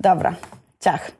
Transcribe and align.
Dobra, 0.00 0.34
ciach. 0.80 1.10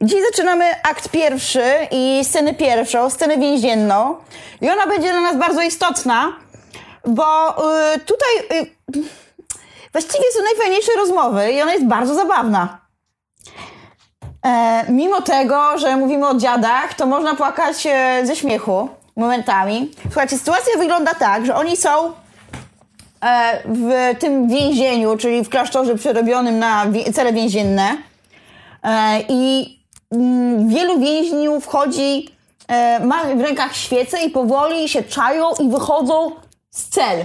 Dziś 0.00 0.18
zaczynamy 0.30 0.64
akt 0.82 1.08
pierwszy 1.08 1.64
i 1.90 2.20
scenę 2.24 2.54
pierwszą, 2.54 3.10
scenę 3.10 3.38
więzienną. 3.38 4.16
I 4.60 4.70
ona 4.70 4.86
będzie 4.86 5.10
dla 5.12 5.20
nas 5.20 5.36
bardzo 5.36 5.62
istotna, 5.62 6.32
bo 7.06 7.50
y, 7.94 7.98
tutaj 8.00 8.60
y, 8.60 8.70
właściwie 9.92 10.24
są 10.36 10.42
najfajniejsze 10.42 10.92
rozmowy 10.96 11.52
i 11.52 11.62
ona 11.62 11.72
jest 11.72 11.86
bardzo 11.86 12.14
zabawna. 12.14 12.86
E, 14.46 14.84
mimo 14.88 15.22
tego, 15.22 15.78
że 15.78 15.96
mówimy 15.96 16.28
o 16.28 16.34
dziadach, 16.34 16.94
to 16.94 17.06
można 17.06 17.34
płakać 17.34 17.86
e, 17.86 18.26
ze 18.26 18.36
śmiechu 18.36 18.88
momentami. 19.16 19.90
Słuchajcie, 20.02 20.38
sytuacja 20.38 20.78
wygląda 20.78 21.14
tak, 21.14 21.46
że 21.46 21.54
oni 21.54 21.76
są 21.76 22.12
w 23.64 24.14
tym 24.18 24.48
więzieniu, 24.48 25.16
czyli 25.16 25.44
w 25.44 25.48
klasztorze 25.48 25.94
przerobionym 25.94 26.58
na 26.58 26.86
cele 27.14 27.32
więzienne. 27.32 27.96
E, 28.82 29.20
I 29.28 29.76
mm, 30.12 30.68
wielu 30.68 31.00
więźniów 31.00 31.64
wchodzi, 31.64 32.28
e, 32.68 33.00
ma 33.00 33.24
w 33.24 33.40
rękach 33.40 33.76
świece 33.76 34.22
i 34.22 34.30
powoli 34.30 34.88
się 34.88 35.02
czają 35.02 35.50
i 35.60 35.68
wychodzą 35.68 36.30
z 36.70 36.88
cel. 36.88 37.24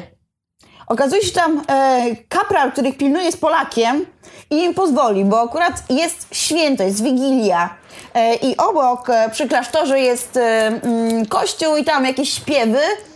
Okazuje 0.87 1.21
się, 1.21 1.31
tam 1.31 1.63
e, 1.67 2.15
kapral, 2.29 2.71
który 2.71 2.89
ich 2.89 2.97
pilnuje, 2.97 3.25
jest 3.25 3.41
Polakiem 3.41 4.05
i 4.49 4.55
im 4.63 4.73
pozwoli, 4.73 5.25
bo 5.25 5.41
akurat 5.41 5.73
jest 5.89 6.27
święto, 6.31 6.83
jest 6.83 7.03
Wigilia. 7.03 7.69
E, 8.13 8.35
I 8.35 8.57
obok 8.57 9.09
e, 9.09 9.29
przy 9.29 9.47
klasztorze 9.47 9.99
jest 9.99 10.37
e, 10.37 10.67
mm, 10.67 11.25
kościół 11.25 11.77
i 11.77 11.83
tam 11.83 12.05
jakieś 12.05 12.33
śpiewy, 12.33 12.79
e, 12.79 13.10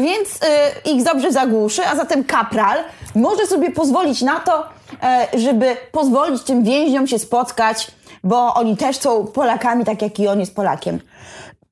więc 0.00 0.42
e, 0.42 0.90
ich 0.90 1.04
dobrze 1.04 1.32
zagłuszy, 1.32 1.86
a 1.86 1.96
zatem 1.96 2.24
kapral 2.24 2.84
może 3.14 3.46
sobie 3.46 3.70
pozwolić 3.70 4.22
na 4.22 4.40
to, 4.40 4.68
e, 5.02 5.28
żeby 5.34 5.76
pozwolić 5.92 6.42
tym 6.42 6.64
więźniom 6.64 7.06
się 7.06 7.18
spotkać, 7.18 7.90
bo 8.24 8.54
oni 8.54 8.76
też 8.76 8.96
są 8.96 9.26
Polakami, 9.26 9.84
tak 9.84 10.02
jak 10.02 10.20
i 10.20 10.28
on 10.28 10.40
jest 10.40 10.54
Polakiem. 10.54 11.00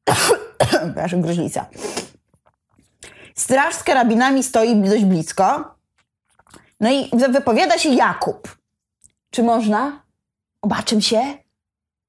Przepraszam, 0.69 1.21
gruźlica. 1.21 1.67
Straż 3.35 3.75
z 3.75 3.83
karabinami 3.83 4.43
stoi 4.43 4.77
dość 4.77 5.05
blisko. 5.05 5.75
No 6.81 6.91
i 6.91 7.11
wy- 7.13 7.29
wypowiada 7.29 7.79
się 7.79 7.89
Jakub. 7.89 8.57
Czy 9.31 9.43
można? 9.43 10.03
Obaczym 10.63 11.01
się. 11.01 11.23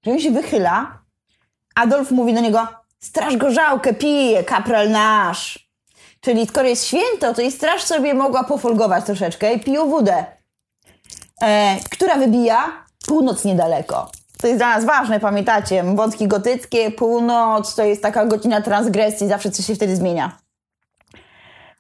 Że 0.04 0.12
on 0.12 0.20
się 0.20 0.32
wychyla. 0.32 1.02
Adolf 1.76 2.12
mówi 2.12 2.34
do 2.34 2.42
niego: 2.42 2.68
Straż 3.00 3.38
gorzałkę 3.38 3.94
pije, 3.94 4.44
kapral 4.44 4.90
nasz. 4.90 5.70
Czyli 6.22 6.48
skoro 6.48 6.68
jest 6.68 6.86
święto, 6.86 7.34
to 7.34 7.42
i 7.42 7.52
straż 7.52 7.84
sobie 7.84 8.14
mogła 8.14 8.44
pofolgować 8.44 9.06
troszeczkę 9.06 9.54
i 9.54 9.60
piją 9.60 9.90
wódę. 9.90 10.26
E, 11.42 11.78
która 11.92 12.16
wybija? 12.16 12.86
Północ 13.08 13.46
niedaleko. 13.46 14.12
To 14.38 14.48
jest 14.48 14.60
dla 14.60 14.76
nas 14.76 14.86
ważne, 14.86 15.20
pamiętacie? 15.20 15.84
Wątki 15.84 16.28
gotyckie, 16.28 16.92
północ 16.92 17.76
to 17.76 17.84
jest 17.84 18.02
taka 18.02 18.26
godzina 18.26 18.62
transgresji, 18.62 19.28
zawsze 19.28 19.52
coś 19.52 19.66
się 19.66 19.76
wtedy 19.76 19.96
zmienia 19.96 20.38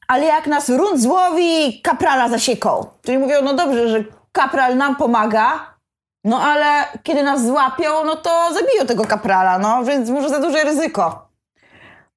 ale 0.07 0.25
jak 0.25 0.47
nas 0.47 0.69
runt 0.69 1.01
złowi, 1.01 1.81
kaprala 1.81 2.29
zasieką. 2.29 2.85
Czyli 3.01 3.17
mówią, 3.17 3.41
no 3.43 3.53
dobrze, 3.53 3.89
że 3.89 4.03
kapral 4.31 4.77
nam 4.77 4.95
pomaga, 4.95 5.73
no 6.27 6.39
ale 6.41 6.85
kiedy 7.03 7.23
nas 7.23 7.45
złapią, 7.45 8.03
no 8.05 8.15
to 8.15 8.29
zabiją 8.53 8.85
tego 8.87 9.05
kaprala, 9.05 9.59
no 9.59 9.83
więc 9.83 10.09
może 10.09 10.29
za 10.29 10.39
duże 10.39 10.63
ryzyko. 10.63 11.29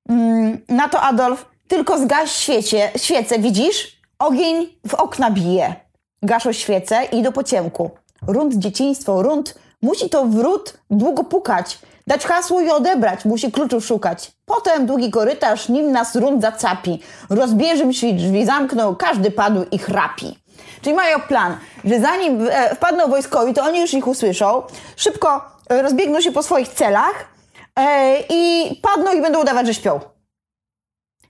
Mm, 0.09 0.59
na 0.69 0.89
to 0.89 1.01
Adolf, 1.01 1.47
tylko 1.69 1.99
zgaś 1.99 2.33
świecie, 2.33 2.91
świecę, 2.97 3.39
widzisz? 3.39 4.01
Ogień 4.19 4.69
w 4.89 4.95
okna 4.95 5.31
bije. 5.31 5.75
Gaszą 6.23 6.53
świece 6.53 7.05
i 7.13 7.19
idą 7.19 7.33
po 7.33 7.45
ciemku. 7.45 7.91
Runt 8.27 8.55
dzieciństwo, 8.55 9.23
runt 9.23 9.55
musi 9.83 10.11
to 10.11 10.25
wrót 10.25 10.79
długo 10.91 11.25
pukać, 11.25 11.79
dać 12.07 12.25
hasło 12.25 12.61
i 12.61 12.71
odebrać, 12.71 13.25
musi 13.25 13.53
kluczów 13.53 13.87
szukać. 13.87 14.33
Potem 14.45 14.87
długi 14.87 15.11
korytarz, 15.11 15.69
nim 15.69 15.93
nas 15.93 16.17
runt 16.17 16.43
zacapi. 16.43 17.01
Rozbierzym 17.29 17.93
się 17.93 18.13
drzwi, 18.13 18.47
zamknął, 18.47 18.97
każdy 18.97 19.31
padł 19.31 19.65
i 19.71 19.79
chrapi. 19.79 20.39
Czyli 20.83 20.95
mają 20.95 21.21
plan, 21.21 21.59
że 21.85 22.01
zanim 22.01 22.49
e, 22.51 22.75
wpadną 22.75 23.09
wojskowi, 23.09 23.55
to 23.55 23.63
oni 23.63 23.81
już 23.81 23.95
ich 23.95 24.07
usłyszą, 24.07 24.63
szybko 24.97 25.45
e, 25.71 25.83
rozbiegną 25.83 26.21
się 26.21 26.33
po 26.33 26.43
swoich 26.43 26.69
celach 26.69 27.29
e, 27.77 28.17
i 28.29 28.75
padną 28.83 29.13
i 29.13 29.23
będą 29.23 29.41
udawać, 29.41 29.67
że 29.67 29.75
śpią. 29.75 30.01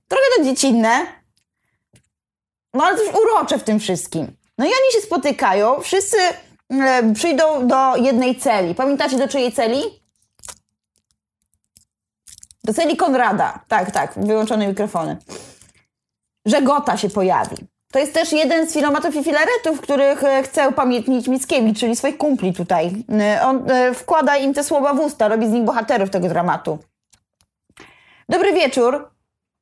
Trochę 0.08 0.24
to 0.36 0.44
dziecinne, 0.44 1.06
no 2.74 2.84
ale 2.84 2.98
też 2.98 3.08
urocze 3.14 3.58
w 3.58 3.64
tym 3.64 3.80
wszystkim. 3.80 4.36
No 4.58 4.64
i 4.64 4.68
oni 4.68 4.92
się 4.92 5.00
spotykają, 5.00 5.80
wszyscy 5.80 6.16
przyjdą 7.14 7.68
do 7.68 7.96
jednej 7.96 8.36
celi. 8.36 8.74
Pamiętacie 8.74 9.18
do 9.18 9.28
czyjej 9.28 9.52
celi? 9.52 9.82
Do 12.64 12.74
celi 12.74 12.96
Konrada. 12.96 13.60
Tak, 13.68 13.90
tak, 13.90 14.12
wyłączone 14.16 14.68
mikrofony. 14.68 15.16
Żegota 16.46 16.96
się 16.96 17.10
pojawi. 17.10 17.56
To 17.92 17.98
jest 17.98 18.14
też 18.14 18.32
jeden 18.32 18.68
z 18.68 18.74
filomatów 18.74 19.16
i 19.16 19.24
filaretów, 19.24 19.80
których 19.80 20.24
e, 20.24 20.42
chce 20.42 20.68
upamiętnić 20.68 21.28
Mickiewicz, 21.28 21.78
czyli 21.78 21.96
swoich 21.96 22.18
kumpli 22.18 22.54
tutaj. 22.54 22.90
E, 23.20 23.42
On 23.46 23.70
e, 23.70 23.94
wkłada 23.94 24.36
im 24.36 24.54
te 24.54 24.64
słowa 24.64 24.94
w 24.94 25.00
usta, 25.00 25.28
robi 25.28 25.46
z 25.46 25.50
nich 25.50 25.64
bohaterów 25.64 26.10
tego 26.10 26.28
dramatu. 26.28 26.78
Dobry 28.28 28.52
wieczór. 28.52 29.10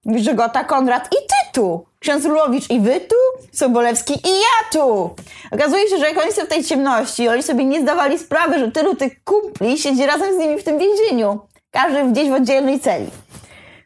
Mówi 0.05 0.25
Żegota, 0.25 0.65
Konrad 0.65 1.07
i 1.07 1.17
ty 1.17 1.53
tu. 1.53 1.87
Ksiądz 1.99 2.25
Lulowicz 2.25 2.71
i 2.71 2.81
wy 2.81 3.01
tu, 3.01 3.17
Sobolewski 3.53 4.15
i 4.15 4.31
ja 4.31 4.71
tu. 4.73 5.15
Okazuje 5.51 5.89
się, 5.89 5.99
że 5.99 6.09
jak 6.09 6.19
oni 6.19 6.33
są 6.33 6.45
w 6.45 6.49
tej 6.49 6.65
ciemności, 6.65 7.29
oni 7.29 7.43
sobie 7.43 7.65
nie 7.65 7.81
zdawali 7.81 8.19
sprawy, 8.19 8.59
że 8.59 8.73
tylu 8.73 8.97
tych 8.97 9.25
kumpli 9.25 9.79
siedzi 9.79 10.07
razem 10.07 10.35
z 10.35 10.39
nimi 10.39 10.59
w 10.59 10.65
tym 10.65 10.79
więzieniu. 10.79 11.41
Każdy 11.71 12.05
gdzieś 12.05 12.29
w 12.31 12.33
oddzielnej 12.33 12.81
celi. 12.81 13.11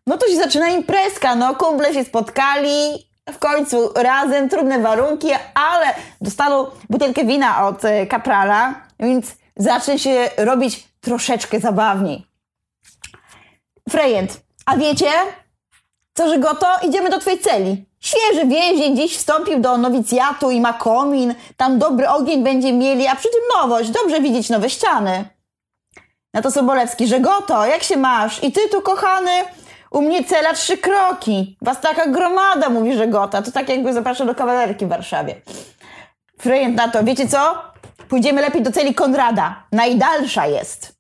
No 0.06 0.18
to 0.18 0.28
się 0.28 0.36
zaczyna 0.36 0.68
imprezka, 0.68 1.34
no 1.34 1.54
kumple 1.54 1.94
się 1.94 2.04
spotkali, 2.04 3.06
w 3.30 3.38
końcu 3.38 3.92
razem, 3.96 4.48
trudne 4.48 4.78
warunki, 4.78 5.28
ale 5.54 5.86
dostaną 6.20 6.66
butelkę 6.90 7.24
wina 7.24 7.66
od 7.66 7.84
e, 7.84 8.06
kaprala, 8.06 8.74
więc 9.00 9.26
zacznie 9.56 9.98
się 9.98 10.30
robić 10.36 10.88
troszeczkę 11.00 11.60
zabawniej. 11.60 12.26
Frejent, 13.88 14.40
a 14.66 14.76
wiecie, 14.76 15.10
co, 16.14 16.28
że 16.28 16.38
goto? 16.38 16.66
Idziemy 16.82 17.10
do 17.10 17.18
twojej 17.18 17.38
celi. 17.38 17.84
Świeży 18.00 18.46
więzień 18.46 18.96
dziś 18.96 19.16
wstąpił 19.16 19.60
do 19.60 19.78
nowicjatu 19.78 20.50
i 20.50 20.60
ma 20.60 20.72
komin, 20.72 21.34
tam 21.56 21.78
dobry 21.78 22.08
ogień 22.08 22.44
będzie 22.44 22.72
mieli, 22.72 23.06
a 23.06 23.16
przy 23.16 23.28
tym 23.28 23.40
nowość, 23.60 23.90
dobrze 23.90 24.20
widzieć 24.20 24.50
nowe 24.50 24.70
ściany. 24.70 25.24
Na 26.34 26.42
to 26.42 26.50
Sobolewski, 26.50 27.06
że 27.06 27.20
goto, 27.20 27.66
jak 27.66 27.82
się 27.82 27.96
masz? 27.96 28.44
I 28.44 28.52
ty 28.52 28.60
tu, 28.68 28.82
kochany? 28.82 29.30
U 29.92 30.02
mnie 30.02 30.24
cela 30.24 30.54
trzy 30.54 30.78
kroki. 30.78 31.56
Was 31.62 31.80
taka 31.80 32.06
gromada, 32.06 32.68
mówi 32.68 32.96
Żegota. 32.96 33.42
To 33.42 33.52
tak 33.52 33.68
jakby 33.68 33.92
zapraszał 33.92 34.26
do 34.26 34.34
kawalerki 34.34 34.86
w 34.86 34.88
Warszawie. 34.88 35.34
Frejent 36.40 36.76
na 36.76 36.88
to, 36.88 37.04
wiecie 37.04 37.28
co? 37.28 37.62
Pójdziemy 38.08 38.40
lepiej 38.40 38.62
do 38.62 38.72
celi 38.72 38.94
Konrada. 38.94 39.62
Najdalsza 39.72 40.46
jest. 40.46 40.92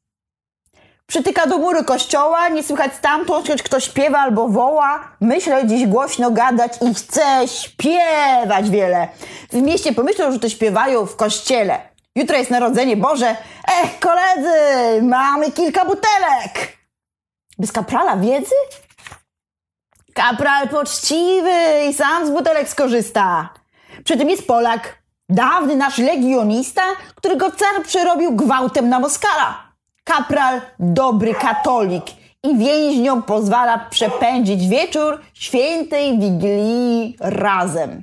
Przytyka 1.06 1.46
do 1.46 1.58
mury 1.58 1.84
kościoła, 1.84 2.48
nie 2.48 2.62
słychać 2.62 2.94
stamtąd, 2.94 3.48
choć 3.48 3.62
kto 3.62 3.80
śpiewa 3.80 4.18
albo 4.18 4.48
woła. 4.48 5.08
Myślę 5.20 5.66
dziś 5.66 5.86
głośno 5.86 6.30
gadać 6.30 6.72
i 6.80 6.94
chcę 6.94 7.48
śpiewać 7.48 8.70
wiele. 8.70 9.08
W 9.50 9.62
mieście 9.62 9.92
pomyślą, 9.92 10.32
że 10.32 10.38
to 10.38 10.48
śpiewają 10.48 11.06
w 11.06 11.16
kościele. 11.16 11.80
Jutro 12.16 12.36
jest 12.36 12.50
Narodzenie 12.50 12.96
Boże. 12.96 13.36
Ech, 13.82 13.98
koledzy, 14.00 15.02
mamy 15.02 15.50
kilka 15.50 15.84
butelek. 15.84 16.81
Bez 17.62 17.72
kaprala 17.72 18.16
wiedzy? 18.16 18.54
Kapral 20.14 20.68
poczciwy 20.68 21.50
i 21.90 21.94
sam 21.94 22.26
z 22.26 22.30
butelek 22.30 22.68
skorzysta. 22.68 23.48
Przy 24.04 24.16
tym 24.16 24.30
jest 24.30 24.46
Polak, 24.46 25.02
dawny 25.28 25.76
nasz 25.76 25.98
legionista, 25.98 26.82
którego 27.14 27.50
car 27.50 27.82
przerobił 27.84 28.36
gwałtem 28.36 28.88
na 28.88 29.00
Moskala. 29.00 29.72
Kapral 30.04 30.60
dobry 30.78 31.34
katolik 31.34 32.04
i 32.42 32.58
więźniom 32.58 33.22
pozwala 33.22 33.78
przepędzić 33.78 34.68
wieczór 34.68 35.20
świętej 35.34 36.18
Wigilii 36.18 37.16
razem. 37.20 38.02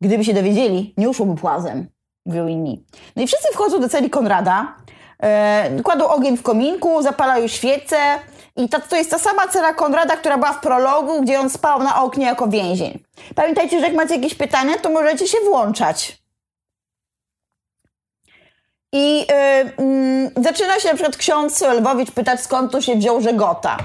Gdyby 0.00 0.24
się 0.24 0.34
dowiedzieli, 0.34 0.94
nie 0.96 1.08
uszłoby 1.08 1.40
płazem, 1.40 1.86
mówią 2.26 2.46
inni. 2.46 2.84
No 3.16 3.22
i 3.22 3.26
wszyscy 3.26 3.48
wchodzą 3.52 3.80
do 3.80 3.88
celi 3.88 4.10
Konrada, 4.10 4.76
e, 5.24 5.82
kładą 5.82 6.08
ogień 6.08 6.36
w 6.36 6.42
kominku, 6.42 7.02
zapalają 7.02 7.48
świece 7.48 7.96
i 8.56 8.68
ta, 8.68 8.80
to 8.80 8.96
jest 8.96 9.10
ta 9.10 9.18
sama 9.18 9.48
cela 9.48 9.74
Konrada, 9.74 10.16
która 10.16 10.38
była 10.38 10.52
w 10.52 10.60
prologu, 10.60 11.22
gdzie 11.22 11.40
on 11.40 11.50
spał 11.50 11.82
na 11.82 12.02
oknie 12.02 12.26
jako 12.26 12.48
więzień. 12.48 12.98
Pamiętajcie, 13.34 13.80
że 13.80 13.86
jak 13.86 13.94
macie 13.94 14.14
jakieś 14.14 14.34
pytania, 14.34 14.78
to 14.78 14.90
możecie 14.90 15.28
się 15.28 15.38
włączać. 15.44 16.24
I 18.92 19.22
y, 19.22 19.34
mm, 19.76 20.30
zaczyna 20.36 20.80
się 20.80 20.88
na 20.88 20.94
przykład 20.94 21.16
ksiądz 21.16 21.62
Lwowicz 21.62 22.10
pytać, 22.10 22.40
skąd 22.40 22.72
tu 22.72 22.82
się 22.82 22.96
wziął 22.96 23.20
Żegota. 23.20 23.76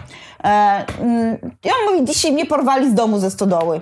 E, 0.43 0.47
mm, 0.99 1.37
I 1.65 1.69
on 1.69 1.93
mówi, 1.93 2.05
dzisiaj 2.05 2.31
mnie 2.31 2.45
porwali 2.45 2.89
z 2.89 2.93
domu 2.93 3.19
ze 3.19 3.31
stodoły. 3.31 3.81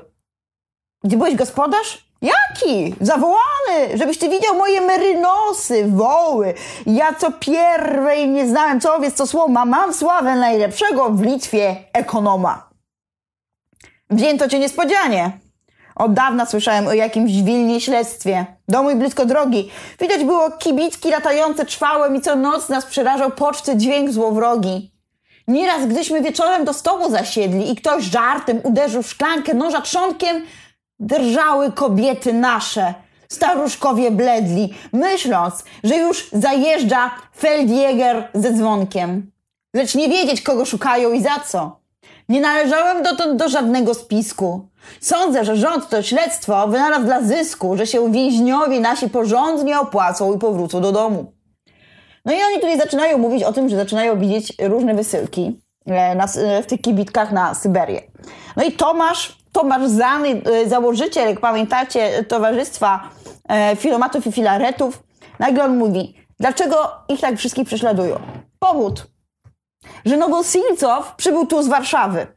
Gdzie 1.04 1.18
byłeś 1.18 1.36
gospodarz? 1.36 2.06
Jaki? 2.22 2.96
Zawołany, 3.02 3.98
żebyś 3.98 4.18
ty 4.18 4.30
widział 4.30 4.56
moje 4.56 4.81
merynosy, 4.81 5.86
woły. 5.88 6.54
Ja 6.86 7.14
co 7.14 7.31
pierwej 7.31 8.30
nie 8.30 8.48
znałem, 8.48 8.81
co 8.81 8.96
owiec, 8.96 9.14
co 9.16 9.28
słoma. 9.28 9.66
Mam 9.66 9.94
sławę 9.94 10.36
najlepszego 10.36 11.10
w 11.10 11.22
Litwie 11.22 11.75
ekonoma. 11.94 12.69
Wzięto 14.10 14.48
cię 14.48 14.60
niespodzianie. 14.60 15.31
Od 15.96 16.14
dawna 16.14 16.46
słyszałem 16.46 16.88
o 16.88 16.94
jakimś 16.94 17.31
Wilnie 17.31 17.81
śledztwie. 17.81 18.46
Domu 18.68 18.90
i 18.90 18.96
blisko 18.96 19.25
drogi. 19.25 19.72
Widać 20.00 20.24
było 20.24 20.52
kibicki 20.52 21.10
latające 21.10 21.66
czwałem 21.66 22.16
i 22.16 22.22
co 22.22 22.36
noc 22.36 22.69
nas 22.69 22.86
przerażał 22.86 23.31
poczty 23.31 23.75
dźwięk 23.75 24.12
złowrogi. 24.12 24.92
Nieraz, 25.48 25.86
gdyśmy 25.86 26.22
wieczorem 26.22 26.66
do 26.66 26.74
stołu 26.74 27.12
zasiedli 27.12 27.72
i 27.72 27.75
ktoś 27.75 28.04
żartem 28.04 28.60
uderzył 28.64 29.04
w 29.04 29.10
szklankę 29.10 29.54
noża 29.54 29.81
trzonkiem, 29.81 30.42
drżały 30.99 31.71
kobiety 31.71 32.33
nasze. 32.33 32.94
Staruszkowie 33.29 34.11
bledli, 34.11 34.73
myśląc, 34.94 35.63
że 35.83 35.97
już 35.97 36.29
zajeżdża 36.33 37.11
Feldjäger 37.41 38.23
ze 38.33 38.53
dzwonkiem. 38.53 39.31
Lecz 39.73 39.95
nie 39.95 40.09
wiedzieć, 40.09 40.41
kogo 40.41 40.65
szukają 40.65 41.11
i 41.11 41.21
za 41.21 41.39
co. 41.47 41.79
Nie 42.29 42.41
należałem 42.41 43.03
dotąd 43.03 43.39
do 43.39 43.49
żadnego 43.49 43.94
spisku. 43.94 44.69
Sądzę, 45.01 45.45
że 45.45 45.55
rząd 45.55 45.89
to 45.89 46.01
śledztwo 46.01 46.67
wynalazł 46.67 47.05
dla 47.05 47.21
zysku, 47.21 47.77
że 47.77 47.88
się 47.88 48.11
więźniowie 48.11 48.79
nasi 48.79 49.09
porządnie 49.09 49.79
opłacą 49.79 50.35
i 50.35 50.39
powrócą 50.39 50.81
do 50.81 50.91
domu. 50.91 51.33
No 52.25 52.33
i 52.33 52.35
oni 52.35 52.55
tutaj 52.55 52.77
zaczynają 52.77 53.17
mówić 53.17 53.44
o 53.44 53.53
tym, 53.53 53.69
że 53.69 53.75
zaczynają 53.75 54.19
widzieć 54.19 54.53
różne 54.59 54.95
wysyłki 54.95 55.59
na, 55.88 56.25
e, 56.25 56.63
w 56.63 56.66
tych 56.66 56.81
kibitkach 56.81 57.31
na 57.31 57.54
Syberię. 57.54 58.01
No 58.56 58.63
i 58.63 58.72
Tomasz, 58.72 59.38
Tomasz 59.51 59.89
Zany, 59.89 60.42
e, 60.45 60.69
założyciel, 60.69 61.30
jak 61.30 61.39
pamiętacie, 61.39 62.24
Towarzystwa 62.24 63.10
Filomatów 63.75 64.28
i 64.28 64.31
Filaretów, 64.31 65.04
nagle 65.39 65.63
on 65.63 65.78
mówi, 65.78 66.16
dlaczego 66.39 66.92
ich 67.10 67.22
tak 67.22 67.38
wszystkich 67.38 67.68
prześladują? 67.68 68.19
Powód, 68.60 69.07
że 70.06 70.18
Nowosilcow 70.18 71.16
przybył 71.16 71.45
tu 71.45 71.63
z 71.63 71.68
Warszawy. 71.68 72.28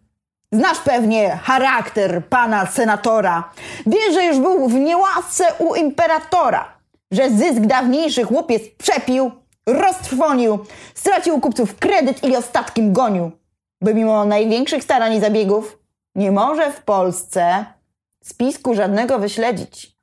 Znasz 0.53 0.79
pewnie 0.79 1.39
charakter 1.43 2.27
pana 2.29 2.67
senatora. 2.67 3.53
Wiesz, 3.87 4.15
że 4.15 4.25
już 4.25 4.39
był 4.39 4.69
w 4.69 4.75
niełasce 4.75 5.45
u 5.59 5.75
imperatora. 5.75 6.81
Że 7.11 7.31
zysk 7.31 7.61
dawniejszy 7.61 8.25
chłopiec 8.25 8.63
przepił, 8.79 9.31
roztrwonił, 9.67 10.59
stracił 10.95 11.41
kupców 11.41 11.77
kredyt 11.77 12.25
i 12.25 12.37
ostatkiem 12.37 12.93
gonił. 12.93 13.31
By 13.81 13.95
mimo 13.95 14.25
największych 14.25 14.85
starań 14.85 15.15
i 15.15 15.21
zabiegów 15.21 15.79
nie 16.15 16.33
może 16.33 16.73
w 16.73 16.83
Polsce 16.83 17.65
spisku 18.23 18.75
żadnego 18.75 19.19
wyśledzić. 19.19 19.97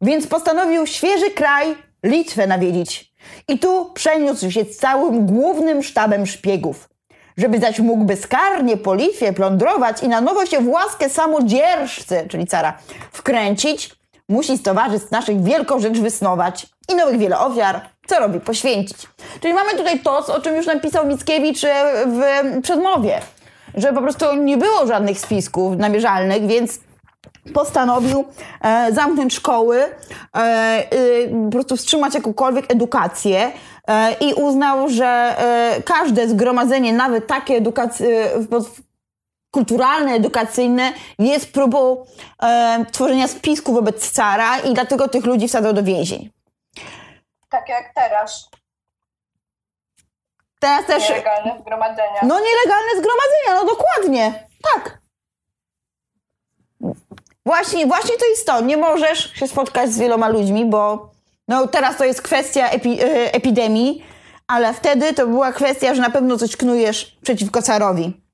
Więc 0.00 0.26
postanowił 0.26 0.86
świeży 0.86 1.30
kraj 1.30 1.76
Litwę 2.02 2.46
nawiedzić. 2.46 3.14
I 3.48 3.58
tu 3.58 3.90
przeniósł 3.94 4.50
się 4.50 4.64
z 4.64 4.76
całym 4.76 5.26
głównym 5.26 5.82
sztabem 5.82 6.26
szpiegów. 6.26 6.88
Żeby 7.36 7.58
zaś 7.58 7.80
mógł 7.80 8.04
bezkarnie 8.04 8.76
po 8.76 8.94
Litwie 8.94 9.32
plądrować 9.32 10.02
i 10.02 10.08
na 10.08 10.20
nowo 10.20 10.46
się 10.46 10.60
w 10.60 10.68
łaskę 10.68 11.10
samodzierżcy, 11.10 12.26
czyli 12.30 12.46
cara, 12.46 12.78
wkręcić, 13.12 13.90
musi 14.28 14.56
z 14.56 14.62
towarzystw 14.62 15.10
naszych 15.10 15.42
wielką 15.42 15.80
rzecz 15.80 15.98
wysnować 15.98 16.66
i 16.88 16.94
nowych 16.94 17.18
wiele 17.18 17.38
ofiar, 17.38 17.88
co 18.08 18.18
robi, 18.18 18.40
poświęcić. 18.40 18.98
Czyli 19.40 19.54
mamy 19.54 19.70
tutaj 19.70 20.00
to, 20.00 20.34
o 20.34 20.40
czym 20.40 20.56
już 20.56 20.66
napisał 20.66 21.06
Mickiewicz 21.06 21.64
e, 21.64 22.04
w 22.06 22.20
przedmowie, 22.62 23.20
że 23.74 23.92
po 23.92 24.02
prostu 24.02 24.34
nie 24.34 24.56
było 24.56 24.86
żadnych 24.86 25.18
spisków 25.20 25.76
namierzalnych, 25.76 26.46
więc 26.46 26.80
postanowił 27.54 28.24
e, 28.62 28.92
zamknąć 28.92 29.34
szkoły, 29.34 29.78
e, 29.78 29.88
e, 30.36 30.86
po 31.44 31.50
prostu 31.50 31.76
wstrzymać 31.76 32.14
jakąkolwiek 32.14 32.72
edukację 32.72 33.52
e, 33.88 34.12
i 34.20 34.34
uznał, 34.34 34.88
że 34.88 35.06
e, 35.06 35.82
każde 35.82 36.28
zgromadzenie, 36.28 36.92
nawet 36.92 37.26
takie 37.26 37.62
kulturalne, 39.50 40.12
edukacyjne 40.12 40.92
jest 41.18 41.52
próbą 41.52 42.04
tworzenia 42.92 43.28
spisku 43.28 43.72
wobec 43.72 44.10
cara 44.10 44.58
i 44.58 44.74
dlatego 44.74 45.08
tych 45.08 45.24
ludzi 45.24 45.48
wsadzał 45.48 45.72
do 45.72 45.82
więzień. 45.82 46.30
Tak 47.48 47.68
jak 47.68 47.94
teraz. 47.94 48.48
Teraz 50.60 50.86
też... 50.86 51.08
Nielegalne 51.08 51.60
zgromadzenia. 51.60 52.20
No 52.22 52.40
nielegalne 52.40 52.90
zgromadzenia, 52.90 53.54
no 53.54 53.64
dokładnie. 53.64 54.48
Tak. 54.74 54.98
Właśnie, 57.46 57.86
właśnie 57.86 58.16
to 58.16 58.26
jest 58.26 58.46
to. 58.46 58.60
Nie 58.60 58.76
możesz 58.76 59.32
się 59.32 59.48
spotkać 59.48 59.90
z 59.90 59.98
wieloma 59.98 60.28
ludźmi, 60.28 60.66
bo 60.66 61.10
no 61.48 61.68
teraz 61.68 61.96
to 61.96 62.04
jest 62.04 62.22
kwestia 62.22 62.70
epi, 62.70 63.02
e, 63.02 63.34
epidemii, 63.34 64.06
ale 64.46 64.74
wtedy 64.74 65.14
to 65.14 65.26
była 65.26 65.52
kwestia, 65.52 65.94
że 65.94 66.02
na 66.02 66.10
pewno 66.10 66.38
coś 66.38 66.56
knujesz 66.56 67.18
przeciwko 67.22 67.62
carowi. 67.62 68.27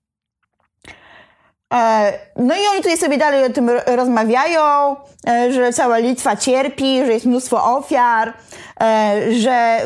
E, 1.75 2.13
no 2.37 2.55
i 2.55 2.67
oni 2.71 2.77
tutaj 2.77 2.97
sobie 2.97 3.19
dalej 3.19 3.45
o 3.45 3.51
tym 3.51 3.71
rozmawiają, 3.87 4.97
e, 5.29 5.53
że 5.53 5.73
cała 5.73 5.99
Litwa 5.99 6.37
cierpi, 6.37 7.07
że 7.07 7.13
jest 7.13 7.27
mnóstwo 7.27 7.77
ofiar, 7.77 8.33
że 9.31 9.81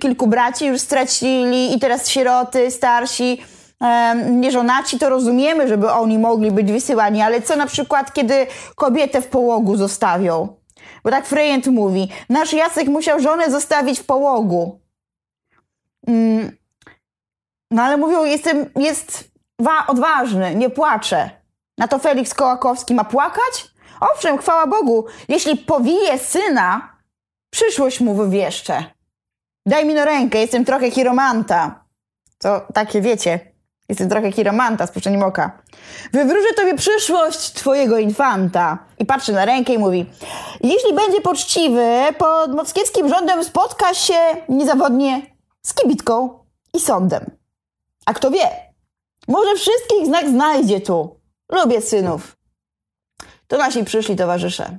kilku 0.00 0.26
braci 0.26 0.66
już 0.66 0.80
stracili 0.80 1.76
i 1.76 1.80
teraz 1.80 2.08
sieroty, 2.08 2.70
starsi 2.70 3.42
nieżonaci, 4.30 4.98
to 4.98 5.08
rozumiemy, 5.08 5.68
żeby 5.68 5.90
oni 5.90 6.18
mogli 6.18 6.50
być 6.50 6.72
wysyłani, 6.72 7.22
ale 7.22 7.42
co 7.42 7.56
na 7.56 7.66
przykład, 7.66 8.12
kiedy 8.12 8.46
kobietę 8.74 9.22
w 9.22 9.26
połogu 9.26 9.76
zostawią? 9.76 10.48
Bo 11.04 11.10
tak 11.10 11.26
Frejent 11.26 11.66
mówi, 11.66 12.08
nasz 12.28 12.52
Jacek 12.52 12.88
musiał 12.88 13.20
żonę 13.20 13.50
zostawić 13.50 14.00
w 14.00 14.04
połogu. 14.04 14.80
Mm. 16.06 16.56
No 17.70 17.82
ale 17.82 17.96
mówią, 17.96 18.24
jestem, 18.24 18.66
jest 18.76 19.29
odważny, 19.86 20.54
nie 20.54 20.70
płacze. 20.70 21.30
Na 21.78 21.88
to 21.88 21.98
Felix 21.98 22.34
Kołakowski 22.34 22.94
ma 22.94 23.04
płakać? 23.04 23.70
Owszem, 24.00 24.38
chwała 24.38 24.66
Bogu, 24.66 25.06
jeśli 25.28 25.56
powije 25.56 26.18
syna, 26.18 26.96
przyszłość 27.50 28.00
mu 28.00 28.14
wywieszcze. 28.14 28.84
Daj 29.66 29.84
mi 29.86 29.94
no 29.94 30.04
rękę, 30.04 30.38
jestem 30.38 30.64
trochę 30.64 30.90
chiromanta. 30.90 31.84
To 32.38 32.66
takie 32.74 33.00
wiecie, 33.00 33.50
Jestem 33.90 34.08
trochę 34.08 34.32
chiromanta 34.32 34.86
z 34.86 34.90
puszczeniem 34.90 35.22
oka. 35.22 35.62
Wywróżę 36.12 36.54
tobie 36.56 36.74
przyszłość 36.74 37.52
twojego 37.52 37.98
infanta. 37.98 38.78
I 38.98 39.06
patrzy 39.06 39.32
na 39.32 39.44
rękę 39.44 39.74
i 39.74 39.78
mówi, 39.78 40.06
jeśli 40.60 40.94
będzie 40.94 41.20
poczciwy, 41.20 41.86
pod 42.18 42.54
moskiewskim 42.54 43.08
rządem 43.08 43.44
spotka 43.44 43.94
się 43.94 44.18
niezawodnie 44.48 45.22
z 45.62 45.74
kibitką 45.74 46.44
i 46.74 46.80
sądem. 46.80 47.30
A 48.06 48.14
kto 48.14 48.30
wie, 48.30 48.48
może 49.30 49.54
wszystkich 49.54 50.06
znak 50.06 50.28
znajdzie 50.28 50.80
tu. 50.80 51.20
Lubię 51.52 51.80
synów. 51.80 52.36
To 53.48 53.58
nasi 53.58 53.84
przyszli 53.84 54.16
towarzysze. 54.16 54.78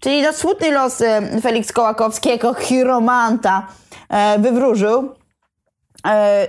Czyli 0.00 0.22
na 0.22 0.32
smutny 0.32 0.70
los 0.70 1.00
e, 1.00 1.40
Felix 1.40 1.72
Kołakowski 1.72 2.28
jako 2.28 2.54
chiromanta 2.54 3.66
e, 4.08 4.38
wywróżył, 4.38 5.14
E, 6.06 6.46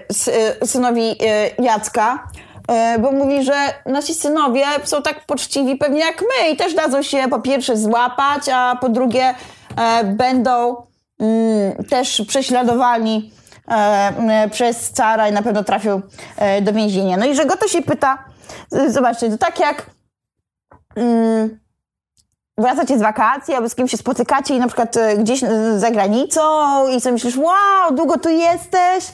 synowi 0.65 1.15
Jacka, 1.59 2.27
bo 2.99 3.11
mówi, 3.11 3.43
że 3.43 3.53
nasi 3.85 4.13
synowie 4.13 4.65
są 4.83 5.01
tak 5.01 5.25
poczciwi 5.25 5.75
pewnie 5.75 5.99
jak 5.99 6.21
my 6.21 6.49
i 6.49 6.57
też 6.57 6.73
dadzą 6.73 7.03
się 7.03 7.27
po 7.29 7.39
pierwsze 7.39 7.77
złapać, 7.77 8.49
a 8.53 8.75
po 8.81 8.89
drugie 8.89 9.35
będą 10.05 10.75
mm, 11.19 11.83
też 11.89 12.21
prześladowani 12.27 13.31
przez 14.51 14.91
cara 14.91 15.29
i 15.29 15.31
na 15.31 15.41
pewno 15.41 15.63
trafią 15.63 16.01
do 16.61 16.73
więzienia. 16.73 17.17
No 17.17 17.25
i 17.25 17.35
że 17.35 17.45
go 17.45 17.57
to 17.57 17.67
się 17.67 17.81
pyta, 17.81 18.25
zobaczcie, 18.87 19.29
to 19.29 19.37
tak 19.37 19.59
jak 19.59 19.85
mm, 20.95 21.59
wracacie 22.57 22.97
z 22.97 23.01
wakacji 23.01 23.53
albo 23.53 23.69
z 23.69 23.75
kimś 23.75 23.91
się 23.91 23.97
spotykacie 23.97 24.55
i 24.55 24.59
na 24.59 24.67
przykład 24.67 24.95
gdzieś 25.17 25.41
za 25.77 25.91
granicą 25.91 26.41
i 26.87 27.01
sobie 27.01 27.13
myślisz, 27.13 27.37
wow, 27.37 27.95
długo 27.95 28.17
tu 28.17 28.29
jesteś, 28.29 29.05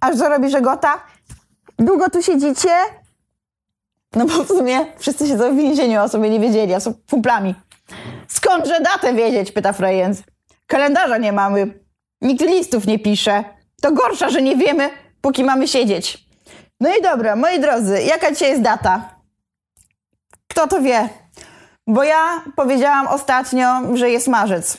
aż 0.00 0.16
co 0.16 0.28
robi 0.28 0.50
Żegota? 0.50 1.00
Długo 1.78 2.10
tu 2.10 2.22
siedzicie? 2.22 2.70
No 4.14 4.26
bo 4.26 4.44
w 4.44 4.48
sumie 4.48 4.86
wszyscy 4.98 5.26
siedzą 5.28 5.54
w 5.54 5.56
więzieniu, 5.56 6.00
a 6.00 6.08
sobie 6.08 6.30
nie 6.30 6.40
wiedzieli, 6.40 6.74
a 6.74 6.80
są 6.80 6.94
kumplami. 7.10 7.54
Skądże 8.28 8.80
datę 8.80 9.14
wiedzieć? 9.14 9.52
pyta 9.52 9.72
Frejens. 9.72 10.22
Kalendarza 10.66 11.18
nie 11.18 11.32
mamy. 11.32 11.80
Nikt 12.20 12.40
listów 12.40 12.86
nie 12.86 12.98
pisze. 12.98 13.44
To 13.82 13.92
gorsza, 13.92 14.30
że 14.30 14.42
nie 14.42 14.56
wiemy, 14.56 14.90
póki 15.20 15.44
mamy 15.44 15.68
siedzieć. 15.68 16.26
No 16.80 16.96
i 16.96 17.02
dobra, 17.02 17.36
moi 17.36 17.60
drodzy, 17.60 18.02
jaka 18.02 18.30
dzisiaj 18.30 18.50
jest 18.50 18.62
data? 18.62 19.10
Kto 20.48 20.66
to 20.66 20.80
wie? 20.80 21.08
Bo 21.86 22.02
ja 22.02 22.42
powiedziałam 22.56 23.08
ostatnio, 23.08 23.80
że 23.94 24.10
jest 24.10 24.28
marzec. 24.28 24.78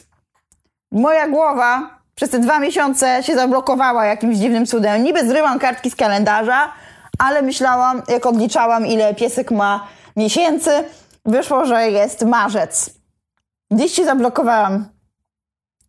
Moja 0.91 1.27
głowa 1.27 1.97
przez 2.15 2.29
te 2.29 2.39
dwa 2.39 2.59
miesiące 2.59 3.23
się 3.23 3.35
zablokowała 3.35 4.05
jakimś 4.05 4.37
dziwnym 4.37 4.65
cudem. 4.65 5.03
Niby 5.03 5.27
zryłam 5.27 5.59
kartki 5.59 5.89
z 5.91 5.95
kalendarza, 5.95 6.71
ale 7.19 7.41
myślałam, 7.41 8.01
jak 8.07 8.25
odliczałam, 8.25 8.85
ile 8.85 9.15
piesek 9.15 9.51
ma 9.51 9.87
miesięcy, 10.15 10.83
wyszło, 11.25 11.65
że 11.65 11.91
jest 11.91 12.25
marzec. 12.25 12.89
Gdzieś 13.71 13.93
się 13.93 14.05
zablokowałam. 14.05 14.85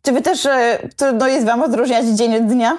Czy 0.01 0.11
wy 0.11 0.21
też 0.21 0.45
e, 0.45 0.79
trudno 0.97 1.27
jest 1.27 1.45
wam 1.45 1.61
odróżniać 1.61 2.05
dzień 2.05 2.35
od 2.35 2.45
dnia? 2.45 2.77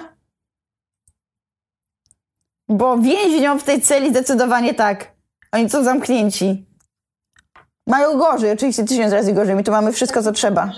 Bo 2.71 2.97
więźniom 2.97 3.59
w 3.59 3.63
tej 3.63 3.81
celi 3.81 4.09
zdecydowanie 4.09 4.73
tak. 4.73 5.11
Oni 5.51 5.69
są 5.69 5.83
zamknięci. 5.83 6.65
Mają 7.87 8.17
gorzej, 8.17 8.51
oczywiście 8.51 8.83
tysiąc 8.85 9.13
razy 9.13 9.33
gorzej. 9.33 9.55
My 9.55 9.63
tu 9.63 9.71
mamy 9.71 9.91
wszystko, 9.91 10.23
co 10.23 10.31
trzeba. 10.31 10.69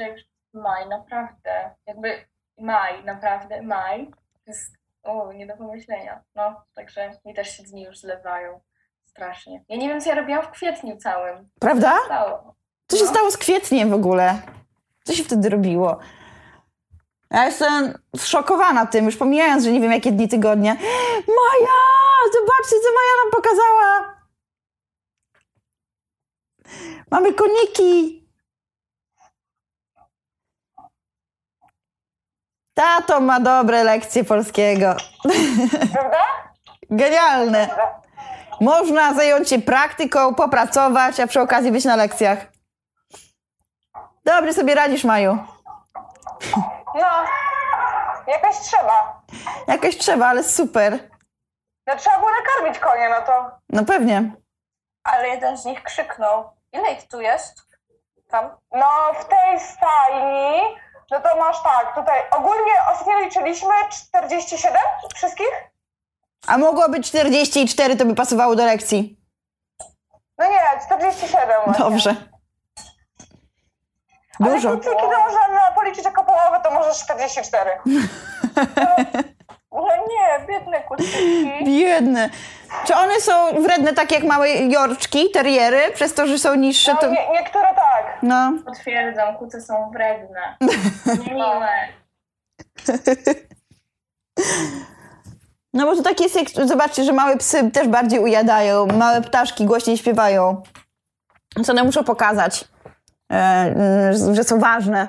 Maj, 0.54 0.90
naprawdę. 0.90 1.76
Jakby 1.88 2.10
maj, 2.60 3.04
naprawdę, 3.04 3.62
maj. 3.62 4.08
To 4.46 4.52
jest, 4.52 4.76
o, 5.04 5.34
nie 5.34 5.48
do 5.48 5.58
pomyślenia. 5.58 6.22
No, 6.36 6.62
także 6.76 7.12
mi 7.26 7.34
też 7.34 7.58
się 7.58 7.64
dni 7.64 7.84
już 7.84 8.00
zlewają. 8.00 8.60
Strasznie. 9.06 9.64
Ja 9.70 9.78
nie 9.78 9.90
wiem, 9.90 10.02
co 10.02 10.10
ja 10.10 10.16
robiłam 10.16 10.44
w 10.44 10.50
kwietniu 10.52 10.98
całym. 10.98 11.50
Prawda? 11.60 11.94
Stało. 12.06 12.56
Co 12.88 12.98
się 12.98 13.04
No. 13.04 13.10
stało 13.10 13.32
z 13.32 13.38
kwietniem 13.38 13.90
w 13.90 13.94
ogóle? 13.94 14.42
Co 15.04 15.14
się 15.14 15.24
wtedy 15.24 15.50
robiło? 15.50 16.00
Ja 17.34 17.46
jestem 17.46 17.94
zszokowana 18.16 18.86
tym, 18.86 19.06
już 19.06 19.18
pomijając, 19.18 19.64
że 19.64 19.72
nie 19.72 19.82
wiem 19.82 19.92
jakie 19.92 20.12
dni 20.12 20.28
tygodnia. 20.28 20.74
Maja! 21.28 21.80
Zobaczcie, 22.34 22.76
co 22.84 22.90
Maja 22.96 23.14
nam 23.24 23.32
pokazała! 23.32 24.16
Mamy 27.12 27.34
koniki! 27.34 28.24
Tato 32.74 33.20
ma 33.20 33.40
dobre 33.40 33.84
lekcje 33.84 34.24
polskiego. 34.24 34.96
Prawda? 35.94 36.24
Genialne. 36.90 37.70
Można 38.62 39.14
zająć 39.14 39.50
się 39.50 39.62
praktyką, 39.62 40.36
popracować, 40.36 41.20
a 41.20 41.28
przy 41.28 41.42
okazji 41.42 41.72
być 41.72 41.86
na 41.86 41.96
lekcjach. 41.96 42.46
Dobrze 44.26 44.54
sobie 44.54 44.76
radzisz, 44.76 45.04
Maju. 45.04 45.38
No, 46.96 47.08
jakoś 48.28 48.60
trzeba. 48.60 49.22
Jakoś 49.68 49.98
trzeba, 49.98 50.28
ale 50.28 50.44
super. 50.44 51.00
No 51.88 51.96
trzeba 51.98 52.18
było 52.20 52.32
nakarmić 52.32 52.80
konie, 52.80 53.10
no 53.10 53.22
to... 53.26 53.52
No 53.70 53.86
pewnie. 53.86 54.32
Ale 55.04 55.28
jeden 55.28 55.58
z 55.58 55.66
nich 55.66 55.84
krzyknął. 55.84 56.50
Ile 56.72 56.94
ich 56.94 57.08
tu 57.08 57.22
jest? 57.22 57.62
Tam? 58.30 58.50
No 58.72 58.88
w 59.22 59.26
tej 59.26 59.60
stajni, 59.60 60.62
no 61.12 61.22
to 61.22 61.36
masz 61.40 61.64
tak, 61.64 61.96
tutaj 61.96 62.22
ogólnie 62.32 62.72
ostatnio 62.92 63.20
liczyliśmy 63.20 63.74
47 63.92 64.78
wszystkich? 65.16 65.52
A 66.48 66.58
mogło 66.58 66.90
być 66.90 67.08
44, 67.08 67.96
to 67.96 68.06
by 68.06 68.16
pasowało 68.16 68.56
do 68.56 68.66
lekcji. 68.66 69.18
No 70.38 70.50
nie, 70.50 70.60
47 70.86 71.50
właśnie. 71.66 71.86
Dobrze. 71.86 72.16
Ale 74.40 74.54
Dużo. 74.56 74.70
kucyki 74.78 74.96
to 74.96 75.08
można 75.08 75.72
policzyć 75.76 76.06
jako 76.06 76.24
połowę, 76.24 76.60
to 76.64 76.72
może 76.72 76.94
44. 76.94 77.72
No 79.72 79.88
nie, 80.10 80.46
biedne 80.48 80.82
kucyki. 80.82 81.66
Biedne. 81.66 82.30
Czy 82.86 82.96
one 82.96 83.22
są 83.22 83.62
wredne 83.64 83.94
tak 83.94 84.12
jak 84.12 84.24
małe 84.24 84.50
jorczki, 84.50 85.32
teriery, 85.32 85.82
przez 85.94 86.14
to, 86.14 86.28
że 86.28 86.40
są 86.40 86.56
niższe, 86.56 86.94
No, 86.94 87.00
to... 87.00 87.08
nie, 87.08 87.30
niektóre 87.32 87.68
tak. 87.76 88.18
No. 88.24 88.52
Potwierdzam, 88.66 89.38
kuce 89.38 89.62
są 89.62 89.92
wredne. 89.94 90.58
Niemiłe. 91.28 91.70
No 95.74 95.86
bo 95.86 95.96
to 95.96 96.04
tak 96.04 96.20
jest, 96.22 96.36
jak 96.36 96.68
zobaczcie, 96.68 97.04
że 97.04 97.14
małe 97.14 97.38
psy 97.38 97.72
też 97.72 97.88
bardziej 97.88 98.20
ujadają, 98.20 98.86
małe 98.88 99.22
ptaszki 99.22 99.66
głośniej 99.66 99.98
śpiewają. 99.98 100.62
Co 101.66 101.72
one 101.72 101.84
muszą 101.84 102.04
pokazać, 102.04 102.66
że 104.34 104.44
są 104.44 104.60
ważne. 104.60 105.08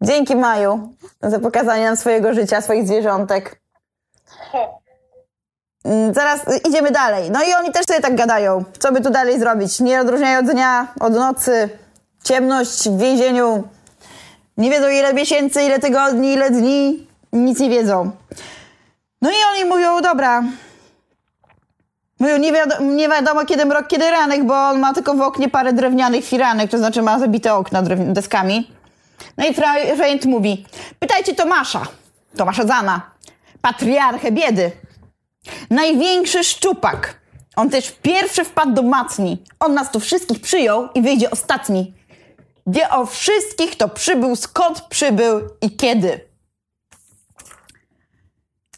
Dzięki 0.00 0.36
Maju 0.36 0.94
za 1.22 1.38
pokazanie 1.38 1.84
nam 1.84 1.96
swojego 1.96 2.34
życia, 2.34 2.60
swoich 2.60 2.86
zwierzątek. 2.86 3.60
Mm, 5.84 6.14
Zaraz 6.14 6.40
idziemy 6.68 6.90
dalej. 6.90 7.30
No 7.30 7.42
i 7.42 7.54
oni 7.54 7.72
też 7.72 7.86
sobie 7.86 8.00
tak 8.00 8.16
gadają. 8.16 8.64
Co 8.78 8.92
by 8.92 9.00
tu 9.00 9.10
dalej 9.10 9.40
zrobić? 9.40 9.80
Nie 9.80 10.00
odróżniają 10.00 10.42
dnia 10.42 10.86
od 11.00 11.12
nocy. 11.12 11.68
Ciemność 12.24 12.88
w 12.88 12.98
więzieniu. 12.98 13.68
Nie 14.56 14.70
wiedzą 14.70 14.88
ile 14.88 15.14
miesięcy, 15.14 15.62
ile 15.62 15.78
tygodni, 15.78 16.32
ile 16.32 16.50
dni. 16.50 17.06
Nic 17.32 17.60
nie 17.60 17.70
wiedzą. 17.70 18.10
No 19.22 19.30
i 19.30 19.34
oni 19.54 19.64
mówią, 19.64 20.00
dobra. 20.00 20.42
Mówią, 22.22 22.38
nie, 22.38 22.52
wiado- 22.52 22.80
nie 22.80 23.08
wiadomo 23.08 23.44
kiedy 23.44 23.66
mrok, 23.66 23.86
kiedy 23.86 24.10
ranek, 24.10 24.44
bo 24.44 24.54
on 24.54 24.80
ma 24.80 24.94
tylko 24.94 25.14
w 25.14 25.20
oknie 25.20 25.48
parę 25.48 25.72
drewnianych 25.72 26.24
firanek, 26.24 26.70
to 26.70 26.78
znaczy 26.78 27.02
ma 27.02 27.18
zabite 27.18 27.54
okna 27.54 27.82
deskami. 27.98 28.70
No 29.36 29.46
i 29.46 29.54
Frejent 29.96 30.24
mówi, 30.24 30.66
pytajcie 30.98 31.34
Tomasza, 31.34 31.82
Tomasza 32.36 32.66
Zana, 32.66 33.00
patriarchę 33.62 34.32
biedy. 34.32 34.70
Największy 35.70 36.44
szczupak. 36.44 37.14
On 37.56 37.70
też 37.70 37.90
pierwszy 37.90 38.44
wpadł 38.44 38.72
do 38.72 38.82
matni. 38.82 39.42
On 39.60 39.74
nas 39.74 39.90
tu 39.90 40.00
wszystkich 40.00 40.40
przyjął 40.40 40.88
i 40.94 41.02
wyjdzie 41.02 41.30
ostatni. 41.30 41.94
Wie 42.66 42.90
o 42.90 43.06
wszystkich, 43.06 43.70
kto 43.70 43.88
przybył, 43.88 44.36
skąd 44.36 44.80
przybył 44.80 45.40
i 45.60 45.76
kiedy. 45.76 46.20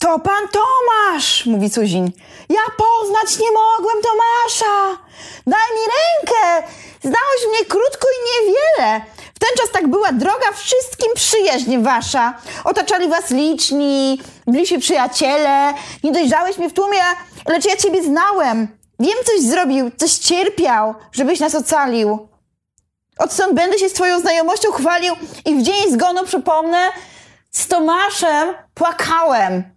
To 0.05 0.19
pan 0.19 0.49
Tomasz, 0.49 1.47
mówi 1.47 1.71
Suzin. 1.71 2.11
Ja 2.49 2.61
poznać 2.77 3.39
nie 3.39 3.53
mogłem 3.53 3.97
Tomasza. 4.03 5.03
Daj 5.47 5.71
mi 5.77 5.81
rękę. 5.95 6.69
Znałeś 7.03 7.41
mnie 7.49 7.65
krótko 7.65 8.09
i 8.09 8.19
niewiele. 8.29 9.01
W 9.35 9.39
ten 9.39 9.49
czas 9.57 9.71
tak 9.73 9.89
była 9.89 10.13
droga 10.13 10.53
wszystkim 10.55 11.09
przyjaźń 11.15 11.79
wasza. 11.83 12.39
Otaczali 12.65 13.09
was 13.09 13.31
liczni, 13.31 14.21
bliżsi 14.47 14.79
przyjaciele. 14.79 15.75
Nie 16.03 16.13
dojrzałeś 16.13 16.59
mnie 16.59 16.69
w 16.69 16.75
tłumie, 16.75 17.03
lecz 17.49 17.65
ja 17.65 17.77
ciebie 17.77 18.03
znałem. 18.03 18.69
Wiem, 19.01 19.19
coś 19.27 19.41
zrobił, 19.41 19.91
coś 19.97 20.13
cierpiał, 20.13 20.95
żebyś 21.13 21.41
nas 21.41 21.55
ocalił. 21.55 22.29
Odtąd 23.19 23.55
będę 23.55 23.79
się 23.79 23.89
z 23.89 23.93
twoją 23.93 24.21
znajomością 24.21 24.73
chwalił 24.73 25.15
i 25.45 25.55
w 25.55 25.63
dzień 25.63 25.93
zgonu, 25.93 26.25
przypomnę, 26.25 26.89
z 27.51 27.69
Tomaszem 27.69 28.55
płakałem. 28.75 29.74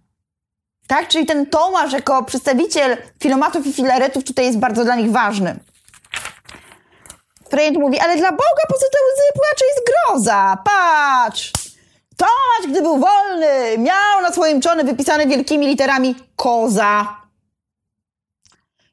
Tak? 0.88 1.08
Czyli 1.08 1.26
ten 1.26 1.46
Tomasz 1.46 1.92
jako 1.92 2.24
przedstawiciel 2.24 2.96
filomatów 3.22 3.66
i 3.66 3.72
filaretów 3.72 4.24
tutaj 4.24 4.44
jest 4.44 4.58
bardzo 4.58 4.84
dla 4.84 4.96
nich 4.96 5.10
ważny. 5.10 5.56
Frejent 7.50 7.78
mówi, 7.78 7.98
ale 7.98 8.16
dla 8.16 8.30
Boga 8.30 8.62
po 8.68 8.74
co 8.74 8.80
te 8.80 8.98
łzy 9.12 9.32
płacze 9.34 9.64
jest 9.66 9.80
groza? 9.86 10.58
Patrz! 10.64 11.52
Tomasz, 12.16 12.70
gdy 12.70 12.82
był 12.82 12.98
wolny, 12.98 13.78
miał 13.78 14.22
na 14.22 14.32
swoim 14.32 14.60
czole 14.60 14.84
wypisane 14.84 15.26
wielkimi 15.26 15.66
literami 15.66 16.14
koza. 16.36 17.16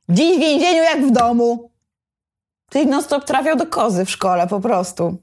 Dziś 0.10 0.38
w 0.38 0.40
więzieniu 0.40 0.84
jak 0.84 1.08
w 1.08 1.12
domu. 1.12 1.72
Czyli 2.70 2.88
non-stop 2.88 3.26
trafiał 3.26 3.56
do 3.56 3.68
kozy 3.68 4.06
w 4.06 4.10
szkole 4.10 4.48
po 4.48 4.60
prostu. 4.60 5.18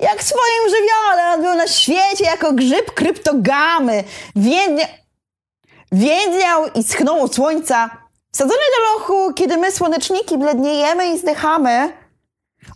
Jak 0.00 0.18
w 0.18 0.28
swoim 0.28 0.70
żywiole 0.70 1.34
on 1.34 1.42
był 1.42 1.54
na 1.54 1.66
świecie 1.66 2.24
jako 2.24 2.52
grzyb 2.52 2.94
kryptogamy. 2.94 4.04
Więdnia... 4.36 4.86
Więdniał 5.92 6.66
i 6.74 6.82
schnął 6.82 7.28
słońca. 7.28 7.90
Wsadzony 8.32 8.60
do 8.76 8.92
lochu, 8.92 9.34
kiedy 9.34 9.56
my 9.56 9.72
słoneczniki 9.72 10.38
bledniejemy 10.38 11.12
i 11.12 11.18
zdychamy. 11.18 11.92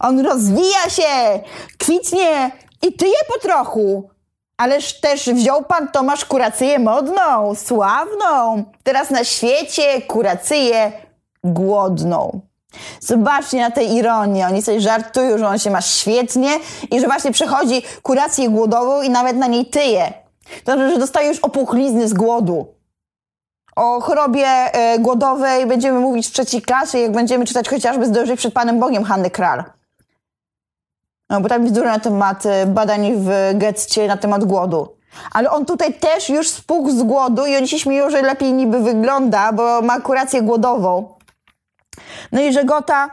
On 0.00 0.20
rozwija 0.20 0.90
się, 0.90 1.40
kwitnie 1.78 2.50
i 2.82 2.92
tyje 2.92 3.18
po 3.28 3.38
trochu. 3.38 4.10
Ależ 4.56 5.00
też 5.00 5.26
wziął 5.26 5.64
pan 5.64 5.88
Tomasz 5.88 6.24
kuracyję 6.24 6.78
modną, 6.78 7.54
sławną. 7.54 8.64
Teraz 8.82 9.10
na 9.10 9.24
świecie 9.24 10.02
kuracyję 10.02 10.92
głodną. 11.44 12.40
Zobaczcie 13.00 13.60
na 13.60 13.70
tę 13.70 13.84
ironię. 13.84 14.46
Oni 14.46 14.62
sobie 14.62 14.80
żartują, 14.80 15.38
że 15.38 15.48
on 15.48 15.58
się 15.58 15.70
ma 15.70 15.80
świetnie 15.80 16.50
i 16.90 17.00
że 17.00 17.06
właśnie 17.06 17.32
przechodzi 17.32 17.82
kurację 18.02 18.50
głodową 18.50 19.02
i 19.02 19.10
nawet 19.10 19.36
na 19.36 19.46
niej 19.46 19.66
tyje. 19.66 20.12
To 20.64 20.90
że 20.90 20.98
dostaje 20.98 21.28
już 21.28 21.38
opuchlizny 21.38 22.08
z 22.08 22.14
głodu. 22.14 22.77
O 23.78 24.00
chorobie 24.00 24.46
e, 24.46 24.98
głodowej 24.98 25.66
będziemy 25.66 26.00
mówić 26.00 26.28
w 26.28 26.32
trzeciej 26.32 26.62
klasie, 26.62 26.98
jak 26.98 27.12
będziemy 27.12 27.44
czytać 27.44 27.68
chociażby 27.68 28.06
Zdążyć 28.06 28.38
przed 28.38 28.54
Panem 28.54 28.80
Bogiem 28.80 29.04
Hanny 29.04 29.30
Kral. 29.30 29.64
No, 31.30 31.40
bo 31.40 31.48
tam 31.48 31.62
jest 31.62 31.74
dużo 31.74 31.86
na 31.86 31.98
temat 31.98 32.46
e, 32.46 32.66
badań 32.66 33.12
w 33.16 33.30
getcie 33.54 34.08
na 34.08 34.16
temat 34.16 34.44
głodu. 34.44 34.96
Ale 35.32 35.50
on 35.50 35.66
tutaj 35.66 35.94
też 35.94 36.28
już 36.28 36.48
spukł 36.48 36.90
z 36.90 37.02
głodu 37.02 37.46
i 37.46 37.56
oni 37.56 37.68
się 37.68 37.78
śmieją, 37.78 38.10
że 38.10 38.22
lepiej 38.22 38.52
niby 38.52 38.80
wygląda, 38.80 39.52
bo 39.52 39.82
ma 39.82 40.00
kurację 40.00 40.42
głodową. 40.42 41.14
No 42.32 42.40
i 42.40 42.52
Żegota 42.52 43.10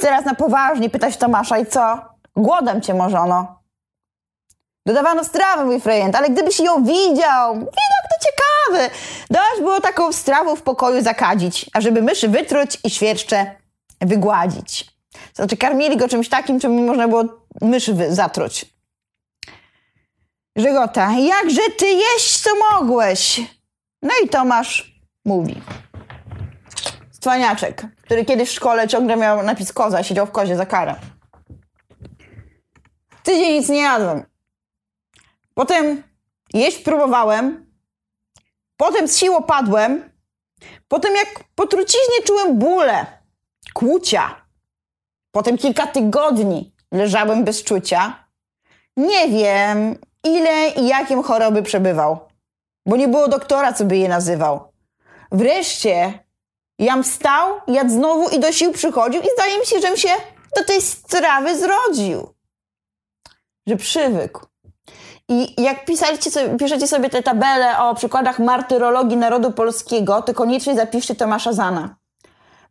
teraz 0.00 0.24
na 0.24 0.34
poważnie 0.34 0.90
pytać 0.90 1.16
Tomasza 1.16 1.58
i 1.58 1.66
co? 1.66 1.98
Głodem 2.36 2.80
cię 2.80 2.94
morzono. 2.94 3.58
Dodawano 4.86 5.24
strawy, 5.24 5.64
mój 5.64 5.80
frejent, 5.80 6.16
ale 6.16 6.30
gdybyś 6.30 6.60
ją 6.60 6.84
widział, 6.84 7.54
widok 7.54 7.97
ciekawy. 8.68 8.94
Dość 9.30 9.60
było 9.60 9.80
taką 9.80 10.12
strawą 10.12 10.56
w 10.56 10.62
pokoju 10.62 11.02
zakadzić, 11.02 11.66
ażeby 11.72 12.02
myszy 12.02 12.28
wytruć 12.28 12.78
i 12.84 12.90
świerszcze 12.90 13.54
wygładzić. 14.00 14.84
Znaczy, 15.34 15.56
karmili 15.56 15.96
go 15.96 16.08
czymś 16.08 16.28
takim, 16.28 16.60
czym 16.60 16.86
można 16.86 17.08
było 17.08 17.24
myszy 17.60 18.14
zatruć. 18.14 18.66
Żegota, 20.56 21.12
jakże 21.12 21.62
ty 21.76 21.86
jeść 21.86 22.40
co 22.40 22.50
mogłeś? 22.72 23.40
No 24.02 24.10
i 24.24 24.28
Tomasz 24.28 25.00
mówi. 25.24 25.62
Cwaniaczek, 27.20 27.82
który 28.02 28.24
kiedyś 28.24 28.48
w 28.48 28.52
szkole 28.52 28.88
ciągle 28.88 29.16
miał 29.16 29.42
napis 29.42 29.72
koza, 29.72 30.02
siedział 30.02 30.26
w 30.26 30.30
kozie 30.30 30.56
za 30.56 30.66
karę. 30.66 30.94
Tydzień 33.22 33.52
nic 33.52 33.68
nie 33.68 33.80
jadłem. 33.80 34.22
Potem 35.54 36.02
jeść 36.54 36.78
próbowałem. 36.78 37.67
Potem 38.78 39.08
z 39.08 39.16
siłą 39.18 39.42
padłem. 39.42 40.10
Potem 40.88 41.14
jak 41.14 41.44
po 41.54 41.66
truciźnie 41.66 42.22
czułem 42.24 42.58
bóle, 42.58 43.06
kłucia. 43.74 44.46
Potem 45.30 45.58
kilka 45.58 45.86
tygodni 45.86 46.72
leżałem 46.92 47.44
bez 47.44 47.64
czucia. 47.64 48.28
Nie 48.96 49.28
wiem, 49.28 49.98
ile 50.24 50.68
i 50.70 50.86
jakim 50.86 51.22
choroby 51.22 51.62
przebywał, 51.62 52.28
bo 52.86 52.96
nie 52.96 53.08
było 53.08 53.28
doktora, 53.28 53.72
co 53.72 53.84
by 53.84 53.96
je 53.96 54.08
nazywał. 54.08 54.72
Wreszcie 55.32 56.24
jam 56.78 57.04
wstał, 57.04 57.60
jadł 57.66 57.90
znowu 57.90 58.28
i 58.28 58.40
do 58.40 58.52
sił 58.52 58.72
przychodził 58.72 59.22
i 59.22 59.26
zdaje 59.34 59.58
mi 59.58 59.66
się, 59.66 59.80
żem 59.80 59.96
się 59.96 60.08
do 60.56 60.64
tej 60.64 60.82
strawy 60.82 61.58
zrodził. 61.58 62.34
Że 63.66 63.76
przywykł. 63.76 64.46
I 65.28 65.62
jak 65.62 65.84
pisaliście 65.84 66.30
sobie, 66.30 66.56
piszecie 66.58 66.88
sobie 66.88 67.10
te 67.10 67.22
tabele 67.22 67.78
o 67.78 67.94
przykładach 67.94 68.38
martyrologii 68.38 69.16
narodu 69.16 69.52
polskiego, 69.52 70.22
to 70.22 70.34
koniecznie 70.34 70.74
zapiszcie 70.74 71.14
Tomasza 71.14 71.52
Zana. 71.52 71.96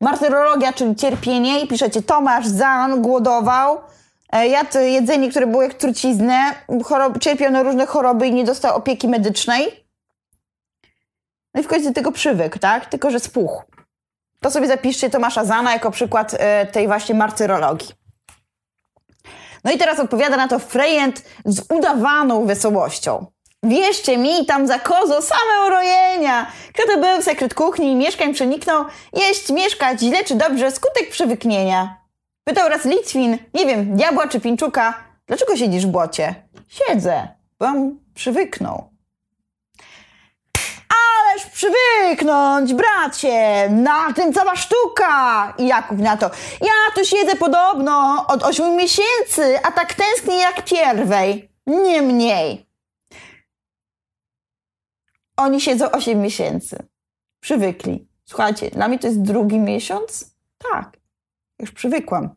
Martyrologia, 0.01 0.73
czyli 0.73 0.95
cierpienie 0.95 1.61
i 1.61 1.67
piszecie 1.67 2.01
Tomasz 2.01 2.47
Zan 2.47 3.01
głodował, 3.01 3.81
e, 4.31 4.47
jadł 4.47 4.79
jedzenie, 4.79 5.29
które 5.29 5.47
było 5.47 5.63
jak 5.63 5.73
truciznę, 5.73 6.39
chorob, 6.83 7.19
cierpiał 7.19 7.51
na 7.51 7.63
różne 7.63 7.85
choroby 7.85 8.27
i 8.27 8.33
nie 8.33 8.43
dostał 8.43 8.75
opieki 8.75 9.07
medycznej. 9.07 9.87
No 11.53 11.61
i 11.61 11.63
w 11.63 11.67
końcu 11.67 11.87
do 11.87 11.93
tego 11.93 12.11
przywykł, 12.11 12.59
tak? 12.59 12.85
Tylko, 12.85 13.11
że 13.11 13.19
spuchł. 13.19 13.63
To 14.39 14.51
sobie 14.51 14.67
zapiszcie 14.67 15.09
Tomasza 15.09 15.45
Zana 15.45 15.73
jako 15.73 15.91
przykład 15.91 16.35
e, 16.39 16.65
tej 16.65 16.87
właśnie 16.87 17.15
martyrologii. 17.15 18.06
No 19.63 19.71
i 19.71 19.77
teraz 19.77 19.99
odpowiada 19.99 20.37
na 20.37 20.47
to 20.47 20.59
Frejent 20.59 21.23
z 21.45 21.61
udawaną 21.71 22.45
wesołością. 22.45 23.25
Wierzcie 23.63 24.17
mi, 24.17 24.45
tam 24.45 24.67
za 24.67 24.79
kozo 24.79 25.21
same 25.21 25.67
urojenia. 25.67 26.51
Kto 26.73 26.83
to 26.87 26.99
był 26.99 27.21
sekret 27.21 27.53
kuchni 27.53 27.95
mieszkań 27.95 28.33
przeniknął? 28.33 28.85
Jeść, 29.13 29.49
mieszkać, 29.49 29.99
źle 29.99 30.23
czy 30.23 30.35
dobrze, 30.35 30.71
skutek 30.71 31.09
przywyknienia. 31.09 31.97
Pytał 32.43 32.69
raz 32.69 32.85
Litwin, 32.85 33.37
nie 33.53 33.65
wiem, 33.65 33.95
diabła 33.95 34.27
czy 34.27 34.39
pinczuka, 34.39 34.93
dlaczego 35.27 35.57
siedzisz 35.57 35.85
w 35.85 35.89
błocie? 35.89 36.35
Siedzę, 36.67 37.27
bom 37.59 37.99
przywyknął. 38.13 38.96
Ależ 41.38 41.50
przywyknąć, 41.50 42.74
bracie, 42.74 43.70
na 43.70 44.13
tym 44.13 44.34
cała 44.34 44.56
sztuka. 44.56 45.53
I 45.58 45.67
Jakub 45.67 46.00
na 46.00 46.17
to, 46.17 46.32
ja 46.62 46.96
tu 46.96 47.06
siedzę 47.06 47.36
podobno 47.36 48.25
od 48.27 48.44
ośmiu 48.44 48.75
miesięcy, 48.75 49.60
a 49.63 49.72
tak 49.72 49.94
tęsknię 49.94 50.36
jak 50.36 50.65
pierwej, 50.65 51.51
nie 51.67 52.01
mniej. 52.01 52.70
Oni 55.38 55.62
siedzą 55.62 55.91
8 55.91 56.22
miesięcy. 56.22 56.88
Przywykli. 57.39 58.08
Słuchajcie, 58.25 58.70
dla 58.70 58.88
mnie 58.88 59.00
to 59.00 59.08
jest 59.08 59.22
drugi 59.22 59.60
miesiąc? 59.60 60.36
Tak. 60.72 60.98
Już 61.60 61.72
przywykłam. 61.72 62.36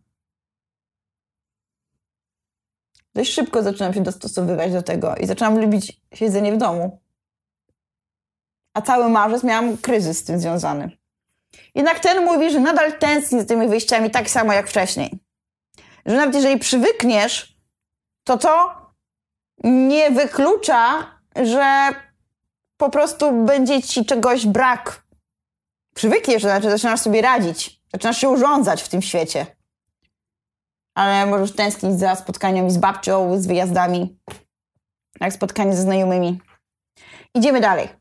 Dość 3.15 3.33
szybko 3.33 3.63
zaczynam 3.63 3.95
się 3.95 4.03
dostosowywać 4.03 4.73
do 4.73 4.83
tego 4.83 5.15
i 5.17 5.27
zaczynam 5.27 5.61
lubić 5.61 6.01
siedzenie 6.15 6.53
w 6.53 6.57
domu. 6.57 7.01
A 8.75 8.83
cały 8.83 9.09
marzec 9.09 9.45
miałam 9.45 9.77
kryzys 9.77 10.19
z 10.19 10.25
tym 10.25 10.41
związany. 10.41 10.91
Jednak 11.75 12.01
ten 12.01 12.25
mówi, 12.25 12.51
że 12.51 12.61
nadal 12.61 12.99
tęskni 12.99 13.41
za 13.41 13.47
tymi 13.47 13.69
wyjściami 13.69 14.11
tak 14.11 14.31
samo 14.31 14.53
jak 14.53 14.69
wcześniej. 14.69 15.19
Że 16.07 16.17
nawet 16.17 16.35
jeżeli 16.35 16.59
przywykniesz, 16.59 17.57
to 18.25 18.39
to 18.39 18.81
nie 19.65 20.11
wyklucza, 20.11 21.07
że 21.37 21.89
po 22.77 22.91
prostu 22.91 23.45
będzie 23.45 23.83
ci 23.83 24.05
czegoś 24.05 24.47
brak. 24.47 25.03
Przywykniesz, 25.95 26.43
to 26.43 26.49
znaczy 26.49 26.71
zaczynasz 26.71 27.01
sobie 27.01 27.23
radzić, 27.23 27.81
zaczynasz 27.93 28.19
się 28.19 28.29
urządzać 28.29 28.83
w 28.83 28.89
tym 28.89 29.03
świecie. 29.03 29.47
Ale 30.95 31.27
możesz 31.27 31.53
tęsknić 31.53 31.99
za 31.99 32.17
spotkaniami 32.17 32.71
z 32.71 32.79
babcią, 32.79 33.41
z 33.41 33.47
wyjazdami, 33.47 34.19
jak 35.21 35.33
spotkanie 35.33 35.77
ze 35.77 35.83
znajomymi. 35.83 36.41
Idziemy 37.35 37.61
dalej. 37.61 38.00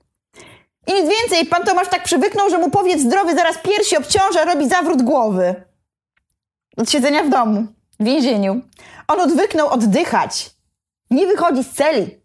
I 0.89 0.93
nic 0.93 1.10
więcej, 1.10 1.45
pan 1.45 1.63
Tomasz 1.63 1.88
tak 1.88 2.04
przywyknął, 2.04 2.49
że 2.49 2.58
mu 2.58 2.69
powiedz 2.69 3.02
zdrowy 3.02 3.36
zaraz 3.36 3.58
piersi 3.58 3.97
obciąża, 3.97 4.45
robi 4.45 4.69
zawrót 4.69 5.02
głowy. 5.02 5.63
Od 6.78 6.89
siedzenia 6.91 7.23
w 7.23 7.30
domu, 7.30 7.67
w 7.99 8.04
więzieniu. 8.04 8.62
On 9.08 9.19
odwyknął 9.19 9.69
oddychać. 9.69 10.49
Nie 11.12 11.28
wychodzi 11.28 11.63
z 11.63 11.71
celi. 11.71 12.19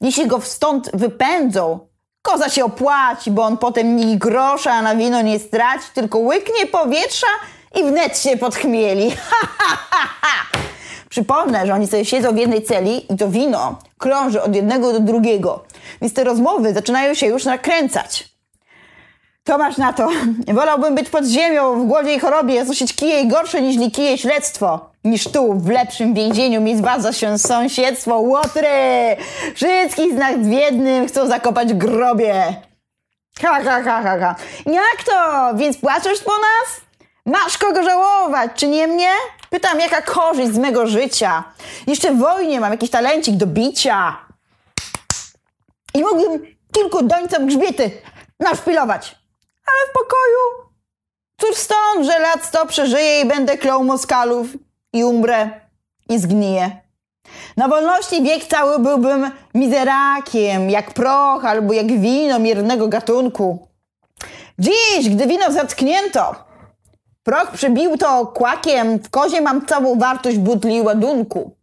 Jeśli 0.00 0.26
go 0.26 0.40
stąd 0.40 0.90
wypędzą, 0.94 1.88
koza 2.22 2.48
się 2.48 2.64
opłaci, 2.64 3.30
bo 3.30 3.42
on 3.42 3.58
potem 3.58 3.96
ni 3.96 4.18
grosza 4.18 4.82
na 4.82 4.96
wino 4.96 5.22
nie 5.22 5.38
straci, 5.38 5.86
tylko 5.94 6.18
łyknie 6.18 6.66
powietrza 6.66 7.26
i 7.74 7.84
wnet 7.84 8.18
się 8.18 8.36
podchmieli. 8.36 9.10
Ha, 9.30 9.48
ha, 9.58 9.76
ha, 9.90 10.08
ha. 10.20 10.58
Przypomnę, 11.08 11.66
że 11.66 11.74
oni 11.74 11.86
sobie 11.86 12.04
siedzą 12.04 12.32
w 12.32 12.36
jednej 12.36 12.62
celi 12.62 13.12
i 13.12 13.16
to 13.16 13.28
wino 13.28 13.78
krąży 13.98 14.42
od 14.42 14.56
jednego 14.56 14.92
do 14.92 15.00
drugiego. 15.00 15.64
Więc 16.02 16.14
te 16.14 16.24
rozmowy 16.24 16.74
zaczynają 16.74 17.14
się 17.14 17.26
już 17.26 17.44
nakręcać. 17.44 18.28
Tomasz 19.44 19.76
na 19.76 19.92
to. 19.92 20.08
Wolałbym 20.54 20.94
być 20.94 21.08
pod 21.08 21.26
ziemią 21.26 21.84
w 21.84 21.86
głodzie 21.86 22.14
i 22.14 22.18
chorobie, 22.18 22.64
znosić 22.64 22.96
kije 22.96 23.26
gorsze 23.26 23.62
niż 23.62 23.92
kije 23.92 24.18
śledztwo, 24.18 24.90
niż 25.04 25.24
tu, 25.24 25.52
w 25.52 25.68
lepszym 25.68 26.14
więzieniu, 26.14 26.60
mi 26.60 26.76
zbaza 26.76 27.12
się 27.12 27.38
sąsiedztwo. 27.38 28.18
Łotry! 28.18 28.68
Wszystkich 29.54 30.12
z 30.12 30.16
nas 30.16 30.36
w 30.36 30.50
jednym 30.50 31.08
chcą 31.08 31.26
zakopać 31.26 31.74
grobie. 31.74 32.34
Ha, 33.42 33.60
ha, 33.64 33.82
ha, 33.82 34.02
ha, 34.02 34.18
ha. 34.20 34.34
Jak 34.66 35.04
to? 35.06 35.50
Więc 35.54 35.76
płaczesz 35.76 36.18
po 36.18 36.32
nas? 36.32 36.80
Masz 37.26 37.58
kogo 37.58 37.82
żałować, 37.82 38.50
czy 38.54 38.68
nie 38.68 38.86
mnie? 38.86 39.08
Pytam, 39.50 39.80
jaka 39.80 40.02
korzyść 40.02 40.52
z 40.52 40.58
mego 40.58 40.86
życia? 40.86 41.44
Jeszcze 41.86 42.12
w 42.12 42.18
wojnie 42.18 42.60
mam 42.60 42.72
jakiś 42.72 42.90
talencik 42.90 43.36
do 43.36 43.46
bicia. 43.46 44.16
I 45.94 46.02
mógłbym 46.02 46.56
kilku 46.72 47.02
dońcom 47.02 47.46
grzbiety 47.46 47.90
naszpilować. 48.40 49.16
Ale 49.66 49.90
w 49.90 49.92
pokoju. 49.92 50.70
Cóż 51.40 51.56
stąd, 51.56 52.06
że 52.06 52.18
lat 52.18 52.44
sto 52.44 52.66
przeżyję 52.66 53.20
i 53.20 53.24
będę 53.24 53.58
klął 53.58 53.84
moskalów 53.84 54.46
i 54.92 55.04
umrę 55.04 55.50
i 56.08 56.18
zgniję. 56.18 56.80
Na 57.56 57.68
wolności 57.68 58.22
wiek 58.22 58.44
cały 58.44 58.78
byłbym 58.78 59.30
mizerakiem, 59.54 60.70
jak 60.70 60.94
proch 60.94 61.44
albo 61.44 61.72
jak 61.72 61.86
wino 61.86 62.38
miernego 62.38 62.88
gatunku. 62.88 63.68
Dziś, 64.58 65.08
gdy 65.10 65.26
wino 65.26 65.52
zatknięto, 65.52 66.34
proch 67.26 67.50
przybił 67.50 67.98
to 67.98 68.26
kłakiem, 68.26 68.98
w 68.98 69.10
kozie 69.10 69.40
mam 69.40 69.66
całą 69.66 69.98
wartość 69.98 70.38
butli 70.38 70.82
ładunku. 70.82 71.56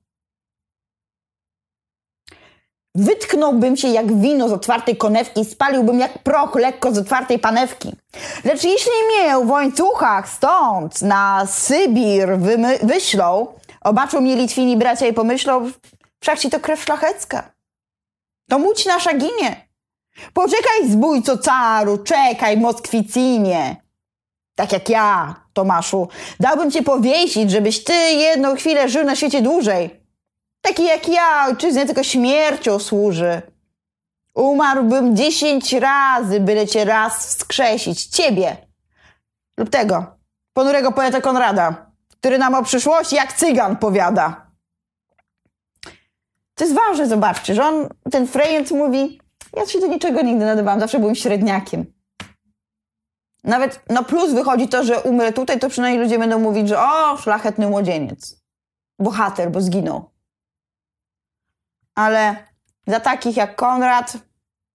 Wytknąłbym 2.95 3.77
się 3.77 3.87
jak 3.87 4.19
wino 4.19 4.49
z 4.49 4.51
otwartej 4.51 4.97
konewki, 4.97 5.45
spaliłbym 5.45 5.99
jak 5.99 6.19
proch 6.19 6.55
lekko 6.55 6.93
z 6.93 6.97
otwartej 6.97 7.39
panewki. 7.39 7.95
Lecz 8.43 8.63
jeśli 8.63 8.91
mnie 9.05 9.45
w 9.45 9.49
łańcuchach 9.49 10.29
stąd 10.29 11.01
na 11.01 11.45
Sybir 11.45 12.37
wyślą, 12.83 13.47
obaczą 13.81 14.21
mnie 14.21 14.35
Litwini 14.35 14.77
bracia 14.77 15.07
i 15.07 15.13
pomyślą, 15.13 15.71
wszak 16.21 16.39
ci 16.39 16.49
to 16.49 16.59
krew 16.59 16.83
szlachecka. 16.83 17.51
To 18.49 18.57
łódź 18.57 18.85
nasza 18.85 19.13
ginie. 19.13 19.67
Poczekaj, 20.33 20.89
zbójco 20.89 21.37
caru, 21.37 21.97
czekaj, 21.97 22.57
Moskwicinie. 22.57 23.82
Tak 24.55 24.71
jak 24.71 24.89
ja, 24.89 25.35
Tomaszu, 25.53 26.07
dałbym 26.39 26.71
cię 26.71 26.83
powiesić, 26.83 27.51
żebyś 27.51 27.83
ty 27.83 27.93
jedną 27.93 28.55
chwilę 28.55 28.89
żył 28.89 29.03
na 29.03 29.15
świecie 29.15 29.41
dłużej. 29.41 30.03
Taki 30.61 30.85
jak 30.85 31.07
ja, 31.07 31.45
ojczyznie 31.47 31.85
tylko 31.85 32.03
śmiercią 32.03 32.79
służy. 32.79 33.41
Umarłbym 34.35 35.15
dziesięć 35.15 35.73
razy, 35.73 36.39
byle 36.39 36.67
cię 36.67 36.85
raz 36.85 37.27
wskrzesić. 37.27 38.05
Ciebie. 38.05 38.57
Lub 39.57 39.69
tego, 39.69 40.05
ponurego 40.53 40.91
poeta 40.91 41.21
Konrada, 41.21 41.91
który 42.11 42.37
nam 42.37 42.55
o 42.55 42.63
przyszłości 42.63 43.15
jak 43.15 43.33
cygan 43.33 43.77
powiada. 43.77 44.47
To 46.55 46.63
jest 46.63 46.75
ważne, 46.75 47.07
zobaczcie, 47.07 47.55
że 47.55 47.65
on, 47.65 47.89
ten 48.11 48.27
Frejent 48.27 48.71
mówi, 48.71 49.19
ja 49.57 49.65
się 49.65 49.79
do 49.79 49.87
niczego 49.87 50.21
nigdy 50.21 50.45
nadawałam, 50.45 50.79
zawsze 50.79 50.99
byłem 50.99 51.15
średniakiem. 51.15 51.85
Nawet 53.43 53.83
no 53.89 54.03
plus 54.03 54.33
wychodzi 54.33 54.67
to, 54.67 54.83
że 54.83 55.01
umrę 55.01 55.33
tutaj, 55.33 55.59
to 55.59 55.69
przynajmniej 55.69 56.03
ludzie 56.03 56.19
będą 56.19 56.39
mówić, 56.39 56.69
że 56.69 56.79
o, 56.79 57.17
szlachetny 57.17 57.67
młodzieniec. 57.67 58.43
Bohater, 58.99 59.51
bo 59.51 59.61
zginął. 59.61 60.09
Ale 61.95 62.35
dla 62.87 62.99
takich 62.99 63.37
jak 63.37 63.55
Konrad, 63.55 64.17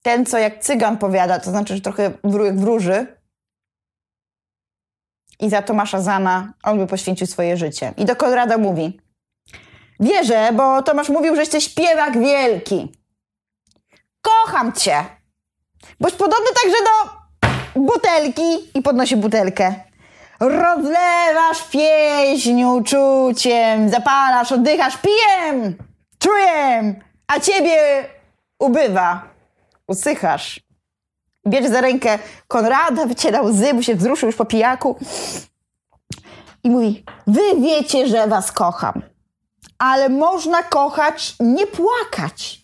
ten 0.03 0.27
co 0.27 0.39
jak 0.39 0.59
cygan 0.61 0.99
powiada, 0.99 1.41
to 1.41 1.51
znaczy, 1.51 1.75
że 1.75 1.81
trochę 1.81 2.13
wróg 2.25 2.55
wróży, 2.55 3.19
i 5.41 5.51
za 5.51 5.63
Tomasza 5.63 6.01
Zana 6.01 6.53
on 6.63 6.79
by 6.79 6.87
poświęcił 6.87 7.27
swoje 7.27 7.57
życie. 7.57 7.95
I 7.97 8.05
do 8.05 8.17
Konrada 8.17 8.59
mówi: 8.59 9.01
Wierzę, 10.01 10.51
bo 10.53 10.83
Tomasz 10.83 11.09
mówił, 11.09 11.35
że 11.35 11.41
jesteś 11.41 11.65
śpiewak 11.65 12.21
wielki. 12.21 12.93
Kocham 14.21 14.73
cię. 14.73 15.05
Boś 16.01 16.13
podobny 16.13 16.47
także 16.63 16.77
do 16.85 17.18
butelki 17.79 18.71
i 18.75 18.83
podnosi 18.83 19.17
butelkę. 19.17 19.75
Rozlewasz 20.41 21.63
pieśń 21.73 22.63
uczuciem, 22.63 23.89
zapalasz, 23.91 24.53
oddychasz, 24.53 24.95
pijem, 24.97 25.77
czuję, 26.19 26.95
a 27.27 27.41
ciebie 27.41 28.05
ubywa, 28.59 29.23
usychasz. 29.87 30.61
Bierze 31.47 31.69
za 31.69 31.81
rękę 31.81 32.19
Konrada, 32.49 33.07
wyciera 33.07 33.43
łzy, 33.43 33.75
bo 33.75 33.83
się 33.83 33.95
wzruszył 33.95 34.27
już 34.27 34.37
po 34.37 34.45
pijaku 34.45 34.97
i 36.65 36.71
mówi, 36.71 37.05
wy 37.27 37.41
wiecie, 37.61 38.07
że 38.09 38.27
was 38.27 38.53
kocham, 38.53 39.03
ale 39.79 40.09
można 40.09 40.63
kochać, 40.63 41.35
nie 41.41 41.67
płakać. 41.67 42.61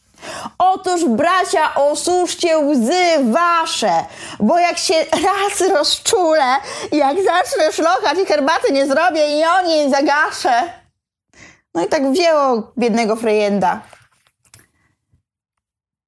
Otóż, 0.59 1.05
bracia, 1.05 1.75
osuszcie 1.75 2.59
łzy 2.59 3.33
wasze, 3.33 4.05
bo 4.41 4.59
jak 4.59 4.79
się 4.79 4.95
raz 5.13 5.71
rozczulę, 5.71 6.57
jak 6.93 7.17
zacznę 7.17 7.73
szlochać 7.73 8.19
i 8.23 8.27
herbaty 8.27 8.73
nie 8.73 8.87
zrobię 8.87 9.41
i 9.41 9.45
o 9.45 9.63
niej 9.63 9.91
zagaszę. 9.91 10.73
No 11.75 11.85
i 11.85 11.89
tak 11.89 12.13
wzięło 12.13 12.73
biednego 12.79 13.17
frejenda. 13.17 13.81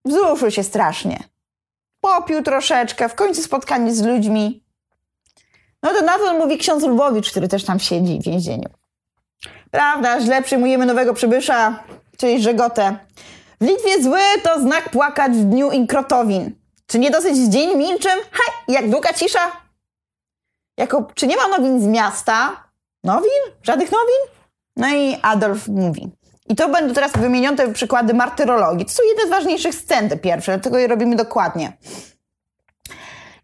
Wzruszył 0.04 0.50
się 0.50 0.62
strasznie. 0.62 1.18
Popił 2.00 2.42
troszeczkę, 2.42 3.08
w 3.08 3.14
końcu 3.14 3.42
spotkanie 3.42 3.94
z 3.94 4.02
ludźmi. 4.02 4.64
No 5.82 5.90
to 5.94 6.02
na 6.02 6.18
to 6.18 6.34
mówi 6.34 6.58
ksiądz 6.58 6.84
Lwowicz, 6.84 7.30
który 7.30 7.48
też 7.48 7.64
tam 7.64 7.80
siedzi 7.80 8.18
w 8.20 8.24
więzieniu. 8.24 8.68
Prawda, 9.70 10.20
źle 10.20 10.42
przyjmujemy 10.42 10.86
nowego 10.86 11.14
przybysza, 11.14 11.84
czyli 12.16 12.42
Żegotę. 12.42 12.98
W 13.60 13.64
Litwie 13.64 14.02
zły 14.02 14.20
to 14.42 14.60
znak 14.60 14.90
płakać 14.90 15.32
w 15.32 15.44
dniu 15.44 15.70
inkrotowin. 15.70 16.54
Czy 16.86 16.98
nie 16.98 17.10
dosyć 17.10 17.36
dzień 17.36 17.76
milczym? 17.76 18.18
Hej, 18.32 18.74
jak 18.74 18.90
długa 18.90 19.12
cisza? 19.12 19.52
Jako, 20.76 21.08
czy 21.14 21.26
nie 21.26 21.36
ma 21.36 21.48
nowin 21.48 21.80
z 21.80 21.86
miasta? 21.86 22.64
Nowin? 23.04 23.42
Żadnych 23.62 23.92
nowin? 23.92 24.36
No 24.76 24.88
i 24.88 25.18
Adolf 25.22 25.68
mówi. 25.68 26.10
I 26.48 26.56
to 26.56 26.68
będą 26.68 26.94
teraz 26.94 27.12
wymienione 27.12 27.72
przykłady 27.72 28.14
martyrologii. 28.14 28.86
To 28.86 28.92
są 28.92 29.02
jedne 29.08 29.26
z 29.26 29.30
ważniejszych 29.30 29.74
scen, 29.74 30.08
te 30.08 30.16
pierwsze, 30.16 30.52
dlatego 30.52 30.78
je 30.78 30.86
robimy 30.86 31.16
dokładnie. 31.16 31.72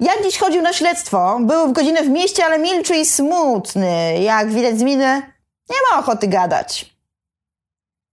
Jak 0.00 0.22
dziś 0.22 0.38
chodził 0.38 0.62
na 0.62 0.72
śledztwo, 0.72 1.38
był 1.40 1.68
w 1.68 1.72
godzinę 1.72 2.02
w 2.02 2.08
mieście, 2.08 2.44
ale 2.44 2.58
milczy 2.58 2.96
i 2.96 3.06
smutny. 3.06 4.18
Jak 4.20 4.50
widać 4.50 4.78
z 4.78 4.82
miny, 4.82 5.22
nie 5.70 5.76
ma 5.90 5.98
ochoty 5.98 6.28
gadać. 6.28 6.96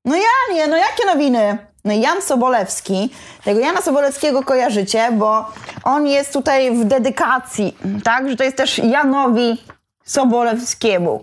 No 0.05 0.15
ja 0.15 0.53
nie, 0.53 0.67
no 0.67 0.77
jakie 0.77 1.05
nowiny? 1.05 1.68
No 1.85 1.93
Jan 1.93 2.21
Sobolewski, 2.21 3.09
tego 3.43 3.59
Jana 3.59 3.81
Sobolewskiego 3.81 4.43
kojarzycie, 4.43 5.11
bo 5.11 5.51
on 5.83 6.07
jest 6.07 6.33
tutaj 6.33 6.71
w 6.77 6.85
dedykacji, 6.85 7.77
tak? 8.03 8.29
Że 8.29 8.35
to 8.35 8.43
jest 8.43 8.57
też 8.57 8.77
Janowi 8.77 9.63
Sobolewskiemu. 10.03 11.21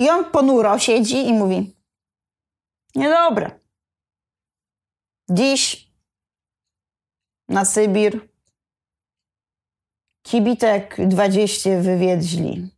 I 0.00 0.10
on 0.10 0.24
ponuro 0.24 0.78
siedzi 0.78 1.28
i 1.28 1.32
mówi: 1.32 1.76
Niedobre. 2.94 3.50
Dziś 5.30 5.90
na 7.48 7.64
Sybir 7.64 8.28
kibitek 10.22 10.96
20 11.08 11.70
wywiedźli. 11.80 12.70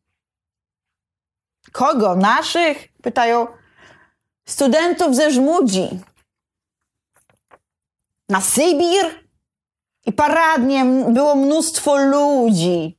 Kogo? 1.73 2.17
Naszych? 2.17 2.89
Pytają 3.03 3.47
studentów 4.45 5.17
ze 5.17 5.31
Żmudzi. 5.31 5.89
Na 8.29 8.41
Sybir? 8.41 9.23
I 10.07 10.13
paradnie 10.13 10.85
było 11.09 11.37
mnóstwo 11.37 11.97
ludzi. 11.97 12.99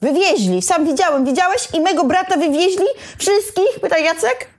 Wywieźli. 0.00 0.62
Sam 0.62 0.86
widziałem. 0.86 1.24
Widziałeś? 1.24 1.68
I 1.74 1.80
mego 1.80 2.04
brata 2.04 2.36
wywieźli? 2.36 2.86
Wszystkich? 3.18 3.80
Pyta 3.80 3.98
Jacek. 3.98 4.50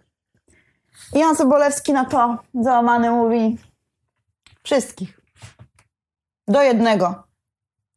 I 1.14 1.20
Jan 1.20 1.36
Sobolewski 1.36 1.94
na 1.94 2.06
to 2.06 2.38
załamany 2.62 3.12
mówi 3.12 3.58
wszystkich. 4.64 5.20
Do 6.48 6.62
jednego. 6.62 7.24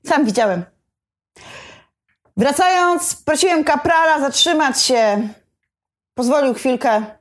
Sam 0.07 0.25
widziałem. 0.25 0.65
Wracając, 2.37 3.15
prosiłem 3.15 3.65
kaprala 3.65 4.21
zatrzymać 4.21 4.83
się. 4.83 5.29
Pozwolił 6.15 6.55
chwilkę. 6.55 7.18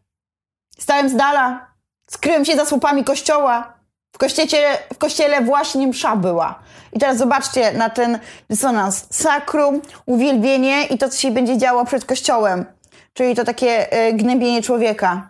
Stałem 0.79 1.09
z 1.09 1.15
dala. 1.15 1.67
Skryłem 2.09 2.45
się 2.45 2.55
za 2.55 2.65
słupami 2.65 3.03
kościoła. 3.03 3.73
W 4.15 4.17
kościele, 4.17 4.77
w 4.93 4.97
kościele 4.97 5.41
właśnie 5.41 5.87
msza 5.87 6.15
była. 6.15 6.59
I 6.93 6.99
teraz 6.99 7.17
zobaczcie 7.17 7.73
na 7.73 7.89
ten 7.89 8.19
dysonans. 8.49 9.07
Sakrum, 9.09 9.81
uwielbienie 10.05 10.85
i 10.85 10.97
to, 10.97 11.09
co 11.09 11.17
się 11.17 11.31
będzie 11.31 11.57
działo 11.57 11.85
przed 11.85 12.05
kościołem. 12.05 12.65
Czyli 13.13 13.35
to 13.35 13.43
takie 13.43 13.97
y, 14.07 14.13
gnębienie 14.13 14.61
człowieka. 14.61 15.29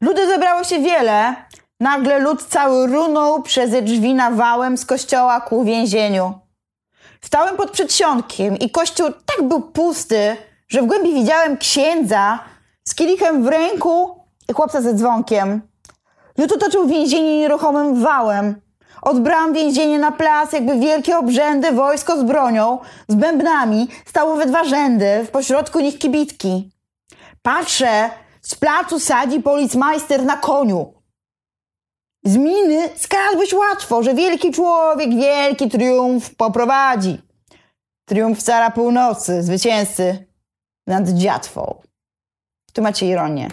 Ludy 0.00 0.26
zebrało 0.26 0.64
się 0.64 0.78
wiele. 0.78 1.34
Nagle 1.80 2.18
lud 2.18 2.42
cały 2.42 2.86
runął 2.86 3.42
przez 3.42 3.70
drzwi 3.70 4.14
nawałem 4.14 4.78
z 4.78 4.86
kościoła 4.86 5.40
ku 5.40 5.64
więzieniu. 5.64 6.38
Stałem 7.20 7.56
pod 7.56 7.70
przedsionkiem 7.70 8.56
i 8.56 8.70
kościół 8.70 9.10
tak 9.26 9.48
był 9.48 9.60
pusty, 9.60 10.36
że 10.68 10.82
w 10.82 10.86
głębi 10.86 11.14
widziałem 11.14 11.56
księdza 11.56 12.38
z 12.88 12.94
kielichem 12.94 13.44
w 13.44 13.46
ręku 13.46 14.24
i 14.48 14.52
chłopca 14.52 14.80
ze 14.80 14.94
dzwonkiem. 14.94 15.62
Lud 16.38 16.52
otoczył 16.52 16.86
więzienie 16.86 17.38
nieruchomym 17.38 18.02
wałem. 18.02 18.60
Od 19.02 19.16
więzienie 19.52 19.98
na 19.98 20.12
plac, 20.12 20.52
jakby 20.52 20.78
wielkie 20.78 21.18
obrzędy, 21.18 21.72
wojsko 21.72 22.20
z 22.20 22.22
bronią, 22.22 22.78
z 23.08 23.14
bębnami, 23.14 23.88
stało 24.06 24.36
we 24.36 24.46
dwa 24.46 24.64
rzędy, 24.64 25.24
w 25.24 25.30
pośrodku 25.30 25.80
nich 25.80 25.98
kibitki. 25.98 26.70
Patrzę, 27.42 28.10
z 28.42 28.54
placu 28.54 29.00
sadzi 29.00 29.40
policmajster 29.40 30.24
na 30.24 30.36
koniu. 30.36 30.94
Z 32.24 32.36
miny 32.36 32.88
skradłbyś 32.96 33.52
łatwo, 33.52 34.02
że 34.02 34.14
wielki 34.14 34.52
człowiek 34.52 35.14
wielki 35.14 35.68
triumf 35.68 36.34
poprowadzi. 36.36 37.22
Triumf 38.04 38.42
cara 38.42 38.70
północy, 38.70 39.42
zwycięzcy 39.42 40.26
nad 40.86 41.08
dziatwą. 41.08 41.87
Tu 42.78 42.82
macie 42.82 43.06
ironię. 43.06 43.48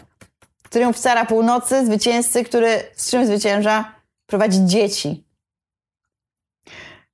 Triumf 0.69 0.99
cara 0.99 1.25
północy, 1.25 1.85
zwycięzcy, 1.85 2.43
który 2.43 2.83
z 2.95 3.11
czym 3.11 3.25
zwycięża? 3.25 3.91
Prowadzi 4.25 4.65
dzieci. 4.65 5.23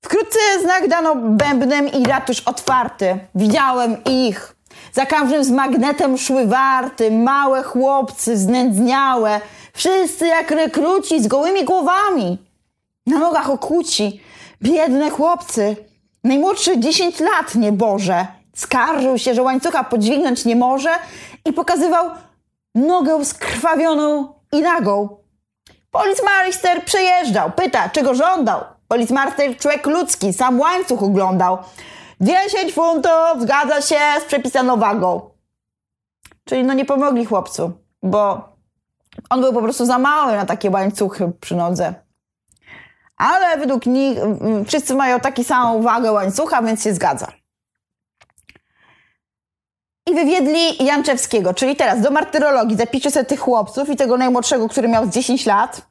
Wkrótce 0.01 0.39
znak 0.61 0.87
dano 0.87 1.15
bębnem 1.15 1.87
i 1.87 2.05
ratusz 2.05 2.39
otwarty. 2.39 3.19
Widziałem 3.35 4.03
ich. 4.03 4.55
Za 4.93 5.05
każdym 5.05 5.43
z 5.43 5.51
magnetem 5.51 6.17
szły 6.17 6.47
warty, 6.47 7.11
małe 7.11 7.63
chłopcy, 7.63 8.37
znędzniałe, 8.37 9.41
wszyscy 9.73 10.27
jak 10.27 10.51
rekruci 10.51 11.23
z 11.23 11.27
gołymi 11.27 11.65
głowami. 11.65 12.37
Na 13.05 13.19
nogach 13.19 13.49
okuci, 13.49 14.21
biedne 14.61 15.09
chłopcy. 15.09 15.75
Najmłodszy 16.23 16.79
10 16.79 17.19
lat, 17.19 17.55
nieboże. 17.55 18.27
Skarżył 18.55 19.17
się, 19.17 19.33
że 19.33 19.41
łańcucha 19.41 19.83
podźwignąć 19.83 20.45
nie 20.45 20.55
może 20.55 20.89
i 21.45 21.53
pokazywał 21.53 22.09
nogę 22.75 23.25
skrwawioną 23.25 24.33
i 24.51 24.61
nagą. 24.61 25.17
Policmeister 25.91 26.85
przejeżdżał, 26.85 27.51
pyta, 27.51 27.89
czego 27.89 28.15
żądał. 28.15 28.61
Policmeister 28.87 29.57
człowiek 29.57 29.87
ludzki, 29.87 30.33
sam 30.33 30.59
łańcuch 30.59 31.03
oglądał. 31.03 31.57
10 32.21 32.73
funtów, 32.73 33.41
zgadza 33.41 33.81
się 33.81 33.99
z 34.21 34.23
przepisaną 34.23 34.77
wagą. 34.77 35.29
Czyli 36.45 36.63
no 36.63 36.73
nie 36.73 36.85
pomogli 36.85 37.25
chłopcu, 37.25 37.71
bo 38.03 38.49
on 39.29 39.41
był 39.41 39.53
po 39.53 39.61
prostu 39.61 39.85
za 39.85 39.97
mały 39.99 40.35
na 40.35 40.45
takie 40.45 40.69
łańcuchy 40.69 41.31
przy 41.41 41.55
nodze. 41.55 41.93
Ale 43.17 43.57
według 43.57 43.85
nich 43.85 44.17
mm, 44.19 44.65
wszyscy 44.65 44.95
mają 44.95 45.19
taką 45.19 45.43
samą 45.43 45.81
wagę 45.81 46.11
łańcucha, 46.11 46.61
więc 46.61 46.83
się 46.83 46.93
zgadza. 46.93 47.27
I 50.09 50.13
wywiedli 50.13 50.85
Janczewskiego, 50.85 51.53
czyli 51.53 51.75
teraz 51.75 52.01
do 52.01 52.11
martyrologii. 52.11 52.77
Zapiszcie 52.77 53.11
sobie 53.11 53.25
tych 53.25 53.39
chłopców 53.39 53.89
i 53.89 53.95
tego 53.95 54.17
najmłodszego, 54.17 54.69
który 54.69 54.87
miał 54.87 55.05
z 55.05 55.09
10 55.09 55.45
lat, 55.45 55.81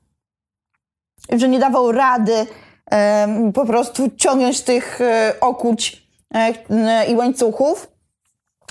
że 1.32 1.48
nie 1.48 1.58
dawał 1.58 1.92
rady 1.92 2.46
em, 2.90 3.52
po 3.52 3.66
prostu 3.66 4.10
ciągnąć 4.16 4.60
tych 4.60 5.00
e, 5.00 5.34
okuć 5.40 6.06
e, 6.34 7.06
i 7.06 7.14
łańcuchów. 7.14 7.90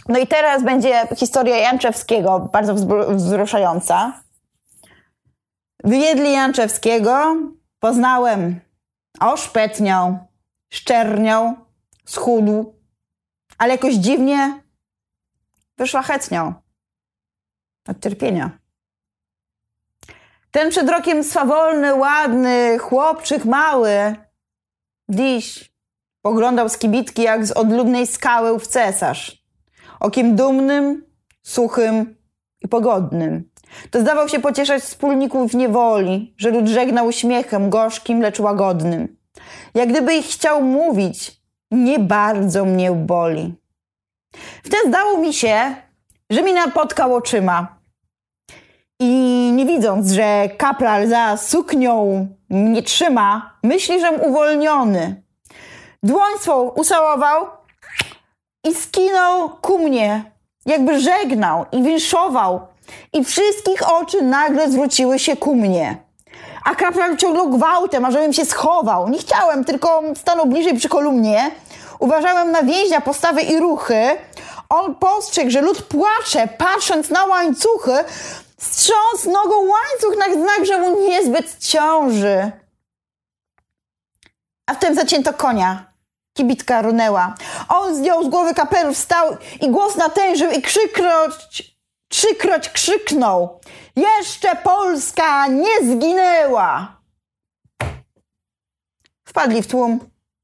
No 0.09 0.19
i 0.19 0.27
teraz 0.27 0.63
będzie 0.63 1.07
historia 1.15 1.57
Janczewskiego, 1.57 2.49
bardzo 2.53 2.75
wzruszająca. 3.09 4.21
Wyjedli 5.83 6.31
Janczewskiego, 6.33 7.35
poznałem, 7.79 8.59
oszpetniał, 9.19 10.17
szczerniał, 10.73 11.53
schudł, 12.05 12.73
ale 13.57 13.71
jakoś 13.71 13.93
dziwnie 13.93 14.61
wyszlachetniał 15.79 16.53
od 17.87 18.03
cierpienia. 18.03 18.59
Ten 20.51 20.69
przed 20.69 20.89
rokiem 20.89 21.23
swawolny, 21.23 21.95
ładny, 21.95 22.77
chłopczyk 22.79 23.45
mały, 23.45 24.15
dziś 25.09 25.73
poglądał 26.21 26.69
z 26.69 26.77
kibitki 26.77 27.21
jak 27.21 27.45
z 27.45 27.51
odludnej 27.51 28.07
skały 28.07 28.59
w 28.59 28.67
cesarz. 28.67 29.43
Okiem 29.99 30.35
dumnym, 30.35 31.05
suchym 31.43 32.15
i 32.61 32.67
pogodnym. 32.67 33.49
To 33.91 34.01
zdawał 34.01 34.29
się 34.29 34.39
pocieszać 34.39 34.83
wspólników 34.83 35.51
w 35.51 35.55
niewoli, 35.55 36.33
że 36.37 36.49
lud 36.49 36.67
żegnał 36.67 37.07
uśmiechem 37.07 37.69
gorzkim, 37.69 38.21
lecz 38.21 38.39
łagodnym. 38.39 39.17
Jak 39.73 39.89
gdyby 39.89 40.15
ich 40.15 40.25
chciał 40.25 40.61
mówić, 40.61 41.41
nie 41.71 41.99
bardzo 41.99 42.65
mnie 42.65 42.91
boli. 42.91 43.58
Wtedy 44.63 44.87
zdało 44.87 45.17
mi 45.17 45.33
się, 45.33 45.75
że 46.29 46.41
mi 46.41 46.53
napotkał 46.53 47.15
oczyma. 47.15 47.79
I 48.99 49.51
nie 49.55 49.65
widząc, 49.65 50.11
że 50.11 50.49
kapral 50.57 51.07
za 51.07 51.37
suknią 51.37 52.27
mnie 52.49 52.83
trzyma, 52.83 53.57
myśli, 53.63 53.99
żem 53.99 54.21
uwolniony. 54.21 55.23
Dłoń 56.03 56.31
swą 56.39 56.69
ucałował 56.69 57.47
i 58.67 58.73
skinął 58.75 59.49
ku 59.49 59.79
mnie, 59.79 60.31
jakby 60.65 60.99
żegnał 60.99 61.65
i 61.71 61.83
winszował. 61.83 62.67
I 63.13 63.23
wszystkich 63.23 63.91
oczy 63.93 64.21
nagle 64.21 64.71
zwróciły 64.71 65.19
się 65.19 65.37
ku 65.37 65.55
mnie. 65.55 65.97
A 66.65 66.75
kapral 66.75 67.17
ciągnął 67.17 67.49
gwałtem, 67.49 68.05
ażebym 68.05 68.33
się 68.33 68.45
schował. 68.45 69.09
Nie 69.09 69.19
chciałem, 69.19 69.65
tylko 69.65 70.01
stanął 70.15 70.45
bliżej 70.45 70.77
przy 70.77 70.89
kolumnie. 70.89 71.51
Uważałem 71.99 72.51
na 72.51 72.63
więźnia 72.63 73.01
postawy 73.01 73.41
i 73.41 73.59
ruchy. 73.59 74.17
On 74.69 74.95
postrzegł, 74.95 75.51
że 75.51 75.61
lud 75.61 75.83
płacze, 75.83 76.47
patrząc 76.47 77.09
na 77.09 77.25
łańcuchy. 77.25 78.03
Strząsł 78.57 79.31
nogą 79.31 79.55
łańcuch 79.55 80.17
na 80.17 80.33
znak, 80.33 80.65
że 80.65 80.79
mu 80.79 81.07
niezbyt 81.07 81.57
ciąży. 81.59 82.51
A 84.65 84.73
wtem 84.73 84.95
zacięto 84.95 85.33
konia. 85.33 85.93
Kibitka 86.33 86.81
runęła. 86.81 87.35
On 87.69 87.95
zdjął 87.95 88.23
z 88.23 88.27
głowy 88.27 88.53
kapelusz, 88.53 88.97
wstał 88.97 89.37
i 89.61 89.69
głos 89.69 89.95
natężył 89.95 90.51
i 90.51 90.61
krzykroć, 90.61 91.73
trzykroć 92.09 92.69
krzyknął. 92.69 93.59
Jeszcze 93.95 94.55
Polska 94.55 95.47
nie 95.47 95.79
zginęła! 95.83 96.99
Wpadli 99.25 99.61
w 99.61 99.67
tłum, 99.67 99.99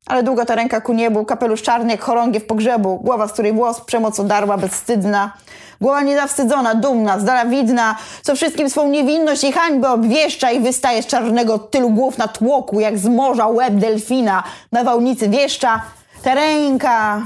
ale 0.08 0.24
długo 0.24 0.46
ta 0.46 0.56
ręka 0.56 0.82
ku 0.82 0.94
niebu, 0.94 1.26
kapelusz 1.26 1.62
czarny 1.62 1.91
jak 1.91 2.02
chorągiew 2.02 2.46
pogrzebu, 2.46 3.00
głowa, 3.00 3.28
z 3.28 3.34
której 3.34 3.54
włos 3.54 3.82
przemoc 3.82 4.20
odarła, 4.20 4.58
bezwstydna. 4.58 5.34
Głowa 5.82 6.02
niezawstydzona, 6.02 6.76
dumna, 6.76 7.20
z 7.20 7.24
dala 7.24 7.46
widna, 7.46 7.96
co 8.22 8.36
wszystkim 8.36 8.70
swą 8.70 8.88
niewinność 8.88 9.44
i 9.44 9.52
hańbę 9.52 9.89
obwieszcza 9.91 10.52
i 10.52 10.60
wystaje 10.60 11.04
z 11.04 11.08
czarnego 11.08 11.60
tylu 11.60 11.89
głów 11.89 12.18
na 12.18 12.28
tłoku, 12.28 12.80
jak 12.80 12.98
z 12.98 13.08
morza 13.08 13.48
łeb 13.48 13.74
delfina 13.74 14.44
na 14.72 14.84
wałnicy 14.84 15.30
wieszcza. 15.30 15.82
Ta 16.24 16.36
ręka 16.36 17.22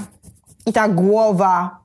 i 0.66 0.74
ta 0.74 0.88
głowa 0.88 1.80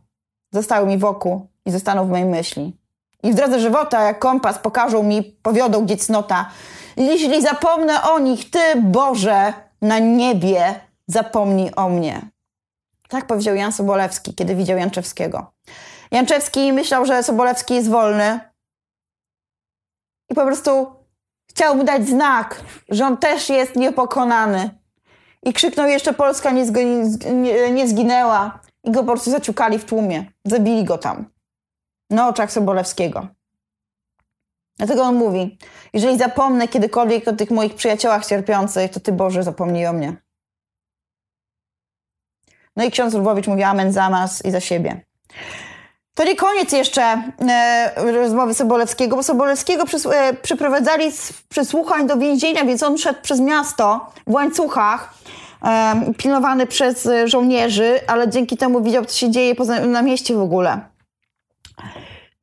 zostały 0.52 0.86
mi 0.86 0.98
wokół 0.98 1.46
i 1.66 1.70
zostaną 1.70 2.06
w 2.06 2.10
mojej 2.10 2.26
myśli. 2.26 2.76
I 3.22 3.32
w 3.32 3.34
drodze 3.34 3.60
żywota, 3.60 4.02
jak 4.02 4.18
kompas, 4.18 4.58
pokażą 4.58 5.02
mi, 5.02 5.22
powiodą 5.22 5.84
gdzie 5.84 5.96
cnota. 5.96 6.46
Jeśli 6.96 7.42
zapomnę 7.42 8.02
o 8.02 8.18
nich, 8.18 8.50
Ty, 8.50 8.58
Boże, 8.76 9.52
na 9.84 9.98
niebie 9.98 10.80
zapomnij 11.06 11.70
o 11.76 11.88
mnie. 11.88 12.30
Tak 13.08 13.26
powiedział 13.26 13.54
Jan 13.54 13.72
Sobolewski, 13.72 14.34
kiedy 14.34 14.54
widział 14.54 14.78
Janczewskiego. 14.78 15.52
Janczewski 16.10 16.72
myślał, 16.72 17.06
że 17.06 17.22
Sobolewski 17.22 17.74
jest 17.74 17.88
wolny 17.90 18.40
i 20.30 20.34
po 20.34 20.44
prostu 20.46 20.86
chciał 21.50 21.76
mu 21.76 21.84
dać 21.84 22.08
znak, 22.08 22.60
że 22.88 23.06
on 23.06 23.16
też 23.16 23.48
jest 23.48 23.76
niepokonany. 23.76 24.70
I 25.42 25.52
krzyknął 25.52 25.86
jeszcze 25.86 26.14
Polska 26.14 26.50
nie, 26.50 26.64
zg- 26.66 27.32
nie, 27.32 27.70
nie 27.70 27.88
zginęła. 27.88 28.60
I 28.84 28.90
go 28.90 29.00
po 29.00 29.12
prostu 29.12 29.30
zaciukali 29.30 29.78
w 29.78 29.84
tłumie. 29.84 30.24
Zabili 30.44 30.84
go 30.84 30.98
tam. 30.98 31.30
Na 32.10 32.28
oczach 32.28 32.52
Sobolewskiego. 32.52 33.26
Dlatego 34.76 35.02
on 35.02 35.14
mówi, 35.14 35.58
jeżeli 35.92 36.18
zapomnę 36.18 36.68
kiedykolwiek 36.68 37.28
o 37.28 37.32
tych 37.32 37.50
moich 37.50 37.74
przyjaciołach 37.74 38.26
cierpiących, 38.26 38.90
to 38.90 39.00
Ty 39.00 39.12
Boże 39.12 39.42
zapomnij 39.42 39.86
o 39.86 39.92
mnie. 39.92 40.16
No 42.76 42.84
i 42.84 42.90
ksiądz 42.90 43.14
Lwowicz 43.14 43.46
mówi 43.46 43.62
amen 43.62 43.92
za 43.92 44.10
nas 44.10 44.44
i 44.44 44.50
za 44.50 44.60
siebie. 44.60 45.04
To 46.14 46.24
nie 46.24 46.36
koniec 46.36 46.72
jeszcze 46.72 47.02
e, 47.48 48.12
rozmowy 48.12 48.54
Sobolewskiego, 48.54 49.16
bo 49.16 49.22
Sobolewskiego 49.22 49.86
przys, 49.86 50.06
e, 50.06 50.34
przyprowadzali 50.34 51.12
z 51.12 51.32
przysłuchań 51.32 52.06
do 52.06 52.16
więzienia, 52.16 52.64
więc 52.64 52.82
on 52.82 52.98
szedł 52.98 53.18
przez 53.22 53.40
miasto 53.40 54.12
w 54.26 54.32
łańcuchach, 54.32 55.14
e, 55.64 55.94
pilnowany 56.18 56.66
przez 56.66 57.06
e, 57.06 57.28
żołnierzy, 57.28 58.00
ale 58.06 58.28
dzięki 58.28 58.56
temu 58.56 58.82
widział, 58.82 59.04
co 59.04 59.16
się 59.16 59.30
dzieje 59.30 59.54
poza, 59.54 59.80
na 59.80 60.02
mieście 60.02 60.34
w 60.34 60.40
ogóle. 60.40 60.80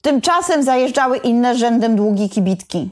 Tymczasem 0.02 0.64
zajeżdżały 0.64 1.18
inne 1.18 1.56
rzędem 1.56 1.96
długie 1.96 2.30
kibitki. 2.30 2.90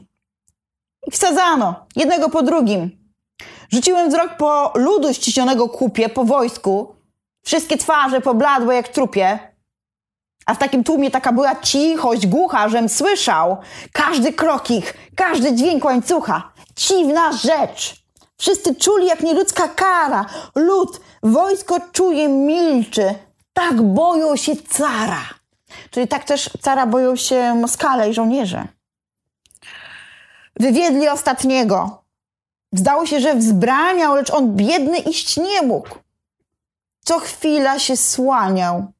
I 1.06 1.10
wsadzano, 1.10 1.86
jednego 1.96 2.28
po 2.28 2.42
drugim. 2.42 2.90
Rzuciłem 3.72 4.08
wzrok 4.08 4.36
po 4.36 4.72
ludu 4.74 5.14
ściśnionego 5.14 5.68
kupie, 5.68 6.08
po 6.08 6.24
wojsku. 6.24 6.94
Wszystkie 7.44 7.78
twarze 7.78 8.20
pobladłe 8.20 8.74
jak 8.74 8.88
trupie. 8.88 9.38
A 10.46 10.54
w 10.54 10.58
takim 10.58 10.84
tłumie 10.84 11.10
taka 11.10 11.32
była 11.32 11.56
cichość 11.56 12.26
głucha, 12.26 12.68
żem 12.68 12.88
słyszał 12.88 13.56
każdy 13.92 14.32
krok 14.32 14.70
ich, 14.70 14.94
każdy 15.16 15.54
dźwięk 15.54 15.84
łańcucha. 15.84 16.52
Dziwna 16.76 17.32
rzecz. 17.32 18.04
Wszyscy 18.38 18.74
czuli 18.74 19.06
jak 19.06 19.22
nieludzka 19.22 19.68
kara. 19.68 20.26
Lud, 20.54 21.00
wojsko 21.22 21.76
czuje, 21.92 22.28
milczy. 22.28 23.14
Tak 23.52 23.82
boją 23.82 24.36
się 24.36 24.56
cara. 24.56 25.39
Czyli 25.90 26.08
tak 26.08 26.24
też 26.24 26.50
cara 26.62 26.86
boją 26.86 27.16
się 27.16 27.54
Moskale 27.54 28.10
i 28.10 28.14
żołnierze. 28.14 28.68
Wywiedli 30.56 31.08
ostatniego. 31.08 32.04
Zdało 32.72 33.06
się, 33.06 33.20
że 33.20 33.34
wzbraniał, 33.34 34.14
lecz 34.14 34.30
on 34.30 34.56
biedny 34.56 34.98
iść 34.98 35.36
nie 35.36 35.62
mógł. 35.62 35.88
Co 37.04 37.18
chwila 37.18 37.78
się 37.78 37.96
słaniał. 37.96 38.92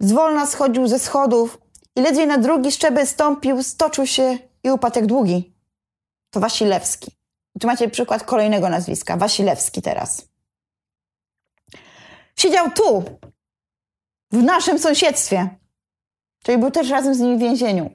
Zwolna 0.00 0.46
schodził 0.46 0.88
ze 0.88 0.98
schodów 0.98 1.58
i 1.96 2.00
ledwie 2.00 2.26
na 2.26 2.38
drugi 2.38 2.72
szczebel 2.72 3.06
stąpił, 3.06 3.62
stoczył 3.62 4.06
się 4.06 4.38
i 4.62 4.70
upadł 4.70 4.98
jak 4.98 5.06
długi. 5.06 5.54
To 6.30 6.40
Wasilewski. 6.40 7.16
Tu 7.60 7.66
macie 7.66 7.88
przykład 7.88 8.24
kolejnego 8.24 8.68
nazwiska. 8.68 9.16
Wasilewski 9.16 9.82
teraz. 9.82 10.28
Siedział 12.36 12.70
tu, 12.70 13.04
w 14.32 14.42
naszym 14.42 14.78
sąsiedztwie. 14.78 15.48
Czyli 16.42 16.58
był 16.58 16.70
też 16.70 16.90
razem 16.90 17.14
z 17.14 17.18
nimi 17.18 17.36
w 17.36 17.40
więzieniu. 17.40 17.90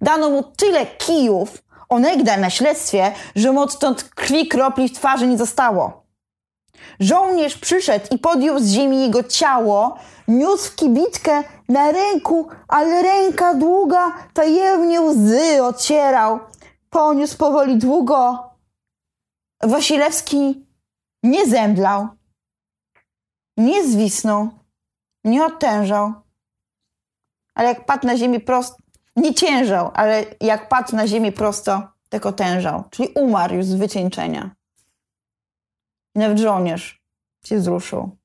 Dano 0.00 0.30
mu 0.30 0.42
tyle 0.42 0.86
kijów, 0.86 1.62
onegdaj 1.88 2.40
na 2.40 2.50
śledztwie, 2.50 3.12
że 3.36 3.52
mu 3.52 3.60
odtąd 3.60 4.04
krwi 4.04 4.48
kropli 4.48 4.88
w 4.88 4.92
twarzy 4.92 5.26
nie 5.26 5.38
zostało. 5.38 6.04
Żołnierz 7.00 7.58
przyszedł 7.58 8.06
i 8.10 8.18
podjął 8.18 8.58
z 8.58 8.70
ziemi 8.70 9.00
jego 9.00 9.22
ciało, 9.22 9.98
niósł 10.28 10.74
kibitkę 10.76 11.42
na 11.68 11.92
ręku, 11.92 12.48
ale 12.68 13.02
ręka 13.02 13.54
długa 13.54 14.12
tajemnie 14.34 15.00
łzy 15.00 15.62
ocierał. 15.62 16.38
Poniósł 16.90 17.36
powoli 17.36 17.78
długo. 17.78 18.50
Wasilewski 19.62 20.66
nie 21.22 21.46
zemdlał, 21.46 22.08
nie 23.56 23.88
zwisnął, 23.88 24.48
nie 25.24 25.44
otężał. 25.44 26.12
Ale 27.54 27.68
jak 27.68 27.86
padł 27.86 28.06
na 28.06 28.16
ziemię 28.16 28.40
prosto, 28.40 28.76
nie 29.16 29.34
ciężał, 29.34 29.90
ale 29.94 30.24
jak 30.40 30.68
padł 30.68 30.96
na 30.96 31.06
ziemię 31.06 31.32
prosto, 31.32 31.88
tak 32.08 32.26
otężał. 32.26 32.84
Czyli 32.90 33.08
umarł 33.14 33.54
już 33.54 33.66
z 33.66 33.74
wycieńczenia. 33.74 34.54
Nawet 36.14 36.38
żołnierz 36.38 37.02
się 37.44 37.58
wzruszył. 37.58 38.16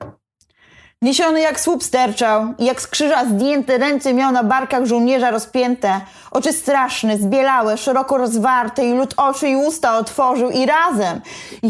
Niesiony 1.01 1.41
jak 1.41 1.59
słup 1.59 1.83
sterczał 1.83 2.53
i 2.57 2.65
jak 2.65 2.81
z 2.81 2.87
krzyża 2.87 3.25
zdjęte 3.25 3.77
ręce 3.77 4.13
miał 4.13 4.31
na 4.31 4.43
barkach 4.43 4.85
żołnierza 4.85 5.31
rozpięte. 5.31 6.01
Oczy 6.31 6.53
straszne, 6.53 7.17
zbielałe, 7.17 7.77
szeroko 7.77 8.17
rozwarte 8.17 8.85
i 8.85 8.93
lud 8.93 9.13
oczy 9.17 9.49
i 9.49 9.55
usta 9.55 9.97
otworzył 9.97 10.49
i 10.49 10.65
razem 10.65 11.21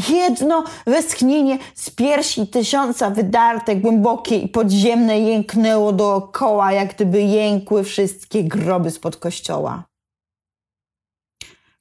jedno 0.09 0.63
westchnienie 0.87 1.57
z 1.75 1.89
piersi 1.89 2.47
tysiąca 2.47 3.09
wydarte, 3.09 3.75
głębokie 3.75 4.37
i 4.37 4.47
podziemne 4.47 5.19
jęknęło 5.19 5.91
dookoła, 5.91 6.71
jak 6.71 6.93
gdyby 6.95 7.21
jękły 7.21 7.83
wszystkie 7.83 8.43
groby 8.43 8.91
spod 8.91 9.17
kościoła. 9.17 9.83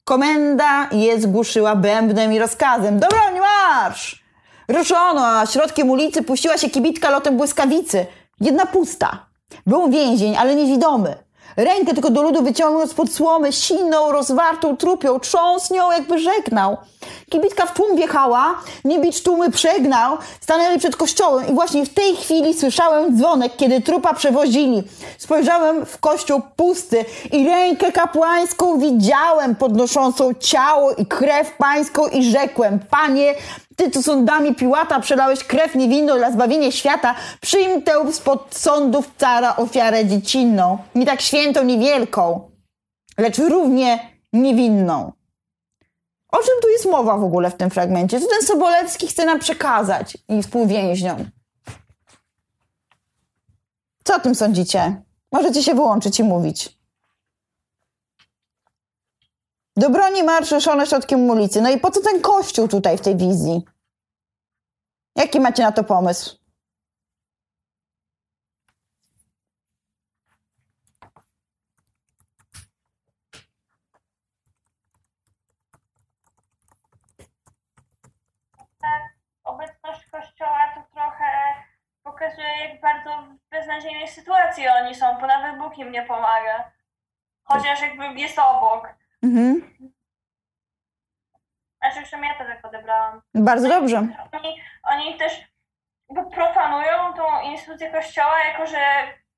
Komenda 0.03 0.89
je 0.91 1.21
zgłuszyła 1.21 1.75
bębnem 1.75 2.33
i 2.33 2.39
rozkazem. 2.39 2.99
Nie 3.33 3.41
marsz! 3.41 4.18
Ruszono, 4.69 5.27
a 5.27 5.45
środkiem 5.45 5.89
ulicy 5.89 6.23
puściła 6.23 6.57
się 6.57 6.69
kibitka 6.69 7.09
lotem 7.09 7.37
błyskawicy. 7.37 8.05
Jedna 8.41 8.65
pusta. 8.65 9.25
Był 9.67 9.89
więzień, 9.89 10.35
ale 10.37 10.55
niewidomy. 10.55 11.15
Rękę 11.57 11.93
tylko 11.93 12.09
do 12.09 12.21
ludu 12.21 12.43
wyciągnął 12.43 12.87
spod 12.87 13.13
słomy, 13.13 13.53
siną, 13.53 14.11
rozwartą 14.11 14.77
trupią, 14.77 15.19
trząsł 15.19 15.73
nią, 15.73 15.91
jakby 15.91 16.19
żegnał. 16.19 16.77
Kibitka 17.29 17.65
w 17.65 17.73
tłum 17.73 17.95
wjechała, 17.95 18.55
niebicz 18.85 19.21
tłumy 19.21 19.51
przegnał, 19.51 20.17
stanęli 20.41 20.79
przed 20.79 20.95
kościołem 20.95 21.47
i 21.47 21.53
właśnie 21.53 21.85
w 21.85 21.93
tej 21.93 22.15
chwili 22.15 22.53
słyszałem 22.53 23.17
dzwonek, 23.17 23.55
kiedy 23.57 23.81
trupa 23.81 24.13
przewozili. 24.13 24.83
Spojrzałem 25.17 25.85
w 25.85 25.97
kościół 25.97 26.41
pusty 26.55 27.05
i 27.31 27.47
rękę 27.47 27.91
kapłańską 27.91 28.79
widziałem, 28.79 29.55
podnoszącą 29.55 30.33
ciało 30.33 30.91
i 30.91 31.05
krew 31.05 31.57
pańską 31.57 32.07
i 32.07 32.23
rzekłem, 32.23 32.79
Panie, 32.89 33.35
ty 33.75 33.91
tu 33.91 34.03
sądami 34.03 34.55
Piłata 34.55 34.99
przelałeś 34.99 35.43
krew 35.43 35.75
niewinną 35.75 36.17
dla 36.17 36.31
zbawienia 36.31 36.71
świata, 36.71 37.15
przyjm 37.41 37.81
tę 37.81 38.13
spod 38.13 38.55
sądów 38.55 39.09
cara 39.17 39.55
ofiarę 39.55 40.05
dziecinną. 40.05 40.77
Nie 40.95 41.05
tak 41.05 41.21
świętą, 41.21 41.63
niewielką, 41.63 42.51
lecz 43.17 43.37
równie 43.37 43.99
niewinną. 44.33 45.18
O 46.31 46.37
czym 46.37 46.61
tu 46.61 46.69
jest 46.69 46.85
mowa 46.85 47.17
w 47.17 47.23
ogóle 47.23 47.51
w 47.51 47.55
tym 47.55 47.69
fragmencie? 47.69 48.19
Co 48.21 48.27
ten 48.27 48.41
Sobolewski 48.41 49.07
chce 49.07 49.25
nam 49.25 49.39
przekazać 49.39 50.17
i 50.29 50.43
współwięźniom? 50.43 51.29
Co 54.03 54.15
o 54.15 54.19
tym 54.19 54.35
sądzicie? 54.35 55.01
Możecie 55.31 55.63
się 55.63 55.75
wyłączyć 55.75 56.19
i 56.19 56.23
mówić. 56.23 56.79
Do 59.75 59.89
broni 59.89 60.23
marszy 60.23 60.61
szone 60.61 60.87
środkiem 60.87 61.29
ulicy. 61.29 61.61
No 61.61 61.69
i 61.69 61.79
po 61.79 61.91
co 61.91 62.01
ten 62.01 62.21
kościół 62.21 62.67
tutaj 62.67 62.97
w 62.97 63.01
tej 63.01 63.17
wizji? 63.17 63.65
Jaki 65.15 65.39
macie 65.39 65.63
na 65.63 65.71
to 65.71 65.83
pomysł? 65.83 66.39
obecność 79.49 80.05
kościoła 80.05 80.73
to 80.75 80.81
trochę 80.93 81.25
pokazuje, 82.03 82.57
jak 82.59 82.81
bardzo 82.81 83.09
w 83.21 83.49
beznadziejnej 83.69 84.07
sytuacji 84.07 84.67
oni 84.67 84.95
są, 84.95 85.17
bo 85.17 85.27
nawet 85.27 85.57
Bóg 85.57 85.77
im 85.77 85.91
nie 85.91 86.03
pomaga. 86.03 86.71
Chociaż 87.43 87.81
jakby 87.81 88.05
jest 88.05 88.39
obok. 88.39 88.95
Mhm. 89.23 89.73
Znaczy, 91.77 92.05
w 92.05 92.09
sumie 92.09 92.27
ja 92.27 92.37
to 92.37 92.45
tak 92.45 92.65
odebrałam. 92.65 93.21
Bardzo 93.33 93.69
dobrze. 93.69 94.07
Oni, 94.31 94.61
oni 94.83 95.17
też 95.17 95.41
jakby 96.09 96.35
profanują 96.35 97.13
tą 97.13 97.41
instytucję 97.41 97.91
kościoła, 97.91 98.39
jako 98.39 98.65
że 98.65 98.79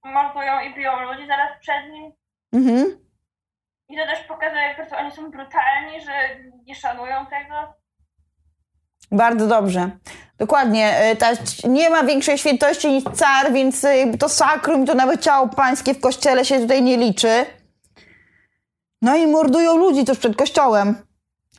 mordują 0.04 0.60
i 0.60 0.74
biją 0.74 1.00
ludzi 1.00 1.28
zaraz 1.28 1.60
przed 1.60 1.89
nim. 1.89 2.12
Mhm. 2.54 2.86
I 3.89 3.98
to 3.98 4.06
też 4.06 4.20
pokazuje, 4.20 4.62
jak 4.62 4.94
oni 4.94 5.12
są 5.12 5.32
brutalni, 5.32 6.02
że 6.02 6.12
nie 6.63 6.76
szanują 6.76 7.26
tego. 7.26 7.74
Bardzo 9.12 9.47
dobrze. 9.47 9.91
Dokładnie. 10.38 10.97
E, 10.97 11.15
Ta, 11.15 11.28
nie 11.63 11.89
ma 11.89 12.04
większej 12.04 12.38
świętości 12.38 12.91
niż 12.91 13.04
car, 13.15 13.54
więc 13.54 13.86
e, 13.86 14.17
to 14.17 14.30
sakrum, 14.30 14.86
to 14.86 14.95
nawet 14.95 15.21
ciało 15.21 15.47
pańskie 15.47 15.93
w 15.93 16.00
kościele 16.00 16.45
się 16.45 16.60
tutaj 16.60 16.84
nie 16.84 16.97
liczy. 16.97 17.45
No 19.02 19.15
i 19.15 19.28
mordują 19.28 19.78
ludzi 19.78 20.06
tuż 20.06 20.17
przed 20.17 20.36
kościołem. 20.36 20.95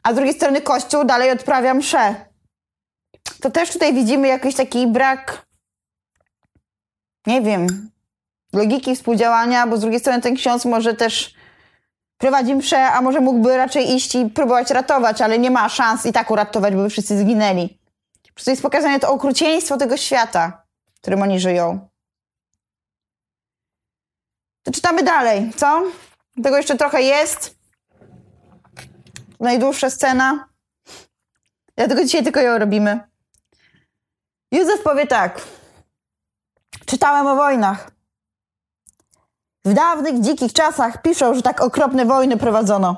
A 0.03 0.13
z 0.13 0.17
drugiej 0.17 0.35
strony 0.35 0.61
kościół 0.61 1.05
dalej 1.05 1.31
odprawia 1.31 1.75
msze. 1.75 2.15
To 3.41 3.51
też 3.51 3.73
tutaj 3.73 3.95
widzimy 3.95 4.29
jakiś 4.29 4.55
taki 4.55 4.87
brak, 4.87 5.47
nie 7.27 7.43
wiem, 7.43 7.91
logiki 8.53 8.97
współdziałania, 8.97 9.67
bo 9.67 9.77
z 9.77 9.81
drugiej 9.81 10.01
strony 10.01 10.21
ten 10.21 10.37
ksiądz 10.37 10.65
może 10.65 10.95
też 10.95 11.35
prowadzi 12.23 12.55
mszę, 12.55 12.87
a 12.87 13.03
może 13.03 13.21
mógłby 13.21 13.57
raczej 13.57 13.95
iść 13.95 14.15
i 14.15 14.31
próbować 14.31 14.71
ratować, 14.71 15.21
ale 15.21 15.39
nie 15.39 15.51
ma 15.51 15.69
szans 15.69 16.07
i 16.07 16.13
tak 16.13 16.31
uratować, 16.31 16.75
bo 16.75 16.83
by 16.83 16.91
wszyscy 16.91 17.19
zginęli. 17.19 17.79
Po 18.29 18.35
prostu 18.35 18.51
jest 18.51 18.63
pokazane 18.63 19.01
to 19.01 19.13
okrucieństwo 19.13 19.77
tego 19.77 19.97
świata, 19.97 20.63
w 20.95 21.01
którym 21.01 21.23
oni 21.23 21.41
żyją. 21.41 21.89
To 24.63 24.73
czytamy 24.73 25.03
dalej, 25.03 25.53
co? 25.57 25.83
Tego 26.43 26.57
jeszcze 26.57 26.77
trochę 26.77 27.03
jest. 27.03 27.55
Najdłuższa 29.41 29.91
scena. 29.91 30.49
Dlatego 31.77 32.05
dzisiaj 32.05 32.23
tylko 32.23 32.41
ją 32.41 32.59
robimy. 32.59 33.01
Józef 34.53 34.83
powie 34.83 35.07
tak. 35.07 35.41
Czytałem 36.87 37.27
o 37.27 37.37
wojnach. 37.37 37.92
W 39.65 39.75
dawnych, 39.75 40.21
dzikich 40.21 40.53
czasach 40.53 41.03
piszą, 41.03 41.35
że 41.35 41.43
tak 41.43 41.61
okropne 41.61 42.05
wojny 42.07 42.37
prowadzono. 42.37 42.97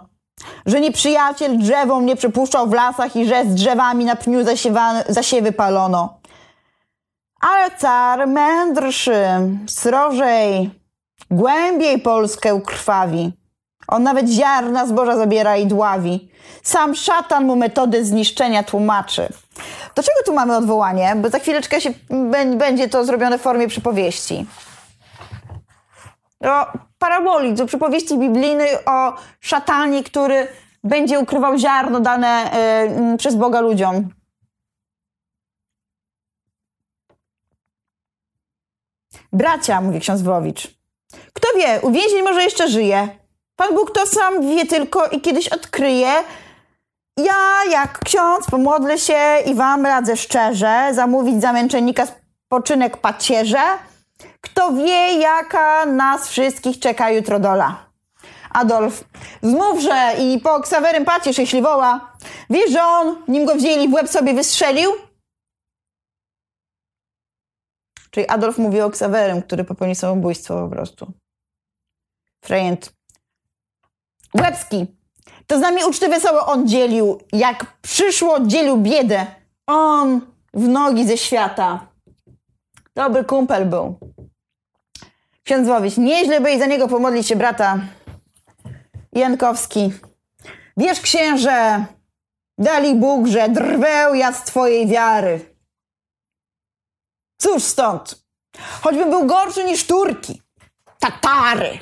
Że 0.67 0.81
nieprzyjaciel 0.81 1.59
drzewom 1.59 2.07
nie 2.07 2.17
przepuszczał 2.17 2.67
w 2.67 2.73
lasach 2.73 3.17
i 3.17 3.27
że 3.27 3.45
z 3.45 3.55
drzewami 3.55 4.05
na 4.05 4.17
pniu 4.17 4.45
zasiewa- 4.45 5.05
zasiewy 5.09 5.53
palono. 5.53 6.19
Ale 7.41 7.71
car 7.79 8.27
mędrszy, 8.29 9.25
srożej, 9.67 10.71
głębiej 11.31 11.99
Polskę 12.01 12.61
krwawi. 12.67 13.33
On 13.89 14.03
nawet 14.03 14.29
ziarna 14.29 14.87
zboża 14.87 15.17
zabiera 15.17 15.57
i 15.57 15.67
dławi. 15.67 16.29
Sam 16.63 16.95
szatan 16.95 17.45
mu 17.47 17.57
metody 17.57 18.05
zniszczenia 18.05 18.63
tłumaczy. 18.63 19.29
Do 19.95 20.03
czego 20.03 20.19
tu 20.27 20.35
mamy 20.35 20.57
odwołanie? 20.57 21.13
Bo 21.17 21.29
za 21.31 21.39
chwileczkę 21.39 21.81
się, 21.81 21.91
bę- 22.11 22.57
będzie 22.57 22.89
to 22.89 23.05
zrobione 23.05 23.39
w 23.39 23.43
formie 23.43 23.69
przypowieści. 23.69 24.47
O 26.45 26.67
paraboli, 26.99 27.55
do 27.55 27.67
przypowieści 27.67 28.19
biblijnej 28.19 28.85
o 28.87 29.15
szatanie, 29.41 30.05
który 30.05 30.49
będzie 30.85 31.21
ukrywał 31.21 31.59
ziarno 31.59 32.01
dane 32.01 32.51
y, 33.15 33.17
przez 33.19 33.35
Boga 33.35 33.61
ludziom. 33.61 34.09
Bracia, 39.33 39.81
mówi 39.81 40.01
ksiądz 40.01 40.23
Włowicz. 40.23 40.75
Kto 41.33 41.49
wie, 41.57 41.81
uwięzień 41.83 42.23
może 42.23 42.43
jeszcze 42.43 42.69
żyje. 42.69 43.09
Pan 43.57 43.75
Bóg 43.75 43.91
to 43.91 44.07
sam 44.07 44.57
wie 44.57 44.67
tylko 44.67 45.07
i 45.07 45.21
kiedyś 45.21 45.49
odkryje. 45.49 46.13
Ja, 47.17 47.65
jak 47.71 47.99
ksiądz, 47.99 48.47
pomodlę 48.51 48.99
się 48.99 49.19
i 49.47 49.55
wam 49.55 49.87
radzę 49.87 50.17
szczerze 50.17 50.89
zamówić 50.93 51.41
za 51.41 51.53
męczennika 51.53 52.07
spoczynek 52.47 52.97
pacierze. 52.97 53.63
Kto 54.55 54.73
wie, 54.73 55.19
jaka 55.19 55.87
nas 55.87 56.29
wszystkich 56.29 56.79
czeka 56.79 57.11
jutro 57.11 57.41
dola. 57.41 57.91
Adolf, 58.51 59.05
zmówże 59.43 60.15
i 60.21 60.41
po 60.41 60.61
ksawerym 60.61 61.05
pacierz, 61.05 61.39
jeśli 61.39 61.63
woła. 61.63 62.13
Wiesz, 62.51 62.71
że 62.71 62.85
on, 62.85 63.23
nim 63.29 63.47
go 63.47 63.55
wzięli, 63.55 63.89
w 63.89 63.93
łeb 63.93 64.09
sobie 64.09 64.35
wystrzelił? 64.35 64.91
Czyli 68.11 68.29
Adolf 68.29 68.59
mówi 68.59 68.81
o 68.81 68.91
ksawerym, 68.91 69.43
który 69.43 69.65
popełnił 69.65 69.95
samobójstwo 69.95 70.65
po 70.65 70.71
prostu. 70.71 71.13
Frejent. 72.45 72.93
Łebski. 74.35 74.87
To 75.47 75.59
z 75.59 75.61
nami 75.61 75.85
uczty 75.85 76.09
wesoło 76.09 76.47
on 76.47 76.69
dzielił. 76.69 77.21
Jak 77.33 77.79
przyszło, 77.83 78.41
dzielił 78.41 78.77
biedę. 78.77 79.27
On 79.67 80.21
w 80.55 80.69
nogi 80.69 81.07
ze 81.07 81.17
świata. 81.17 81.87
Dobry 82.97 83.25
kumpel 83.25 83.67
był. 83.67 83.99
Ksiądz 85.45 85.69
Wowicz, 85.69 85.97
nieźle 85.97 86.41
by 86.41 86.53
i 86.53 86.59
za 86.59 86.67
niego 86.67 86.89
pomodlić 86.89 87.27
się 87.27 87.37
brata. 87.37 87.79
Jankowski. 89.13 89.93
Wiesz, 90.77 91.01
księże, 91.01 91.85
dali 92.59 92.95
Bóg, 92.95 93.27
że 93.27 93.49
drweł 93.49 94.15
ja 94.15 94.33
z 94.33 94.45
twojej 94.45 94.87
wiary. 94.87 95.55
Cóż 97.39 97.63
stąd? 97.63 98.25
Choćbym 98.83 99.11
był 99.11 99.27
gorszy 99.27 99.65
niż 99.65 99.87
Turki, 99.87 100.43
Tatary. 100.99 101.79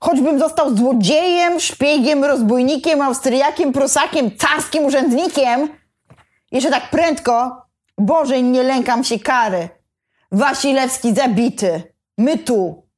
Choćbym 0.00 0.38
został 0.38 0.76
złodziejem, 0.76 1.60
szpiegiem, 1.60 2.24
rozbójnikiem, 2.24 3.02
Austriakiem, 3.02 3.72
Prusakiem, 3.72 4.36
carskim 4.36 4.84
urzędnikiem, 4.84 5.68
jeszcze 6.52 6.70
tak 6.70 6.90
prędko, 6.90 7.62
Boże, 7.98 8.42
nie 8.42 8.62
lękam 8.62 9.04
się 9.04 9.18
kary. 9.18 9.68
Wasilewski 10.32 11.14
zabity. 11.14 11.95
My 12.18 12.38
tu. 12.38 12.88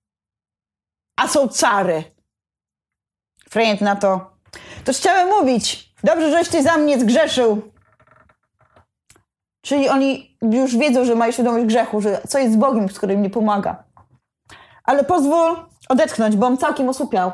A 1.16 1.28
są 1.28 1.48
cary. 1.48 2.04
Frejent 3.50 3.80
na 3.80 3.96
to. 3.96 4.30
Toż 4.84 4.96
chciałem 4.96 5.28
mówić. 5.28 5.94
Dobrze, 6.04 6.30
żeś 6.30 6.48
ty 6.48 6.62
za 6.62 6.76
mnie 6.76 7.00
zgrzeszył. 7.00 7.72
Czyli 9.64 9.88
oni 9.88 10.38
już 10.42 10.76
wiedzą, 10.76 11.04
że 11.04 11.14
mają 11.14 11.32
świadomość 11.32 11.66
grzechu, 11.66 12.00
że 12.00 12.22
co 12.28 12.38
jest 12.38 12.52
z 12.52 12.56
Bogiem, 12.56 12.88
z 12.88 12.98
którym 12.98 13.22
nie 13.22 13.30
pomaga. 13.30 13.84
Ale 14.84 15.04
pozwól 15.04 15.56
odetchnąć, 15.88 16.36
bo 16.36 16.46
on 16.46 16.58
całkiem 16.58 16.88
osłupiał. 16.88 17.32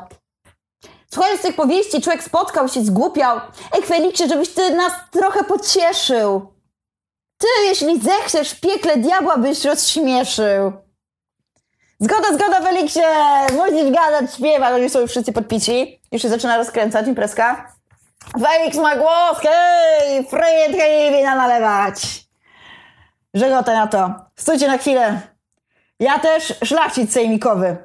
Słuchając 1.13 1.41
tych 1.41 1.55
powieści, 1.55 2.01
człowiek 2.01 2.23
spotkał 2.23 2.67
się, 2.67 2.85
zgłupiał. 2.85 3.39
Ej, 3.71 3.83
Feliksie, 3.83 4.27
żebyś 4.29 4.49
ty 4.49 4.75
nas 4.75 4.93
trochę 5.11 5.43
pocieszył. 5.43 6.53
Ty, 7.37 7.47
jeśli 7.65 8.01
zechcesz, 8.01 8.59
piekle 8.59 8.97
diabła 8.97 9.37
byś 9.37 9.65
rozśmieszył. 9.65 10.84
Zgoda, 11.99 12.33
zgoda, 12.33 12.61
Feliksie! 12.61 12.99
Musisz 13.53 13.91
gadać, 13.91 14.35
śpiewać. 14.35 14.73
Oni 14.73 14.89
są 14.89 14.99
już 14.99 15.11
wszyscy 15.11 15.33
podpici. 15.33 16.01
Już 16.11 16.21
się 16.21 16.29
zaczyna 16.29 16.57
rozkręcać 16.57 17.07
imprezka. 17.07 17.73
Felix 18.41 18.77
ma 18.77 18.95
głos, 18.95 19.39
hej! 19.41 20.25
Fryjet, 20.27 20.71
hej, 20.71 21.11
wina 21.11 21.35
nalewać! 21.35 21.95
Żegota 23.33 23.73
na 23.73 23.87
to. 23.87 24.13
Stójcie 24.35 24.67
na 24.67 24.77
chwilę. 24.77 25.21
Ja 25.99 26.19
też 26.19 26.53
szlachcic 26.63 27.13
sejmikowy. 27.13 27.77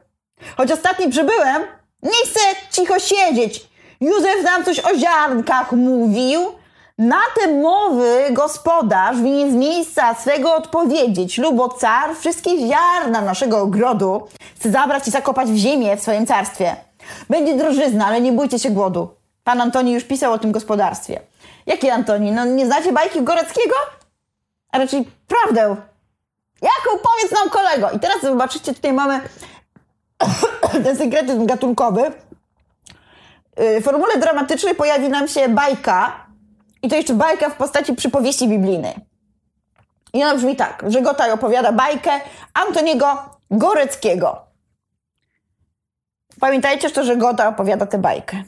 Choć 0.57 0.73
ostatni 0.73 1.09
przybyłem, 1.09 1.63
nie 2.03 2.31
chcę 2.31 2.41
cicho 2.71 2.99
siedzieć. 2.99 3.61
Józef 4.01 4.43
nam 4.45 4.65
coś 4.65 4.81
o 4.81 4.99
ziarnkach 4.99 5.73
mówił. 5.73 6.60
Na 7.01 7.21
te 7.35 7.53
mowy 7.53 8.27
gospodarz 8.31 9.17
winien 9.17 9.51
z 9.51 9.55
miejsca 9.55 10.15
swego 10.15 10.55
odpowiedzieć. 10.55 11.39
Lubo 11.39 11.69
car 11.69 12.17
wszystkie 12.17 12.51
ziarna 12.59 13.21
naszego 13.21 13.61
ogrodu 13.61 14.29
chce 14.57 14.71
zabrać 14.71 15.09
i 15.09 15.11
zakopać 15.11 15.49
w 15.49 15.57
ziemię 15.57 15.97
w 15.97 16.03
swoim 16.03 16.27
carstwie. 16.27 16.77
Będzie 17.31 17.57
drożyzna, 17.57 18.07
ale 18.07 18.21
nie 18.21 18.33
bójcie 18.33 18.59
się 18.59 18.71
głodu. 18.71 19.09
Pan 19.45 19.61
Antoni 19.61 19.93
już 19.93 20.05
pisał 20.05 20.33
o 20.33 20.39
tym 20.39 20.53
gospodarstwie. 20.53 21.21
Jaki 21.67 21.91
Antoni? 21.91 22.33
No 22.33 22.45
nie 22.45 22.67
znacie 22.67 22.93
bajki 22.93 23.23
Goreckiego? 23.23 23.75
A 24.73 24.79
raczej 24.79 25.09
prawdę. 25.27 25.77
Jaką? 26.63 26.99
Powiedz 27.03 27.33
nam 27.33 27.51
kolego. 27.51 27.91
I 27.91 28.01
teraz 28.01 28.23
zobaczycie, 28.23 28.75
tutaj 28.75 28.93
mamy 28.93 29.21
ten 30.85 30.97
sekretyzm 30.97 31.47
gatunkowy. 31.47 32.13
W 33.57 33.85
formule 33.85 34.17
dramatycznej 34.19 34.75
pojawi 34.75 35.09
nam 35.09 35.29
się 35.29 35.49
bajka 35.49 36.30
i 36.83 36.89
to 36.89 36.97
jeszcze 36.97 37.15
bajka 37.15 37.51
w 37.51 37.57
postaci 37.57 37.95
przypowieści 37.95 38.49
biblijnej. 38.49 38.95
I 40.13 40.25
ona 40.25 40.35
brzmi 40.35 40.57
tak, 40.57 40.85
że 40.87 41.03
Gotaj 41.03 41.31
opowiada 41.31 41.73
bajkę 41.73 42.11
Antoniego 42.55 43.19
Goreckiego. 43.51 44.43
Pamiętajcie 46.41 46.91
to, 46.91 47.05
że 47.05 47.17
Gota 47.17 47.49
opowiada 47.49 47.87
tę 47.87 47.99
bajkę. 47.99 48.43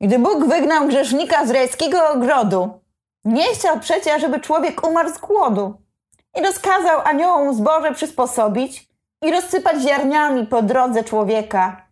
Gdy 0.00 0.18
Bóg 0.18 0.44
wygnał 0.48 0.88
grzesznika 0.88 1.46
z 1.46 1.50
rajskiego 1.50 2.08
ogrodu, 2.08 2.80
nie 3.24 3.54
chciał 3.54 3.80
przecież, 3.80 4.20
żeby 4.20 4.40
człowiek 4.40 4.86
umarł 4.86 5.14
z 5.14 5.18
głodu. 5.18 5.74
I 6.36 6.42
rozkazał 6.42 7.00
aniołom 7.04 7.54
zboże 7.54 7.94
przysposobić 7.94 8.88
i 9.22 9.30
rozsypać 9.30 9.82
ziarniami 9.82 10.46
po 10.46 10.62
drodze 10.62 11.04
człowieka. 11.04 11.86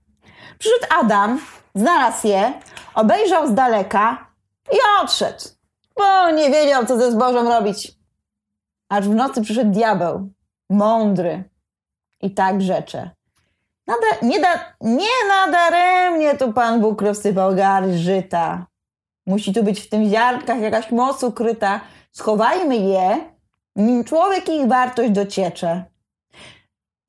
Przyszedł 0.59 0.87
Adam, 1.01 1.41
znalazł 1.75 2.27
je, 2.27 2.53
obejrzał 2.95 3.49
z 3.49 3.55
daleka 3.55 4.27
i 4.73 4.77
odszedł, 5.03 5.45
bo 5.97 6.31
nie 6.31 6.51
wiedział, 6.51 6.87
co 6.87 6.99
ze 6.99 7.13
zbożem 7.13 7.49
robić. 7.49 7.93
Aż 8.89 9.09
w 9.09 9.15
nocy 9.15 9.43
przyszedł 9.43 9.71
diabeł, 9.71 10.31
mądry 10.71 11.45
i 12.21 12.35
tak 12.35 12.63
rzecze. 12.63 13.11
Nada, 13.87 14.07
nie, 14.23 14.41
da, 14.41 14.49
nie 14.81 15.29
nadaremnie 15.29 16.37
tu 16.37 16.53
Pan 16.53 16.81
Bóg 16.81 17.03
rozsypał 17.03 17.55
gary 17.55 17.99
żyta. 17.99 18.67
Musi 19.27 19.55
tu 19.55 19.63
być 19.63 19.81
w 19.81 19.89
tym 19.89 20.11
ziarnkach 20.11 20.61
jakaś 20.61 20.91
moc 20.91 21.23
ukryta. 21.23 21.81
Schowajmy 22.13 22.77
je, 22.77 23.21
nim 23.77 24.05
człowiek 24.05 24.49
ich 24.49 24.69
wartość 24.69 25.11
dociecze. 25.11 25.85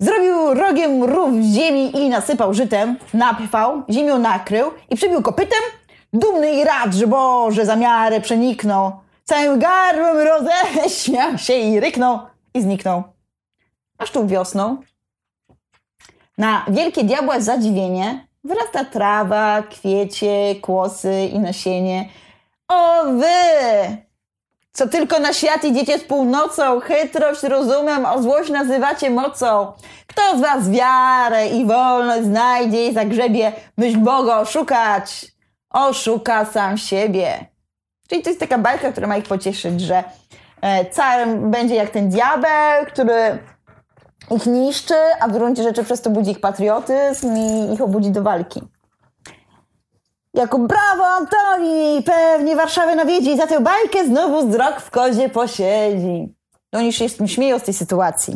Zrobił 0.03 0.53
rogiem 0.53 1.03
rów 1.03 1.33
w 1.33 1.53
ziemi 1.55 1.97
i 1.97 2.09
nasypał 2.09 2.53
żytem, 2.53 2.97
napchał, 3.13 3.83
ziemią 3.89 4.19
nakrył 4.19 4.71
i 4.89 4.95
przybił 4.95 5.21
kopytem, 5.21 5.59
dumny 6.13 6.53
i 6.53 6.63
rad, 6.63 6.93
że 6.93 7.07
Boże 7.07 7.65
zamiary 7.65 8.21
przeniknął. 8.21 8.91
Całym 9.23 9.59
gardłem 9.59 10.17
roześmiał 10.27 11.37
się 11.37 11.53
i 11.53 11.79
ryknął 11.79 12.19
i 12.53 12.61
zniknął. 12.61 13.03
Aż 13.97 14.11
tu 14.11 14.27
wiosną 14.27 14.77
na 16.37 16.65
wielkie 16.69 17.03
diabła 17.03 17.39
zadziwienie 17.39 18.27
wyrasta 18.43 18.85
trawa, 18.85 19.63
kwiecie, 19.63 20.55
kłosy 20.61 21.29
i 21.33 21.39
nasienie. 21.39 22.09
O 22.67 23.03
wy! 23.05 24.12
Co 24.75 24.87
tylko 24.87 25.19
na 25.19 25.33
świat 25.33 25.63
idziecie 25.63 25.99
z 25.99 26.03
północą, 26.03 26.79
chytrość 26.79 27.43
rozumem, 27.43 28.05
o 28.05 28.21
złość 28.21 28.49
nazywacie 28.49 29.09
mocą. 29.09 29.71
Kto 30.07 30.21
z 30.37 30.41
was 30.41 30.69
wiarę 30.69 31.47
i 31.47 31.65
wolność 31.65 32.23
znajdzie 32.25 32.87
i 32.87 32.93
zagrzebie, 32.93 33.51
myśl 33.77 33.97
Boga 33.97 34.39
oszukać, 34.39 35.25
oszuka 35.69 36.45
sam 36.45 36.77
siebie. 36.77 37.45
Czyli 38.07 38.21
to 38.21 38.29
jest 38.29 38.39
taka 38.39 38.57
bajka, 38.57 38.91
która 38.91 39.07
ma 39.07 39.17
ich 39.17 39.27
pocieszyć, 39.27 39.81
że 39.81 40.03
e, 40.61 40.85
carem 40.85 41.51
będzie 41.51 41.75
jak 41.75 41.89
ten 41.89 42.09
diabeł, 42.09 42.85
który 42.87 43.39
ich 44.31 44.45
niszczy, 44.45 44.95
a 45.19 45.27
w 45.27 45.31
gruncie 45.31 45.63
rzeczy 45.63 45.83
przez 45.83 46.01
to 46.01 46.09
budzi 46.09 46.31
ich 46.31 46.39
patriotyzm 46.39 47.35
i 47.35 47.73
ich 47.73 47.81
obudzi 47.81 48.11
do 48.11 48.23
walki. 48.23 48.61
Jako 50.33 50.59
brawo 50.59 51.05
Antoni, 51.07 52.03
pewnie 52.03 52.55
Warszawę 52.55 52.95
nawiedzi 52.95 53.31
i 53.31 53.37
za 53.37 53.47
tę 53.47 53.59
bajkę 53.59 54.05
znowu 54.05 54.47
wzrok 54.47 54.81
w 54.81 54.91
kozie 54.91 55.29
posiedzi. 55.29 56.35
No 56.73 56.79
oni 56.79 56.93
się 56.93 57.09
śmieją 57.09 57.59
z 57.59 57.63
tej 57.63 57.73
sytuacji. 57.73 58.35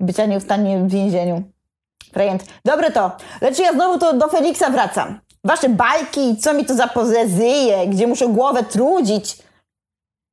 Bycia 0.00 0.26
nieustannie 0.26 0.78
w 0.78 0.88
więzieniu. 0.90 1.42
Frejent. 2.12 2.44
Dobre 2.64 2.90
to, 2.90 3.16
lecz 3.40 3.58
ja 3.58 3.72
znowu 3.72 3.98
to 3.98 4.12
do 4.12 4.28
Feliksa 4.28 4.70
wracam. 4.70 5.20
Wasze 5.44 5.68
bajki, 5.68 6.36
co 6.36 6.54
mi 6.54 6.64
to 6.64 6.74
za 6.74 6.86
pozezyje, 6.86 7.86
gdzie 7.86 8.06
muszę 8.06 8.28
głowę 8.28 8.64
trudzić. 8.64 9.38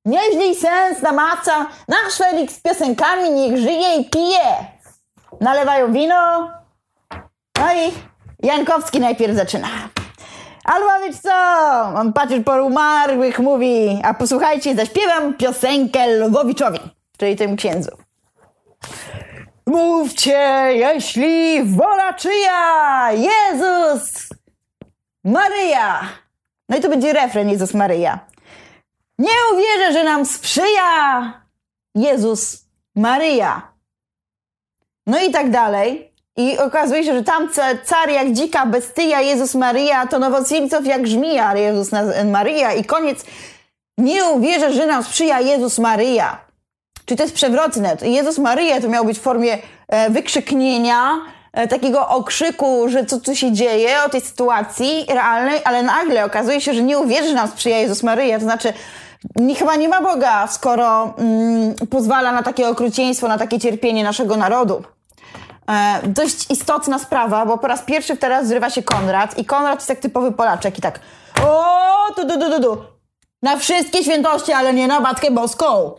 Nieźle 0.05 0.47
i 0.47 0.55
sens 0.55 1.01
namaca. 1.01 1.67
Nasz 1.87 2.17
Felix 2.17 2.55
z 2.55 2.61
piosenkami 2.61 3.29
niech 3.29 3.57
żyje 3.57 3.95
i 3.95 4.09
pije. 4.09 4.55
Nalewają 5.41 5.93
wino. 5.93 6.49
No 7.57 7.73
i 7.73 7.91
Jankowski 8.47 8.99
najpierw 8.99 9.35
zaczyna. 9.35 9.67
Albo 10.65 11.05
wiesz 11.05 11.19
co, 11.19 11.31
on 11.95 12.13
patrzy 12.13 12.41
po 12.41 12.65
umarłych, 12.65 13.39
mówi, 13.39 14.01
a 14.03 14.13
posłuchajcie, 14.13 14.75
zaśpiewam 14.75 15.33
piosenkę 15.33 16.07
Lwowiczowi, 16.07 16.79
czyli 17.17 17.35
tym 17.35 17.55
księdzu. 17.55 17.91
Mówcie, 19.67 20.39
jeśli 20.73 21.63
wola 21.63 22.13
czyja, 22.13 23.11
Jezus, 23.11 24.29
Maryja. 25.23 26.01
No 26.69 26.77
i 26.77 26.81
to 26.81 26.89
będzie 26.89 27.13
refren 27.13 27.49
Jezus 27.49 27.73
Maryja. 27.73 28.19
Nie 29.19 29.35
uwierzę, 29.53 29.93
że 29.93 30.03
nam 30.03 30.25
sprzyja 30.25 31.33
Jezus 31.95 32.65
Maryja. 32.95 33.73
No 35.07 35.21
i 35.21 35.31
tak 35.31 35.51
dalej. 35.51 36.14
I 36.37 36.57
okazuje 36.57 37.03
się, 37.03 37.13
że 37.13 37.23
tam 37.23 37.49
car 37.85 38.09
jak 38.09 38.31
dzika 38.31 38.65
bestia, 38.65 39.21
Jezus 39.21 39.55
Maryja, 39.55 40.07
to 40.07 40.19
nowocjeńców 40.19 40.85
jak 40.85 41.07
żmija, 41.07 41.57
Jezus 41.57 41.89
Maryja 42.25 42.73
i 42.73 42.83
koniec. 42.83 43.25
Nie 43.97 44.25
uwierzę, 44.25 44.73
że 44.73 44.85
nam 44.85 45.03
sprzyja 45.03 45.39
Jezus 45.39 45.79
Maryja. 45.79 46.37
Czy 47.05 47.15
to 47.15 47.23
jest 47.23 47.35
przewrotne? 47.35 47.97
Jezus 48.01 48.37
Maryja 48.37 48.81
to 48.81 48.89
miało 48.89 49.05
być 49.05 49.19
w 49.19 49.21
formie 49.21 49.57
e, 49.87 50.09
wykrzyknienia, 50.09 51.11
e, 51.53 51.67
takiego 51.67 52.07
okrzyku, 52.07 52.89
że 52.89 53.05
co 53.05 53.19
tu 53.19 53.35
się 53.35 53.51
dzieje, 53.51 54.03
o 54.05 54.09
tej 54.09 54.21
sytuacji 54.21 55.05
realnej, 55.09 55.61
ale 55.65 55.83
nagle 55.83 56.25
okazuje 56.25 56.61
się, 56.61 56.73
że 56.73 56.81
nie 56.81 56.99
uwierzy, 56.99 57.27
że 57.27 57.35
nam 57.35 57.47
sprzyja 57.47 57.79
Jezus 57.79 58.03
Maryja. 58.03 58.39
To 58.39 58.45
znaczy, 58.45 58.73
nie, 59.35 59.55
chyba 59.55 59.75
nie 59.75 59.89
ma 59.89 60.01
Boga, 60.01 60.47
skoro 60.47 61.13
mm, 61.17 61.73
pozwala 61.89 62.31
na 62.31 62.43
takie 62.43 62.69
okrucieństwo, 62.69 63.27
na 63.27 63.37
takie 63.37 63.59
cierpienie 63.59 64.03
naszego 64.03 64.37
narodu. 64.37 64.83
E, 65.69 66.01
dość 66.07 66.51
istotna 66.51 66.99
sprawa, 66.99 67.45
bo 67.45 67.57
po 67.57 67.67
raz 67.67 67.81
pierwszy 67.81 68.17
teraz 68.17 68.47
zrywa 68.47 68.69
się 68.69 68.83
Konrad 68.83 69.37
i 69.37 69.45
Konrad 69.45 69.79
jest 69.79 69.89
jak 69.89 69.99
typowy 69.99 70.31
Polaczek 70.31 70.77
i 70.77 70.81
tak 70.81 70.99
o, 71.43 72.13
tu, 72.15 72.27
tu, 72.27 72.39
tu, 72.39 72.51
tu, 72.51 72.61
tu. 72.61 72.83
Na 73.41 73.57
wszystkie 73.57 74.03
świętości, 74.03 74.53
ale 74.53 74.73
nie 74.73 74.87
na 74.87 74.99
Matkę 74.99 75.31
Boską. 75.31 75.91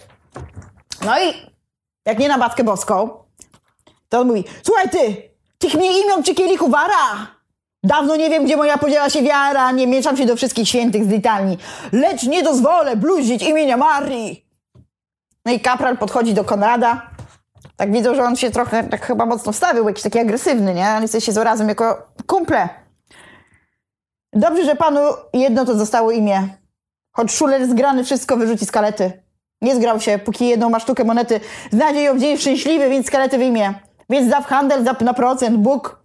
No 1.05 1.21
i 1.21 1.33
jak 2.07 2.19
nie 2.19 2.29
na 2.29 2.37
Matkę 2.37 2.65
Boską, 2.65 3.11
to 4.09 4.21
on 4.21 4.27
mówi, 4.27 4.45
słuchaj 4.63 4.91
ty, 4.91 5.31
tych 5.59 5.75
mnie 5.75 6.01
imion 6.01 6.23
czy 6.23 6.35
kielichu 6.35 6.69
wara. 6.69 7.37
Dawno 7.83 8.17
nie 8.17 8.31
wiem, 8.31 8.45
gdzie 8.45 8.57
moja 8.57 8.79
podziela 8.79 9.11
się 9.11 9.23
wiara, 9.23 9.73
nie 9.73 9.87
mieszam 9.87 10.17
się 10.17 10.27
do 10.27 10.37
wszystkich 10.37 10.69
świętych 10.69 11.05
z 11.05 11.09
litalni, 11.09 11.59
lecz 11.93 12.23
nie 12.23 12.43
dozwolę 12.43 12.97
bluźnić 12.97 13.43
imienia 13.43 13.77
Marii. 13.77 14.47
No 15.45 15.53
i 15.53 15.61
kapral 15.61 15.99
podchodzi 15.99 16.35
do 16.35 16.45
Konrada. 16.45 17.16
Tak 17.77 17.93
widzą, 17.93 18.15
że 18.15 18.25
on 18.25 18.37
się 18.37 18.51
trochę 18.51 18.85
tak 18.85 19.07
chyba 19.07 19.27
mocno 19.27 19.53
wstawił, 19.53 19.89
jakiś 19.89 20.03
taki 20.03 20.19
agresywny, 20.19 20.75
nie? 20.75 20.89
On 20.89 21.07
chce 21.07 21.21
się 21.21 21.33
z 21.33 21.37
razem 21.37 21.69
jako 21.69 22.03
kumple. 22.27 22.69
Dobrze, 24.33 24.65
że 24.65 24.77
panu 24.77 25.01
jedno 25.33 25.65
to 25.65 25.75
zostało 25.75 26.11
imię. 26.11 26.49
Choć 27.13 27.33
szuler 27.33 27.67
zgrany 27.67 28.05
wszystko 28.05 28.37
wyrzuci 28.37 28.67
z 28.67 28.71
kalety. 28.71 29.23
Nie 29.63 29.77
zgrał 29.77 30.01
się, 30.01 30.19
póki 30.19 30.49
jedną 30.49 30.71
ma 30.71 30.81
sztukę 30.81 31.05
monety. 31.05 31.41
Znajdzie 31.73 32.03
ją 32.03 32.17
w 32.17 32.21
dzień 32.21 32.39
szczęśliwy, 32.39 32.89
więc 32.89 33.07
z 33.07 33.11
kalety 33.11 33.39
wyjmie. 33.39 33.75
Więc 34.11 34.35
w 34.35 34.47
handel 34.47 34.85
za, 34.85 34.97
na 35.01 35.15
procent. 35.15 35.57
Bóg 35.57 36.01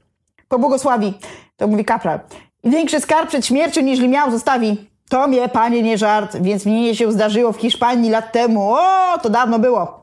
pobłogosławi. 0.47 1.13
To 1.57 1.67
mówi 1.67 1.85
kapral. 1.85 2.19
I 2.63 2.69
większy 2.69 3.01
skarb 3.01 3.29
przed 3.29 3.45
śmiercią 3.45 3.81
niż 3.81 3.99
miał 3.99 4.31
zostawi. 4.31 4.89
To 5.09 5.27
mnie, 5.27 5.49
panie, 5.49 5.83
nie 5.83 5.97
żart, 5.97 6.37
więc 6.41 6.65
mnie 6.65 6.95
się 6.95 7.11
zdarzyło 7.11 7.51
w 7.51 7.57
Hiszpanii 7.57 8.11
lat 8.11 8.31
temu. 8.31 8.73
O, 8.73 9.17
to 9.21 9.29
dawno 9.29 9.59
było. 9.59 10.00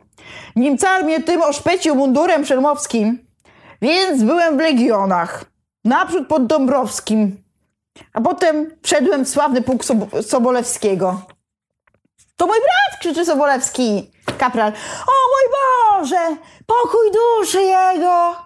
Nim 0.57 0.79
car 0.79 1.05
mnie 1.05 1.23
tym 1.23 1.43
oszpecił 1.43 1.95
mundurem 1.95 2.47
szelmowskim, 2.47 3.19
więc 3.83 4.23
byłem 4.23 4.57
w 4.57 4.61
legionach. 4.61 5.45
Naprzód 5.85 6.27
pod 6.29 6.47
Dąbrowskim, 6.47 7.43
a 8.13 8.21
potem 8.21 8.71
wszedłem 8.83 9.25
w 9.25 9.29
sławny 9.29 9.63
pułk 9.63 9.85
Sob- 9.85 10.23
Sobolewskiego. 10.23 11.23
To 12.37 12.47
mój 12.47 12.59
brat! 12.59 13.01
krzyczy 13.01 13.25
Sobolewski. 13.25 14.11
Kapral. 14.39 14.73
O 15.07 15.13
mój 15.31 15.55
Boże! 16.01 16.37
Pokój 16.67 17.11
duszy 17.13 17.63
jego! 17.63 18.37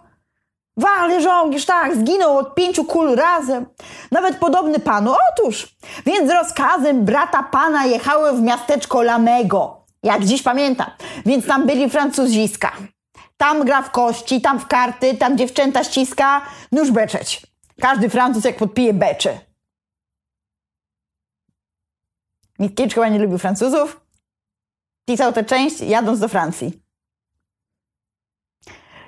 Walny 0.77 1.21
żołnierz, 1.21 1.65
tak, 1.67 1.97
zginął 1.97 2.39
od 2.39 2.55
pięciu 2.55 2.85
kul 2.85 3.17
razem. 3.17 3.67
Nawet 4.11 4.37
podobny 4.37 4.79
panu. 4.79 5.15
Otóż, 5.33 5.77
więc 6.07 6.31
rozkazem 6.33 7.05
brata 7.05 7.43
pana 7.43 7.85
jechały 7.87 8.33
w 8.33 8.41
miasteczko 8.43 9.03
Lamego. 9.03 9.82
Jak 10.03 10.25
dziś 10.25 10.43
pamiętam. 10.43 10.91
Więc 11.27 11.47
tam 11.47 11.67
byli 11.67 11.91
Francuziska. 11.91 12.73
Tam 13.37 13.65
gra 13.65 13.83
w 13.83 13.91
kości, 13.91 14.41
tam 14.41 14.59
w 14.61 14.67
karty, 14.67 15.17
tam 15.17 15.39
dziewczęta 15.39 15.85
ściska. 15.85 16.43
Nóż 16.73 16.91
beczeć. 16.91 17.47
Każdy 17.81 18.11
Francuz 18.11 18.45
jak 18.45 18.57
podpije 18.57 18.95
beczy. 18.95 19.39
Mickiewicz 22.59 22.95
chyba 22.95 23.09
nie 23.09 23.19
lubił 23.19 23.39
Francuzów. 23.39 24.01
Pisał 25.05 25.33
tę 25.33 25.45
część 25.45 25.81
jadąc 25.81 26.19
do 26.19 26.29
Francji. 26.29 26.83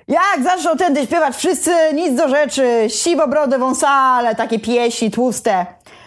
Jak 0.09 0.43
zaczął 0.43 0.77
tędy 0.77 1.07
śpiewać 1.07 1.37
wszyscy, 1.37 1.71
nic 1.95 2.15
do 2.17 2.29
rzeczy, 2.29 2.87
siwobrode 2.89 3.59
wąsale, 3.59 4.35
takie 4.35 4.59
pieśni 4.59 5.11
tłuste. 5.11 5.67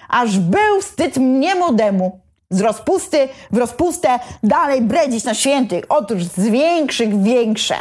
Aż 0.10 0.40
był 0.40 0.82
wstyd 0.82 1.18
mnie 1.18 1.56
młodemu. 1.56 2.27
Z 2.50 2.62
rozpusty 2.62 3.30
w 3.52 3.58
rozpustę 3.58 4.20
dalej 4.44 4.82
bredzić 4.82 5.24
na 5.24 5.34
świętych. 5.34 5.86
Otóż 5.90 6.24
z 6.24 6.48
większych 6.48 7.24
większe. 7.24 7.76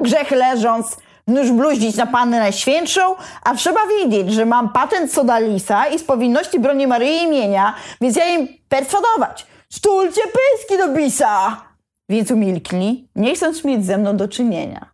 Grzech 0.00 0.30
leżąc, 0.30 0.96
nóż 1.26 1.50
bluździć 1.50 1.96
na 1.96 2.06
Pannę 2.06 2.38
Najświętszą, 2.38 3.14
a 3.44 3.54
trzeba 3.54 3.80
wiedzieć, 3.86 4.32
że 4.32 4.46
mam 4.46 4.72
patent 4.72 5.12
Sodalisa 5.12 5.86
i 5.86 5.98
z 5.98 6.04
powinności 6.04 6.60
broni 6.60 6.86
Maryi 6.86 7.22
imienia, 7.22 7.74
więc 8.00 8.16
ja 8.16 8.28
im 8.28 8.48
perswadować. 8.68 9.46
Stulcie 9.72 10.20
pyski 10.22 10.78
do 10.78 10.88
bisa! 10.88 11.64
Więc 12.08 12.30
umilkli, 12.30 13.08
nie 13.16 13.34
chcąc 13.34 13.64
mieć 13.64 13.86
ze 13.86 13.98
mną 13.98 14.16
do 14.16 14.28
czynienia. 14.28 14.90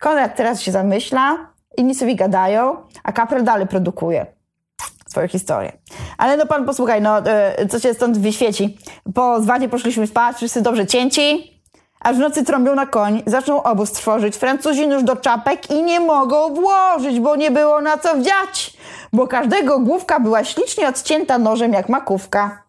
Konrad 0.00 0.36
teraz 0.36 0.60
się 0.60 0.72
zamyśla, 0.72 1.52
inni 1.76 1.94
sobie 1.94 2.16
gadają, 2.16 2.76
a 3.02 3.12
Kapral 3.12 3.44
dalej 3.44 3.66
produkuje 3.66 4.33
swoją 5.14 5.28
historię. 5.28 5.72
Ale 6.18 6.36
no 6.36 6.46
pan 6.46 6.64
posłuchaj, 6.64 7.02
no 7.02 7.18
e, 7.18 7.66
co 7.68 7.80
się 7.80 7.94
stąd 7.94 8.18
wyświeci. 8.18 8.78
Po 9.14 9.40
zwadzie 9.40 9.68
poszliśmy 9.68 10.06
spać, 10.06 10.36
wszyscy 10.36 10.62
dobrze 10.62 10.86
cięci, 10.86 11.54
aż 12.00 12.16
w 12.16 12.18
nocy 12.18 12.44
trąbią 12.44 12.74
na 12.74 12.86
koń, 12.86 13.22
zaczną 13.26 13.62
obóz 13.62 13.92
trwożyć. 13.92 14.36
Francuzi 14.36 14.88
nóż 14.88 15.02
do 15.02 15.16
czapek 15.16 15.70
i 15.70 15.82
nie 15.82 16.00
mogą 16.00 16.54
włożyć, 16.54 17.20
bo 17.20 17.36
nie 17.36 17.50
było 17.50 17.80
na 17.80 17.98
co 17.98 18.16
wdziać, 18.16 18.76
bo 19.12 19.26
każdego 19.26 19.78
główka 19.78 20.20
była 20.20 20.44
ślicznie 20.44 20.88
odcięta 20.88 21.38
nożem 21.38 21.72
jak 21.72 21.88
makówka. 21.88 22.63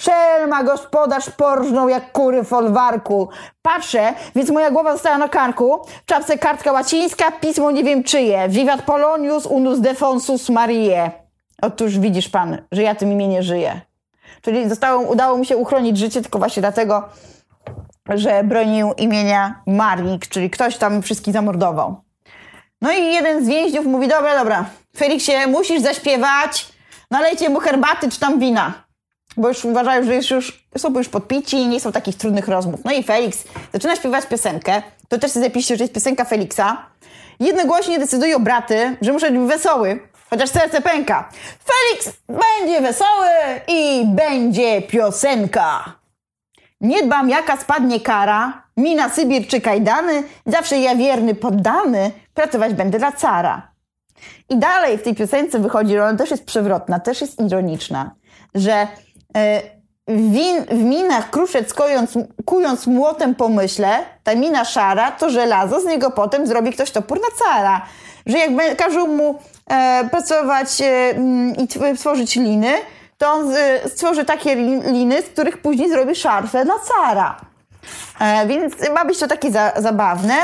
Szelma 0.00 0.62
gospodarz 0.62 1.30
porżnął 1.30 1.88
jak 1.88 2.12
kury 2.12 2.42
w 2.42 2.48
folwarku. 2.48 3.28
Patrzę, 3.62 4.14
więc 4.34 4.50
moja 4.50 4.70
głowa 4.70 4.92
została 4.92 5.18
na 5.18 5.28
karku. 5.28 5.80
Czapce 6.06 6.38
kartka 6.38 6.72
łacińska, 6.72 7.30
pismo 7.30 7.70
nie 7.70 7.84
wiem 7.84 8.04
czyje. 8.04 8.48
Vivat 8.48 8.82
Polonius 8.82 9.46
unus 9.46 9.80
defonsus 9.80 10.48
Marie. 10.48 11.10
Otóż 11.62 11.98
widzisz 11.98 12.28
pan, 12.28 12.58
że 12.72 12.82
ja 12.82 12.94
tym 12.94 13.12
imieniem 13.12 13.42
żyję. 13.42 13.80
Czyli 14.42 14.68
zostało, 14.68 15.02
udało 15.02 15.38
mi 15.38 15.46
się 15.46 15.56
uchronić 15.56 15.98
życie 15.98 16.22
tylko 16.22 16.38
właśnie 16.38 16.60
dlatego, 16.60 17.08
że 18.08 18.44
bronił 18.44 18.92
imienia 18.96 19.62
Marii, 19.66 20.18
czyli 20.18 20.50
ktoś 20.50 20.76
tam 20.76 21.02
wszystkich 21.02 21.34
zamordował. 21.34 21.96
No 22.82 22.92
i 22.92 23.04
jeden 23.04 23.44
z 23.44 23.48
więźniów 23.48 23.86
mówi, 23.86 24.08
dobra, 24.08 24.38
dobra, 24.38 24.64
Feliksie, 24.96 25.32
musisz 25.48 25.82
zaśpiewać, 25.82 26.68
nalejcie 27.10 27.48
mu 27.48 27.60
herbaty 27.60 28.10
czy 28.10 28.20
tam 28.20 28.38
wina 28.38 28.87
bo 29.38 29.48
już 29.48 29.64
uważają, 29.64 30.04
że 30.04 30.14
już, 30.14 30.30
już 30.30 30.62
są 30.76 30.98
już 30.98 31.08
podpici 31.08 31.56
i 31.56 31.66
nie 31.66 31.80
są 31.80 31.92
takich 31.92 32.16
trudnych 32.16 32.48
rozmów. 32.48 32.80
No 32.84 32.92
i 32.92 33.02
Felix 33.02 33.44
zaczyna 33.72 33.96
śpiewać 33.96 34.26
piosenkę. 34.26 34.82
To 35.08 35.18
też 35.18 35.30
sobie 35.30 35.46
zapiszcie, 35.46 35.76
że 35.76 35.84
jest 35.84 35.94
piosenka 35.94 36.24
Feliksa. 36.24 36.86
Jednogłośnie 37.40 37.98
decydują 37.98 38.38
braty, 38.38 38.96
że 39.00 39.12
muszę 39.12 39.30
być 39.30 39.40
wesoły, 39.40 40.00
chociaż 40.30 40.50
serce 40.50 40.80
pęka. 40.80 41.30
Felix 41.64 42.18
będzie 42.28 42.80
wesoły 42.80 43.28
i 43.68 44.04
będzie 44.06 44.82
piosenka. 44.82 45.84
Nie 46.80 47.02
dbam, 47.02 47.28
jaka 47.28 47.56
spadnie 47.56 48.00
kara, 48.00 48.62
mi 48.76 48.94
na 48.94 49.08
Sybir 49.08 49.46
czy 49.46 49.60
kajdany, 49.60 50.22
zawsze 50.46 50.78
ja 50.78 50.96
wierny 50.96 51.34
poddany, 51.34 52.10
pracować 52.34 52.74
będę 52.74 52.98
dla 52.98 53.12
cara. 53.12 53.70
I 54.48 54.56
dalej 54.56 54.98
w 54.98 55.02
tej 55.02 55.14
piosence 55.14 55.58
wychodzi, 55.58 55.92
że 55.92 56.04
ona 56.04 56.18
też 56.18 56.30
jest 56.30 56.44
przewrotna, 56.44 57.00
też 57.00 57.20
jest 57.20 57.40
ironiczna, 57.40 58.10
że 58.54 58.86
win, 60.08 60.64
w 60.70 60.82
minach 60.82 61.30
kruszec 61.30 61.74
kojąc, 61.74 62.18
kując 62.44 62.86
młotem 62.86 63.34
pomyśle, 63.34 63.98
ta 64.24 64.34
mina 64.34 64.64
szara 64.64 65.10
to 65.10 65.30
żelazo, 65.30 65.80
z 65.80 65.84
niego 65.84 66.10
potem 66.10 66.46
zrobi 66.46 66.72
ktoś 66.72 66.90
topór 66.90 67.20
na 67.20 67.28
cara. 67.38 67.82
Że 68.26 68.38
jak 68.38 68.76
każą 68.76 69.06
mu 69.06 69.38
e, 69.70 70.08
pracować 70.10 70.80
e, 70.80 71.14
i 71.62 71.96
tworzyć 71.96 72.36
liny, 72.36 72.72
to 73.18 73.32
on 73.32 73.54
e, 73.56 73.88
stworzy 73.88 74.24
takie 74.24 74.54
liny, 74.92 75.22
z 75.22 75.24
których 75.24 75.58
później 75.58 75.90
zrobi 75.90 76.14
szarfę 76.14 76.64
na 76.64 76.74
cara. 76.78 77.36
E, 78.20 78.46
więc 78.46 78.74
ma 78.94 79.04
być 79.04 79.18
to 79.18 79.26
takie 79.28 79.50
za, 79.50 79.72
zabawne. 79.76 80.34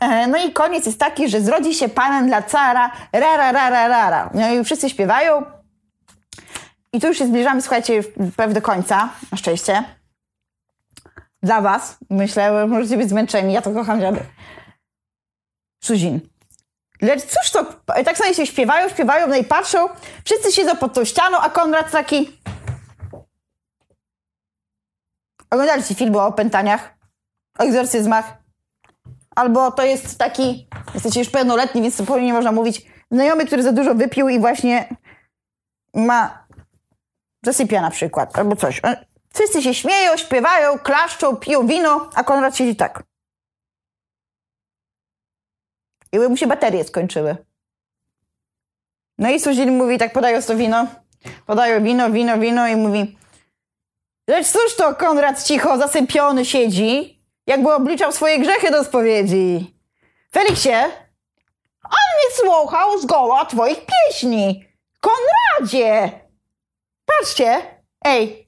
E, 0.00 0.26
no 0.26 0.38
i 0.38 0.52
koniec 0.52 0.86
jest 0.86 0.98
taki, 0.98 1.28
że 1.28 1.40
zrodzi 1.40 1.74
się 1.74 1.88
panem 1.88 2.26
dla 2.26 2.42
cara, 2.42 2.90
rara, 3.12 3.52
rara, 3.52 3.88
rara. 3.88 4.30
No 4.34 4.52
i 4.52 4.64
wszyscy 4.64 4.90
śpiewają, 4.90 5.42
i 6.92 7.00
tu 7.00 7.06
już 7.06 7.18
się 7.18 7.26
zbliżamy, 7.26 7.62
słuchajcie, 7.62 8.02
prawie 8.36 8.54
do 8.54 8.62
końca, 8.62 9.08
na 9.32 9.38
szczęście. 9.38 9.84
Dla 11.42 11.60
was, 11.60 11.98
myślę, 12.10 12.66
możecie 12.66 12.96
być 12.96 13.08
zmęczeni, 13.08 13.52
ja 13.52 13.62
to 13.62 13.72
kocham 13.72 14.00
dziady. 14.00 14.20
Suzin. 15.84 16.20
Lecz 17.02 17.22
cóż 17.22 17.50
to, 17.50 17.64
tak 18.04 18.18
sobie 18.18 18.34
się 18.34 18.46
śpiewają, 18.46 18.88
śpiewają, 18.88 19.26
no 19.26 19.36
i 19.36 19.44
patrzą, 19.44 19.88
wszyscy 20.24 20.52
siedzą 20.52 20.76
pod 20.76 20.94
tą 20.94 21.04
ścianą, 21.04 21.38
a 21.38 21.50
Konrad 21.50 21.90
taki... 21.90 22.38
Oglądaliście 25.50 25.94
filmy 25.94 26.18
o 26.18 26.26
opętaniach, 26.26 26.94
o 27.58 27.62
egzorcyzmach? 27.62 28.24
Albo 29.36 29.70
to 29.70 29.82
jest 29.82 30.18
taki, 30.18 30.68
jesteście 30.94 31.20
już 31.20 31.30
pełnoletni, 31.30 31.82
więc 31.82 31.96
zupełnie 31.96 32.26
nie 32.26 32.32
można 32.32 32.52
mówić, 32.52 32.82
znajomy, 33.10 33.46
który 33.46 33.62
za 33.62 33.72
dużo 33.72 33.94
wypił 33.94 34.28
i 34.28 34.40
właśnie 34.40 34.96
ma 35.94 36.47
zasypia 37.42 37.80
na 37.80 37.90
przykład, 37.90 38.38
albo 38.38 38.56
coś. 38.56 38.80
Wszyscy 39.34 39.62
się 39.62 39.74
śmieją, 39.74 40.16
śpiewają, 40.16 40.78
klaszczą, 40.78 41.36
piją 41.36 41.66
wino, 41.66 42.10
a 42.14 42.24
Konrad 42.24 42.56
siedzi 42.56 42.76
tak. 42.76 43.02
I 46.12 46.18
mu 46.18 46.36
się 46.36 46.46
baterie 46.46 46.84
skończyły. 46.84 47.36
No 49.18 49.30
i 49.30 49.40
Suzin 49.40 49.76
mówi, 49.76 49.98
tak 49.98 50.12
podają 50.12 50.42
to 50.42 50.56
wino, 50.56 50.86
podają 51.46 51.82
wino, 51.82 52.10
wino, 52.10 52.38
wino 52.38 52.68
i 52.68 52.76
mówi 52.76 53.18
Lecz 54.28 54.46
cóż 54.46 54.76
to 54.76 54.94
Konrad 54.94 55.42
cicho, 55.42 55.78
zasypiony 55.78 56.44
siedzi, 56.44 57.22
jakby 57.46 57.72
obliczał 57.72 58.12
swoje 58.12 58.38
grzechy 58.38 58.70
do 58.70 58.84
spowiedzi. 58.84 59.74
Feliksie, 60.34 60.74
on 61.84 62.08
nie 62.22 62.36
słuchał 62.36 62.98
zgoła 62.98 63.46
twoich 63.46 63.78
pieśni. 63.86 64.64
Konradzie! 65.00 66.27
Patrzcie! 67.08 67.62
Ej! 68.04 68.46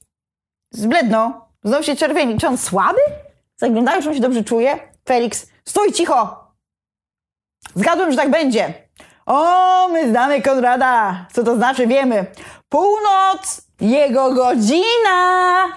Zbledną. 0.71 1.41
Znowu 1.63 1.83
się 1.83 1.95
czerwieni. 1.95 2.37
Czy 2.37 2.47
on 2.47 2.57
słaby? 2.57 2.99
Zaglądają, 3.57 4.01
czy 4.01 4.09
on 4.09 4.15
się 4.15 4.21
dobrze 4.21 4.43
czuje? 4.43 4.79
Felix, 5.07 5.47
stój 5.65 5.91
cicho! 5.91 6.47
Zgadłem, 7.75 8.11
że 8.11 8.17
tak 8.17 8.31
będzie. 8.31 8.73
O, 9.25 9.87
my 9.87 10.09
znamy 10.09 10.41
Konrada. 10.41 11.27
Co 11.33 11.43
to 11.43 11.55
znaczy, 11.55 11.87
wiemy. 11.87 12.25
Północ, 12.69 13.61
jego 13.81 14.33
godzina. 14.33 15.67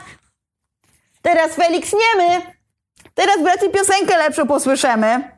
Teraz 1.22 1.54
Felix 1.54 1.92
niemy. 1.92 2.54
Teraz 3.14 3.42
braty 3.42 3.70
piosenkę 3.70 4.18
lepszą 4.18 4.46
posłyszymy. 4.46 5.33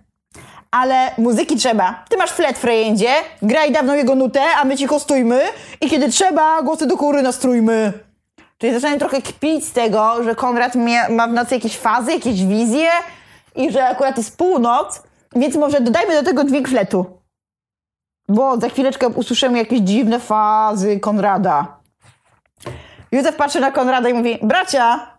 Ale 0.70 1.10
muzyki 1.18 1.56
trzeba. 1.56 2.04
Ty 2.08 2.16
masz 2.16 2.30
flet, 2.30 2.58
Frejendzie, 2.58 3.10
graj 3.42 3.72
dawno 3.72 3.94
jego 3.94 4.14
nutę, 4.14 4.42
a 4.56 4.64
my 4.64 4.76
ci 4.76 4.86
kostujmy 4.86 5.40
i 5.80 5.90
kiedy 5.90 6.08
trzeba, 6.08 6.62
głosy 6.62 6.86
do 6.86 6.96
góry 6.96 7.22
nastrójmy. 7.22 7.92
Czyli 8.58 8.72
zaczynam 8.72 8.98
trochę 8.98 9.22
kpić 9.22 9.64
z 9.64 9.72
tego, 9.72 10.22
że 10.22 10.34
Konrad 10.34 10.72
ma 11.10 11.28
w 11.28 11.32
nocy 11.32 11.54
jakieś 11.54 11.78
fazy, 11.78 12.12
jakieś 12.12 12.44
wizje 12.44 12.88
i 13.54 13.72
że 13.72 13.88
akurat 13.88 14.16
jest 14.16 14.38
północ, 14.38 15.02
więc 15.36 15.56
może 15.56 15.80
dodajmy 15.80 16.14
do 16.14 16.22
tego 16.22 16.44
dźwięk 16.44 16.68
fletu. 16.68 17.06
Bo 18.28 18.60
za 18.60 18.68
chwileczkę 18.68 19.08
usłyszymy 19.08 19.58
jakieś 19.58 19.80
dziwne 19.80 20.20
fazy 20.20 21.00
Konrada. 21.00 21.76
Józef 23.12 23.36
patrzy 23.36 23.60
na 23.60 23.70
Konrada 23.70 24.08
i 24.08 24.14
mówi, 24.14 24.38
bracia, 24.42 25.16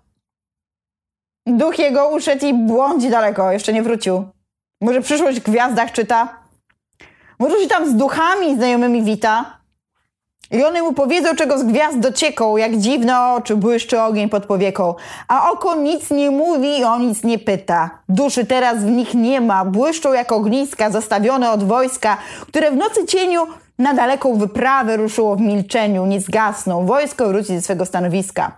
duch 1.45 1.79
jego 1.79 2.09
uszedł 2.09 2.45
i 2.45 2.53
błądzi 2.53 3.09
daleko, 3.09 3.51
jeszcze 3.51 3.73
nie 3.73 3.83
wrócił. 3.83 4.25
Może 4.81 5.01
przyszłość 5.01 5.39
w 5.39 5.43
gwiazdach 5.43 5.91
czyta? 5.91 6.27
Może 7.39 7.61
się 7.61 7.67
tam 7.67 7.89
z 7.89 7.95
duchami 7.95 8.55
znajomymi 8.55 9.03
wita? 9.03 9.57
I 10.51 10.63
one 10.63 10.81
mu 10.81 10.93
powiedzą, 10.93 11.35
czego 11.35 11.57
z 11.57 11.63
gwiazd 11.63 11.99
docieką, 11.99 12.57
jak 12.57 12.77
dziwne 12.77 13.21
oczy, 13.21 13.55
błyszczy 13.55 14.01
ogień 14.01 14.29
pod 14.29 14.45
powieką. 14.45 14.95
A 15.27 15.51
oko 15.51 15.75
nic 15.75 16.11
nie 16.11 16.31
mówi 16.31 16.79
i 16.79 16.83
on 16.83 17.07
nic 17.07 17.23
nie 17.23 17.39
pyta. 17.39 17.89
Duszy 18.09 18.45
teraz 18.45 18.77
w 18.77 18.91
nich 18.91 19.13
nie 19.13 19.41
ma, 19.41 19.65
błyszczą 19.65 20.13
jak 20.13 20.31
ogniska 20.31 20.89
zastawione 20.89 21.51
od 21.51 21.63
wojska, 21.63 22.17
które 22.47 22.71
w 22.71 22.75
nocy 22.75 23.05
cieniu 23.05 23.47
na 23.79 23.93
daleką 23.93 24.37
wyprawę 24.37 24.97
ruszyło 24.97 25.35
w 25.35 25.41
milczeniu, 25.41 26.05
nie 26.05 26.21
zgasną. 26.21 26.85
Wojsko 26.85 27.27
wróci 27.27 27.47
ze 27.47 27.61
swego 27.61 27.85
stanowiska. 27.85 28.51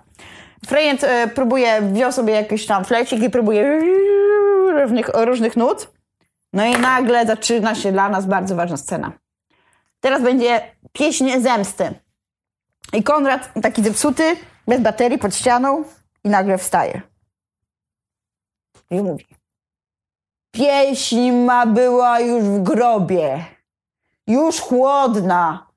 Frejent 0.67 1.03
e, 1.03 1.27
próbuje, 1.27 1.81
wziął 1.81 2.11
sobie 2.11 2.33
jakiś 2.33 2.65
tam 2.65 2.85
flecik 2.85 3.23
i 3.23 3.29
próbuje 3.29 3.81
różnych, 4.71 5.09
różnych 5.13 5.57
nut. 5.57 5.98
No 6.53 6.65
i 6.65 6.71
nagle 6.71 7.25
zaczyna 7.25 7.75
się 7.75 7.91
dla 7.91 8.09
nas 8.09 8.25
bardzo 8.25 8.55
ważna 8.55 8.77
scena. 8.77 9.11
Teraz 9.99 10.21
będzie 10.21 10.61
pieśń 10.91 11.39
zemsty. 11.39 11.93
I 12.93 13.03
Konrad, 13.03 13.53
taki 13.61 13.83
zepsuty, 13.83 14.35
bez 14.67 14.81
baterii, 14.81 15.17
pod 15.17 15.35
ścianą 15.35 15.83
i 16.23 16.29
nagle 16.29 16.57
wstaje. 16.57 17.01
I 18.91 19.01
mówi. 19.01 19.27
Pieśń 20.51 21.31
ma 21.31 21.65
była 21.65 22.19
już 22.19 22.43
w 22.43 22.63
grobie, 22.63 23.45
już 24.27 24.59
chłodna. 24.59 25.68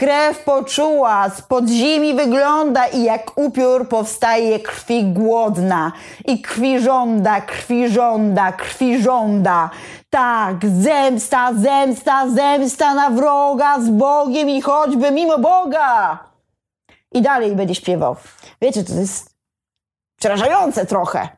Krew 0.00 0.38
poczuła, 0.44 1.28
z 1.28 1.42
podziemi 1.42 2.14
wygląda 2.14 2.86
i 2.86 3.02
jak 3.02 3.38
upiór 3.38 3.88
powstaje 3.88 4.60
krwi 4.60 5.04
głodna. 5.04 5.92
I 6.24 6.42
krwi 6.42 6.80
żąda, 6.80 7.40
krwi 7.40 7.88
żąda, 7.88 8.52
krwi 8.52 9.02
żąda. 9.02 9.70
Tak, 10.10 10.56
zemsta, 10.66 11.54
zemsta, 11.54 12.28
zemsta 12.28 12.94
na 12.94 13.10
wroga 13.10 13.80
z 13.80 13.90
Bogiem 13.90 14.48
i 14.48 14.60
choćby 14.60 15.10
mimo 15.10 15.38
Boga. 15.38 16.18
I 17.12 17.22
dalej 17.22 17.56
będzie 17.56 17.74
śpiewał. 17.74 18.16
Wiecie, 18.62 18.84
to 18.84 18.94
jest 18.94 19.30
przerażające 20.18 20.86
trochę. 20.86 21.28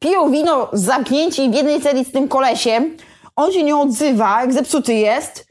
Piją 0.00 0.30
wino 0.30 0.68
zamknięci 0.72 1.50
w 1.50 1.54
jednej 1.54 1.80
celi 1.80 2.04
z 2.04 2.12
tym 2.12 2.28
kolesiem. 2.28 2.96
On 3.36 3.52
się 3.52 3.62
nie 3.62 3.76
odzywa, 3.76 4.40
jak 4.40 4.52
zepsuty 4.52 4.94
jest. 4.94 5.49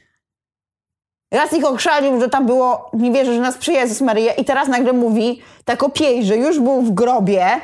Raz 1.32 1.54
ich 1.54 1.66
okrzalił, 1.66 2.22
że 2.22 2.30
tam 2.30 2.46
było, 2.46 2.90
nie 2.94 3.12
wierzę, 3.12 3.34
że 3.34 3.40
nas 3.40 3.58
przyje 3.58 3.80
Jezus 3.80 4.02
Maryja 4.02 4.34
i 4.34 4.46
teraz 4.46 4.68
nagle 4.68 4.94
mówi 4.94 5.42
tak 5.66 5.84
opiej, 5.84 6.26
że 6.26 6.38
już 6.38 6.60
był 6.60 6.82
w 6.82 6.92
grobie, 6.92 7.62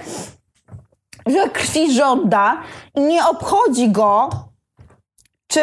że 1.26 1.49
krwi 1.49 1.93
żąda 1.93 2.61
i 2.95 3.01
nie 3.01 3.26
obchodzi 3.26 3.89
go, 3.89 4.30
czy 5.47 5.61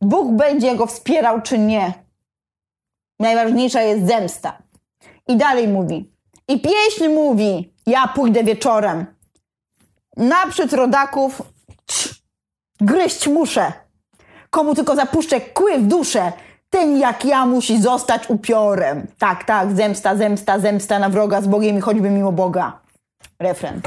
Bóg 0.00 0.32
będzie 0.32 0.76
go 0.76 0.86
wspierał, 0.86 1.42
czy 1.42 1.58
nie. 1.58 1.92
Najważniejsza 3.20 3.82
jest 3.82 4.06
zemsta. 4.06 4.62
I 5.28 5.36
dalej 5.36 5.68
mówi. 5.68 6.12
I 6.48 6.60
pieśń 6.60 7.08
mówi, 7.08 7.74
ja 7.86 8.08
pójdę 8.08 8.44
wieczorem. 8.44 9.06
Naprzód 10.16 10.72
rodaków 10.72 11.42
cz, 11.86 12.22
gryźć 12.80 13.28
muszę. 13.28 13.72
Komu 14.50 14.74
tylko 14.74 14.96
zapuszczę 14.96 15.40
kły 15.40 15.78
w 15.78 15.86
duszę, 15.86 16.32
ten 16.72 16.98
jak 16.98 17.24
ja 17.24 17.46
musi 17.46 17.82
zostać 17.82 18.30
upiorem. 18.30 19.06
Tak, 19.18 19.44
tak, 19.44 19.72
zemsta, 19.72 20.16
zemsta, 20.16 20.58
zemsta 20.58 20.98
na 20.98 21.08
wroga 21.08 21.40
z 21.40 21.46
Bogiem 21.46 21.78
i 21.78 21.80
choćby 21.80 22.10
mimo 22.10 22.32
Boga. 22.32 22.80
Refren. 23.40 23.80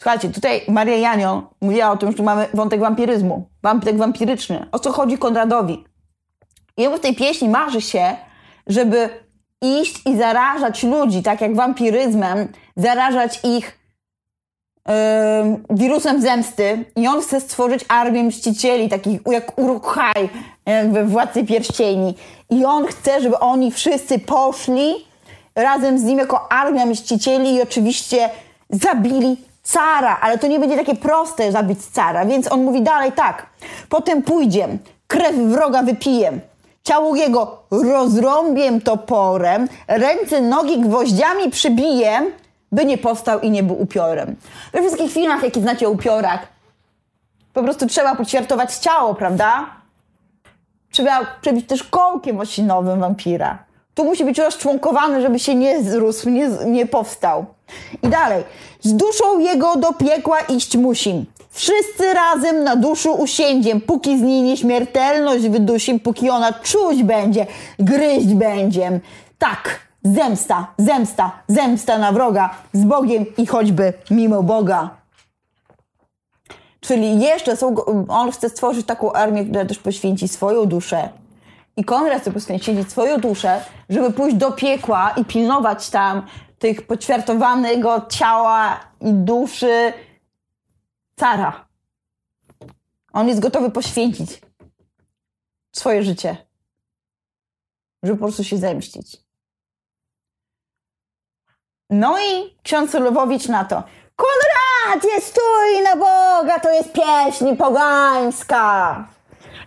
Słuchajcie, 0.00 0.28
tutaj 0.28 0.60
Maria 0.68 0.96
Janio 0.96 1.50
mówiła 1.60 1.90
o 1.90 1.96
tym, 1.96 2.10
że 2.10 2.16
tu 2.16 2.22
mamy 2.22 2.46
wątek 2.54 2.80
wampiryzmu, 2.80 3.48
wątek 3.62 3.96
wampiryczny. 3.96 4.66
O 4.72 4.78
co 4.78 4.92
chodzi 4.92 5.18
Konradowi? 5.18 5.84
Jemu 6.76 6.96
w 6.96 7.00
tej 7.00 7.14
pieśni 7.14 7.48
marzy 7.48 7.80
się, 7.80 8.16
żeby 8.66 9.08
iść 9.62 10.06
i 10.06 10.16
zarażać 10.16 10.82
ludzi, 10.82 11.22
tak 11.22 11.40
jak 11.40 11.56
wampiryzmem, 11.56 12.48
zarażać 12.76 13.40
ich 13.44 13.78
wirusem 15.70 16.20
zemsty 16.20 16.84
i 16.96 17.08
on 17.08 17.20
chce 17.20 17.40
stworzyć 17.40 17.84
armię 17.88 18.24
mścicieli, 18.24 18.88
takich 18.88 19.20
jak 19.26 19.58
Uruk-hai 19.58 20.28
we 20.92 21.04
Władcy 21.04 21.44
Pierścieni. 21.44 22.14
I 22.50 22.64
on 22.64 22.86
chce, 22.86 23.20
żeby 23.20 23.38
oni 23.38 23.72
wszyscy 23.72 24.18
poszli 24.18 24.94
razem 25.54 25.98
z 25.98 26.02
nim 26.02 26.18
jako 26.18 26.52
armia 26.52 26.86
mścicieli 26.86 27.54
i 27.54 27.62
oczywiście 27.62 28.30
zabili 28.70 29.36
cara, 29.62 30.18
ale 30.20 30.38
to 30.38 30.46
nie 30.46 30.58
będzie 30.60 30.76
takie 30.76 30.94
proste 30.94 31.52
zabić 31.52 31.78
cara, 31.86 32.26
więc 32.26 32.52
on 32.52 32.64
mówi 32.64 32.82
dalej 32.82 33.12
tak. 33.12 33.46
Potem 33.88 34.22
pójdzie, 34.22 34.68
krew 35.06 35.36
wroga 35.36 35.82
wypiję, 35.82 36.32
ciało 36.82 37.16
jego 37.16 37.58
rozrąbiem 37.70 38.80
toporem, 38.80 39.68
ręce, 39.88 40.40
nogi 40.40 40.80
gwoździami 40.80 41.50
przybiję, 41.50 42.30
by 42.74 42.84
nie 42.84 42.98
powstał 42.98 43.40
i 43.40 43.50
nie 43.50 43.62
był 43.62 43.82
upiorem. 43.82 44.36
We 44.72 44.80
wszystkich 44.80 45.12
filmach, 45.12 45.42
jakie 45.42 45.60
znacie 45.60 45.88
o 45.88 45.90
upiorach, 45.90 46.40
po 47.52 47.62
prostu 47.62 47.86
trzeba 47.86 48.14
poćwiartować 48.14 48.74
ciało, 48.74 49.14
prawda? 49.14 49.66
Trzeba 50.90 51.26
przebić 51.40 51.66
też 51.66 51.82
kołkiem 51.82 52.40
osinowym 52.40 53.00
wampira. 53.00 53.58
Tu 53.94 54.04
musi 54.04 54.24
być 54.24 54.38
rozczłonkowany, 54.38 55.22
żeby 55.22 55.38
się 55.38 55.54
nie 55.54 55.82
zrósł, 55.82 56.30
nie, 56.30 56.48
nie 56.66 56.86
powstał. 56.86 57.46
I 58.02 58.08
dalej. 58.08 58.44
Z 58.80 58.94
duszą 58.94 59.38
jego 59.38 59.76
do 59.76 59.92
piekła 59.92 60.40
iść 60.40 60.76
musim. 60.76 61.26
Wszyscy 61.50 62.14
razem 62.14 62.64
na 62.64 62.76
duszu 62.76 63.12
usiędziem, 63.12 63.80
póki 63.80 64.18
z 64.18 64.22
niej 64.22 64.42
nieśmiertelność 64.42 65.48
wydusim, 65.48 66.00
póki 66.00 66.30
ona 66.30 66.52
czuć 66.52 67.02
będzie, 67.02 67.46
gryźć 67.78 68.26
będzie. 68.26 69.00
Tak, 69.38 69.80
zemsta, 70.04 70.74
zemsta, 70.78 71.42
zemsta 71.48 71.98
na 71.98 72.12
wroga, 72.12 72.50
z 72.72 72.84
Bogiem 72.84 73.24
i 73.36 73.46
choćby 73.46 73.92
mimo 74.10 74.42
Boga. 74.42 74.90
Czyli 76.80 77.20
jeszcze 77.20 77.56
są, 77.56 77.74
on 78.08 78.32
chce 78.32 78.48
stworzyć 78.48 78.86
taką 78.86 79.12
armię, 79.12 79.44
która 79.44 79.64
też 79.64 79.78
poświęci 79.78 80.28
swoją 80.28 80.66
duszę. 80.66 81.08
I 81.76 81.84
Konrad 81.84 82.20
chce 82.20 82.32
poświęcić 82.32 82.90
swoją 82.90 83.18
duszę, 83.18 83.64
żeby 83.88 84.12
pójść 84.12 84.36
do 84.36 84.52
piekła 84.52 85.10
i 85.10 85.24
pilnować 85.24 85.90
tam 85.90 86.26
tych 86.58 86.86
poćwiartowanego 86.86 88.06
ciała 88.08 88.80
i 89.00 89.12
duszy 89.12 89.92
cara. 91.16 91.66
On 93.12 93.28
jest 93.28 93.40
gotowy 93.40 93.70
poświęcić 93.70 94.40
swoje 95.72 96.02
życie, 96.02 96.36
żeby 98.02 98.18
po 98.18 98.24
prostu 98.24 98.44
się 98.44 98.56
zemścić. 98.56 99.23
No 101.94 102.18
i 102.18 102.56
ksiądz 102.62 102.94
Lwowicz 102.94 103.48
na 103.48 103.64
to. 103.64 103.82
Konrad, 104.16 105.04
jest 105.04 105.26
stój 105.26 105.82
na 105.84 105.96
Boga, 105.96 106.58
to 106.60 106.70
jest 106.70 106.92
pieśń 106.92 107.56
pogańska. 107.56 109.04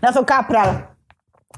Na 0.01 0.13
to 0.13 0.25
kapral. 0.25 0.69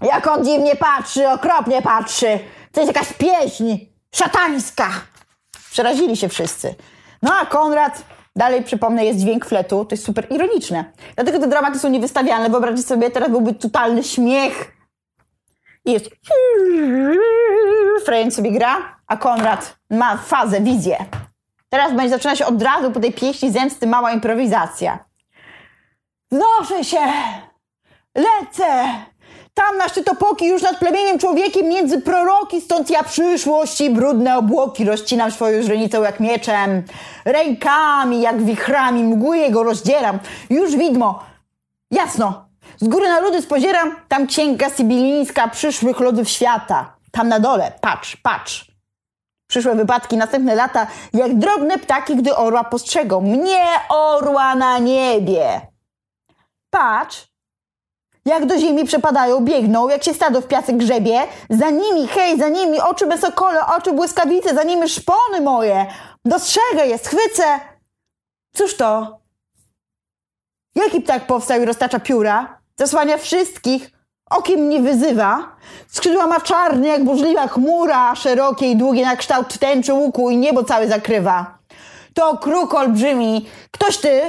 Jak 0.01 0.27
on 0.27 0.45
dziwnie 0.45 0.75
patrzy, 0.75 1.29
okropnie 1.29 1.81
patrzy. 1.81 2.39
To 2.71 2.81
jest 2.81 2.95
jakaś 2.95 3.13
pieśń 3.13 3.77
szatańska. 4.11 4.89
Przerazili 5.71 6.17
się 6.17 6.29
wszyscy. 6.29 6.75
No 7.21 7.33
a 7.41 7.45
Konrad, 7.45 8.03
dalej 8.35 8.63
przypomnę, 8.63 9.05
jest 9.05 9.19
dźwięk 9.19 9.45
fletu. 9.45 9.85
To 9.85 9.93
jest 9.93 10.05
super 10.05 10.27
ironiczne. 10.31 10.85
Dlatego 11.15 11.39
te 11.39 11.47
dramaty 11.47 11.79
są 11.79 11.89
niewystawiane. 11.89 12.49
Wyobraźcie 12.49 12.83
sobie, 12.83 13.11
teraz 13.11 13.29
byłby 13.29 13.53
totalny 13.53 14.03
śmiech. 14.03 14.71
I 15.85 15.91
jest... 15.91 16.09
Frejn 18.05 18.31
sobie 18.31 18.51
gra, 18.51 18.98
a 19.09 19.17
Konrad 19.17 19.75
ma 19.89 20.17
fazę, 20.17 20.61
wizję. 20.61 21.05
Teraz 21.69 21.93
będzie 21.93 22.09
zaczyna 22.09 22.35
się 22.35 22.45
od 22.45 22.61
razu 22.61 22.91
po 22.91 22.99
tej 22.99 23.13
pieśni 23.13 23.51
zemsty 23.51 23.87
mała 23.87 24.11
improwizacja. 24.11 24.99
Wnoszę 26.31 26.83
się, 26.83 26.99
lecę, 28.15 28.83
Tam 29.53 29.77
na 29.77 29.87
szczytopoki 29.87 30.45
już 30.45 30.61
nad 30.61 30.77
plemieniem 30.77 31.19
człowiekiem 31.19 31.67
między 31.67 32.01
proroki, 32.01 32.61
stąd 32.61 32.89
ja 32.89 33.03
przyszłości 33.03 33.89
brudne 33.89 34.37
obłoki 34.37 34.85
rozcinam 34.85 35.31
swoją 35.31 35.61
źrenicą 35.61 36.03
jak 36.03 36.19
mieczem. 36.19 36.83
Rękami 37.25 38.21
jak 38.21 38.43
wichrami 38.43 39.03
mgły 39.03 39.37
jego 39.37 39.63
rozdzieram. 39.63 40.19
Już 40.49 40.75
widmo, 40.75 41.23
jasno, 41.91 42.49
z 42.77 42.87
góry 42.87 43.07
na 43.07 43.19
ludy 43.19 43.41
spozieram, 43.41 43.95
tam 44.07 44.27
księga 44.27 44.69
sybilińska 44.69 45.47
przyszłych 45.47 45.99
lodów 45.99 46.29
świata. 46.29 46.93
Tam 47.11 47.27
na 47.27 47.39
dole, 47.39 47.71
patrz, 47.81 48.15
patrz. 48.15 48.68
Przyszłe 49.49 49.75
wypadki, 49.75 50.17
następne 50.17 50.55
lata, 50.55 50.87
jak 51.13 51.37
drobne 51.37 51.77
ptaki, 51.77 52.15
gdy 52.15 52.35
orła 52.35 52.63
postrzegą. 52.63 53.21
Mnie 53.21 53.65
orła 53.89 54.55
na 54.55 54.79
niebie. 54.79 55.61
Patrz, 56.69 57.27
jak 58.25 58.45
do 58.45 58.57
ziemi 58.57 58.85
przepadają, 58.85 59.39
biegną, 59.39 59.89
jak 59.89 60.03
się 60.03 60.13
stado 60.13 60.41
w 60.41 60.47
piasek 60.47 60.77
grzebie. 60.77 61.27
Za 61.49 61.69
nimi, 61.69 62.07
hej, 62.07 62.39
za 62.39 62.49
nimi, 62.49 62.79
oczy 62.79 63.07
besokole, 63.07 63.65
oczy 63.65 63.93
błyskawice, 63.93 64.55
za 64.55 64.63
nimi 64.63 64.89
szpony 64.89 65.41
moje. 65.41 65.85
Dostrzegę 66.25 66.87
je, 66.87 66.97
schwycę. 66.97 67.59
Cóż 68.55 68.75
to? 68.75 69.19
Jaki 70.75 71.01
ptak 71.01 71.27
powstał 71.27 71.61
i 71.61 71.65
roztacza 71.65 71.99
pióra? 71.99 72.61
Zasłania 72.77 73.17
wszystkich, 73.17 73.91
okiem 74.29 74.59
mnie 74.59 74.79
wyzywa. 74.79 75.55
Skrzydła 75.87 76.27
ma 76.27 76.41
czarne 76.41 76.87
jak 76.87 77.03
burzliwa 77.03 77.47
chmura, 77.47 78.15
szerokie 78.15 78.71
i 78.71 78.75
długie 78.75 79.05
na 79.05 79.15
kształt 79.15 79.57
tęczy 79.57 79.93
łuku 79.93 80.29
i 80.29 80.37
niebo 80.37 80.63
całe 80.63 80.87
zakrywa. 80.87 81.59
To 82.13 82.37
kruk 82.37 82.73
olbrzymi. 82.73 83.49
Ktoś 83.71 83.97
ty? 83.97 84.21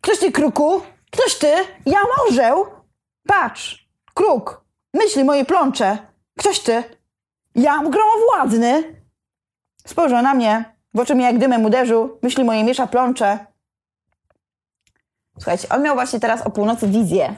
Ktoś 0.00 0.18
ty, 0.18 0.32
kruku? 0.32 0.80
Ktoś 1.10 1.34
ty? 1.34 1.52
Ja 1.86 1.98
morzeł? 2.18 2.66
Patrz, 3.28 3.88
kruk, 4.14 4.64
myśli 4.94 5.24
moje 5.24 5.44
plącze. 5.44 5.98
Ktoś 6.38 6.60
ty? 6.60 6.84
Ja 7.54 7.78
gromowładny? 7.78 8.96
Spojrzał 9.86 10.22
na 10.22 10.34
mnie, 10.34 10.64
w 10.94 11.00
oczy 11.00 11.14
mi 11.14 11.24
jak 11.24 11.38
dymem 11.38 11.64
uderzył, 11.64 12.18
myśli 12.22 12.44
moje 12.44 12.64
miesza 12.64 12.86
plącze. 12.86 13.46
Słuchajcie, 15.38 15.68
on 15.68 15.82
miał 15.82 15.94
właśnie 15.94 16.20
teraz 16.20 16.46
o 16.46 16.50
północy 16.50 16.88
wizję. 16.88 17.36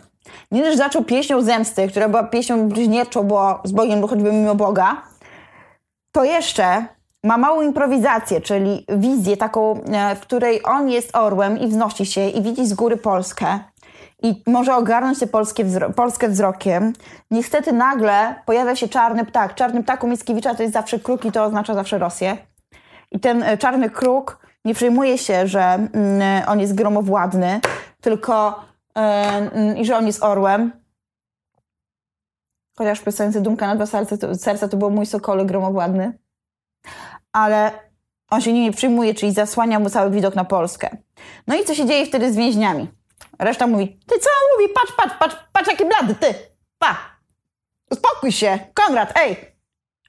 Nie 0.51 0.63
też 0.63 0.77
zaczął 0.77 1.05
pieśnią 1.05 1.43
zemsty, 1.43 1.89
która 1.89 2.09
była 2.09 2.23
pieśnią 2.23 2.69
bliźnieczą, 2.69 3.23
bo 3.23 3.61
z 3.65 3.73
Bogiem 3.73 4.09
choćby 4.09 4.33
mimo 4.33 4.55
Boga, 4.55 5.03
to 6.13 6.25
jeszcze 6.25 6.87
ma 7.25 7.39
małą 7.39 7.63
improwizację, 7.63 8.41
czyli 8.41 8.87
wizję 8.89 9.37
taką, 9.37 9.83
e, 9.83 10.17
w 10.17 10.21
której 10.21 10.61
on 10.65 10.89
jest 10.89 11.17
orłem 11.17 11.59
i 11.59 11.69
wznosi 11.69 12.07
się 12.07 12.29
i 12.29 12.43
widzi 12.43 12.67
z 12.67 12.75
góry 12.75 12.97
Polskę 12.97 13.59
i 14.23 14.43
może 14.47 14.77
ogarnąć 14.77 15.19
tę 15.19 15.65
wzro 15.65 15.91
Polskę 15.91 16.29
wzrokiem. 16.29 16.93
Niestety 17.31 17.73
nagle 17.73 18.35
pojawia 18.47 18.77
się 18.77 18.89
czarny 18.89 19.25
ptak. 19.25 19.55
Czarny 19.55 19.83
ptak 19.83 20.05
u 20.05 20.09
Mickiewicza 20.09 20.55
to 20.55 20.63
jest 20.63 20.75
zawsze 20.75 20.99
kruk 20.99 21.25
i 21.25 21.33
to 21.33 21.45
oznacza 21.45 21.75
zawsze 21.75 21.99
Rosję. 21.99 22.37
I 23.11 23.21
ten 23.21 23.43
e, 23.43 23.59
czarny 23.59 23.91
kruk 23.91 24.39
nie 24.65 24.75
przejmuje 24.75 25.19
się, 25.19 25.47
że 25.47 25.61
mm, 25.61 26.49
on 26.49 26.61
jest 26.61 26.75
gromowładny, 26.75 27.61
tylko 28.01 28.61
i 29.77 29.85
że 29.85 29.97
on 29.97 30.07
jest 30.07 30.23
orłem. 30.23 30.73
Chociaż 32.79 33.01
w 33.01 33.05
piosence 33.05 33.41
Dumka 33.41 33.67
na 33.67 33.77
dwa 33.77 33.87
serca 33.87 34.17
to, 34.17 34.35
serca 34.35 34.69
to 34.69 34.77
był 34.77 34.91
mój 34.91 35.07
sokole 35.07 35.45
gromowładny. 35.45 36.19
Ale 37.33 37.71
on 38.31 38.41
się 38.41 38.53
nie 38.53 38.73
przyjmuje, 38.73 39.15
czyli 39.15 39.33
zasłania 39.33 39.79
mu 39.79 39.91
cały 39.91 40.11
widok 40.11 40.35
na 40.35 40.45
Polskę. 40.45 40.97
No 41.47 41.57
i 41.57 41.65
co 41.65 41.75
się 41.75 41.87
dzieje 41.87 42.07
wtedy 42.07 42.33
z 42.33 42.37
więźniami? 42.37 42.89
Reszta 43.39 43.67
mówi, 43.67 43.99
ty 44.07 44.19
co 44.19 44.31
on 44.31 44.61
mówi? 44.61 44.75
Patrz, 44.75 44.93
patrz, 44.97 45.15
patrz, 45.19 45.37
patrz 45.53 45.69
jaki 45.69 45.85
blady, 45.85 46.15
ty, 46.15 46.35
pa. 46.79 46.97
Uspokój 47.91 48.33
się, 48.33 48.59
Konrad, 48.75 49.13
ej. 49.21 49.37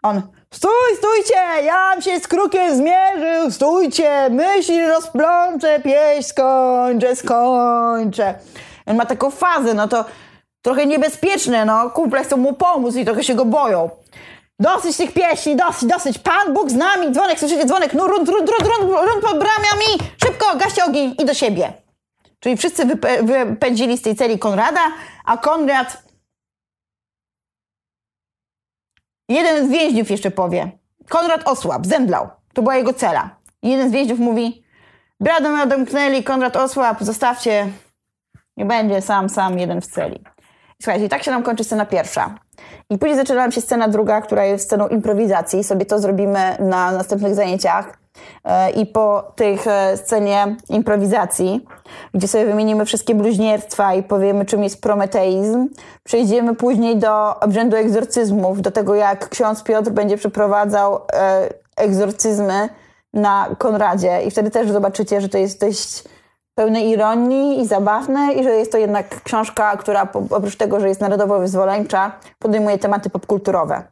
On, 0.04 0.22
stój, 0.54 0.96
stójcie, 0.98 1.64
jam 1.64 2.02
się 2.02 2.20
z 2.20 2.28
krukiem 2.28 2.76
zmierzył, 2.76 3.52
stójcie, 3.52 4.30
myśli 4.30 4.88
rozplączę, 4.88 5.80
pieśń 5.80 6.30
skończę, 6.30 7.16
skończę. 7.16 8.40
On 8.90 8.96
ma 8.96 9.06
taką 9.06 9.32
fazę, 9.32 9.74
no 9.74 9.88
to 9.88 10.06
trochę 10.62 10.86
niebezpieczne, 10.86 11.66
no, 11.66 11.90
kumple 11.90 12.24
chcą 12.24 12.38
mu 12.38 12.54
pomóc 12.54 12.96
i 12.96 13.06
trochę 13.06 13.24
się 13.24 13.36
go 13.36 13.46
boją. 13.46 13.90
Dosyć 14.60 14.98
tych 14.98 15.14
pieśni, 15.14 15.56
dosyć, 15.56 15.90
dosyć. 15.90 16.20
Pan 16.20 16.54
Bóg 16.54 16.70
z 16.70 16.76
nami, 16.76 17.12
dzwonek, 17.12 17.40
słyszycie 17.40 17.66
dzwonek, 17.66 17.94
no 17.94 18.08
rund, 18.08 18.30
rund, 18.30 18.50
rund, 18.50 18.68
rund, 18.68 18.92
rund 18.92 19.22
pod 19.22 19.40
bramiami, 19.40 20.12
szybko, 20.24 20.58
gaście 20.58 20.86
ogień 20.86 21.16
i 21.20 21.26
do 21.26 21.34
siebie. 21.34 21.74
Czyli 22.40 22.58
wszyscy 22.58 22.86
wypędzili 23.24 23.98
z 23.98 24.02
tej 24.02 24.16
celi 24.16 24.40
Konrada, 24.40 24.82
a 25.26 25.38
Konrad. 25.38 26.04
Jeden 29.30 29.68
z 29.68 29.72
więźniów 29.72 30.12
jeszcze 30.12 30.32
powie. 30.32 30.72
Konrad 31.10 31.48
osłab, 31.48 31.86
zemdlał. 31.86 32.30
To 32.54 32.62
była 32.62 32.76
jego 32.76 32.94
cela. 32.94 33.30
Jeden 33.64 33.90
z 33.90 33.92
więźniów 33.92 34.20
mówi: 34.20 34.64
Bradę 35.20 35.62
odemknęli, 35.64 36.24
Konrad 36.24 36.56
osłab, 36.58 37.04
zostawcie. 37.04 37.72
Nie 38.60 38.66
będzie 38.66 39.02
sam, 39.02 39.30
sam 39.30 39.60
jeden 39.60 39.82
w 39.82 39.88
celi. 39.88 40.24
Słuchajcie, 40.82 41.06
i 41.06 41.10
tak 41.10 41.24
się 41.24 41.32
nam 41.32 41.44
kończy 41.44 41.64
scena 41.64 41.86
pierwsza. 41.86 42.36
I 42.90 42.98
później 42.98 43.18
zaczyna 43.18 43.42
nam 43.42 43.52
się 43.52 43.62
scena 43.62 43.88
druga, 43.88 44.22
która 44.22 44.46
jest 44.46 44.66
sceną 44.66 44.88
improwizacji. 44.88 45.64
Sobie 45.64 45.86
to 45.86 46.00
zrobimy 46.00 46.58
na 46.60 46.92
następnych 46.92 47.36
zajęciach. 47.36 47.98
E, 48.46 48.72
I 48.72 48.86
po 48.86 49.32
tych 49.36 49.68
e, 49.68 49.98
scenie 49.98 50.56
improwizacji, 50.70 51.66
gdzie 52.14 52.28
sobie 52.28 52.46
wymienimy 52.46 52.86
wszystkie 52.86 53.16
bluźnierstwa 53.16 53.94
i 53.94 54.04
powiemy, 54.04 54.46
czym 54.46 54.64
jest 54.64 54.82
prometeizm, 54.82 55.68
przejdziemy 56.04 56.56
później 56.56 56.98
do 56.98 57.40
obrzędu 57.40 57.78
egzorcyzmów, 57.78 58.62
do 58.62 58.72
tego, 58.72 58.96
jak 58.96 59.30
ksiądz 59.30 59.64
Piotr 59.64 59.92
będzie 59.92 60.18
przeprowadzał 60.18 60.96
e, 61.14 61.50
egzorcyzmy 61.78 62.70
na 63.14 63.56
Konradzie. 63.58 64.22
I 64.24 64.32
wtedy 64.32 64.52
też 64.52 64.72
zobaczycie, 64.72 65.22
że 65.22 65.30
to 65.30 65.38
jest 65.38 65.62
dość 65.62 66.04
pełne 66.60 66.82
ironii 66.82 67.62
i 67.62 67.68
zabawne 67.68 68.34
i 68.34 68.44
że 68.44 68.50
jest 68.50 68.72
to 68.72 68.78
jednak 68.78 69.24
książka, 69.24 69.78
która 69.78 70.08
oprócz 70.30 70.56
tego, 70.56 70.80
że 70.80 70.88
jest 70.88 71.02
narodowo-wyzwoleńcza, 71.02 72.12
podejmuje 72.40 72.78
tematy 72.78 73.10
popkulturowe. 73.10 73.84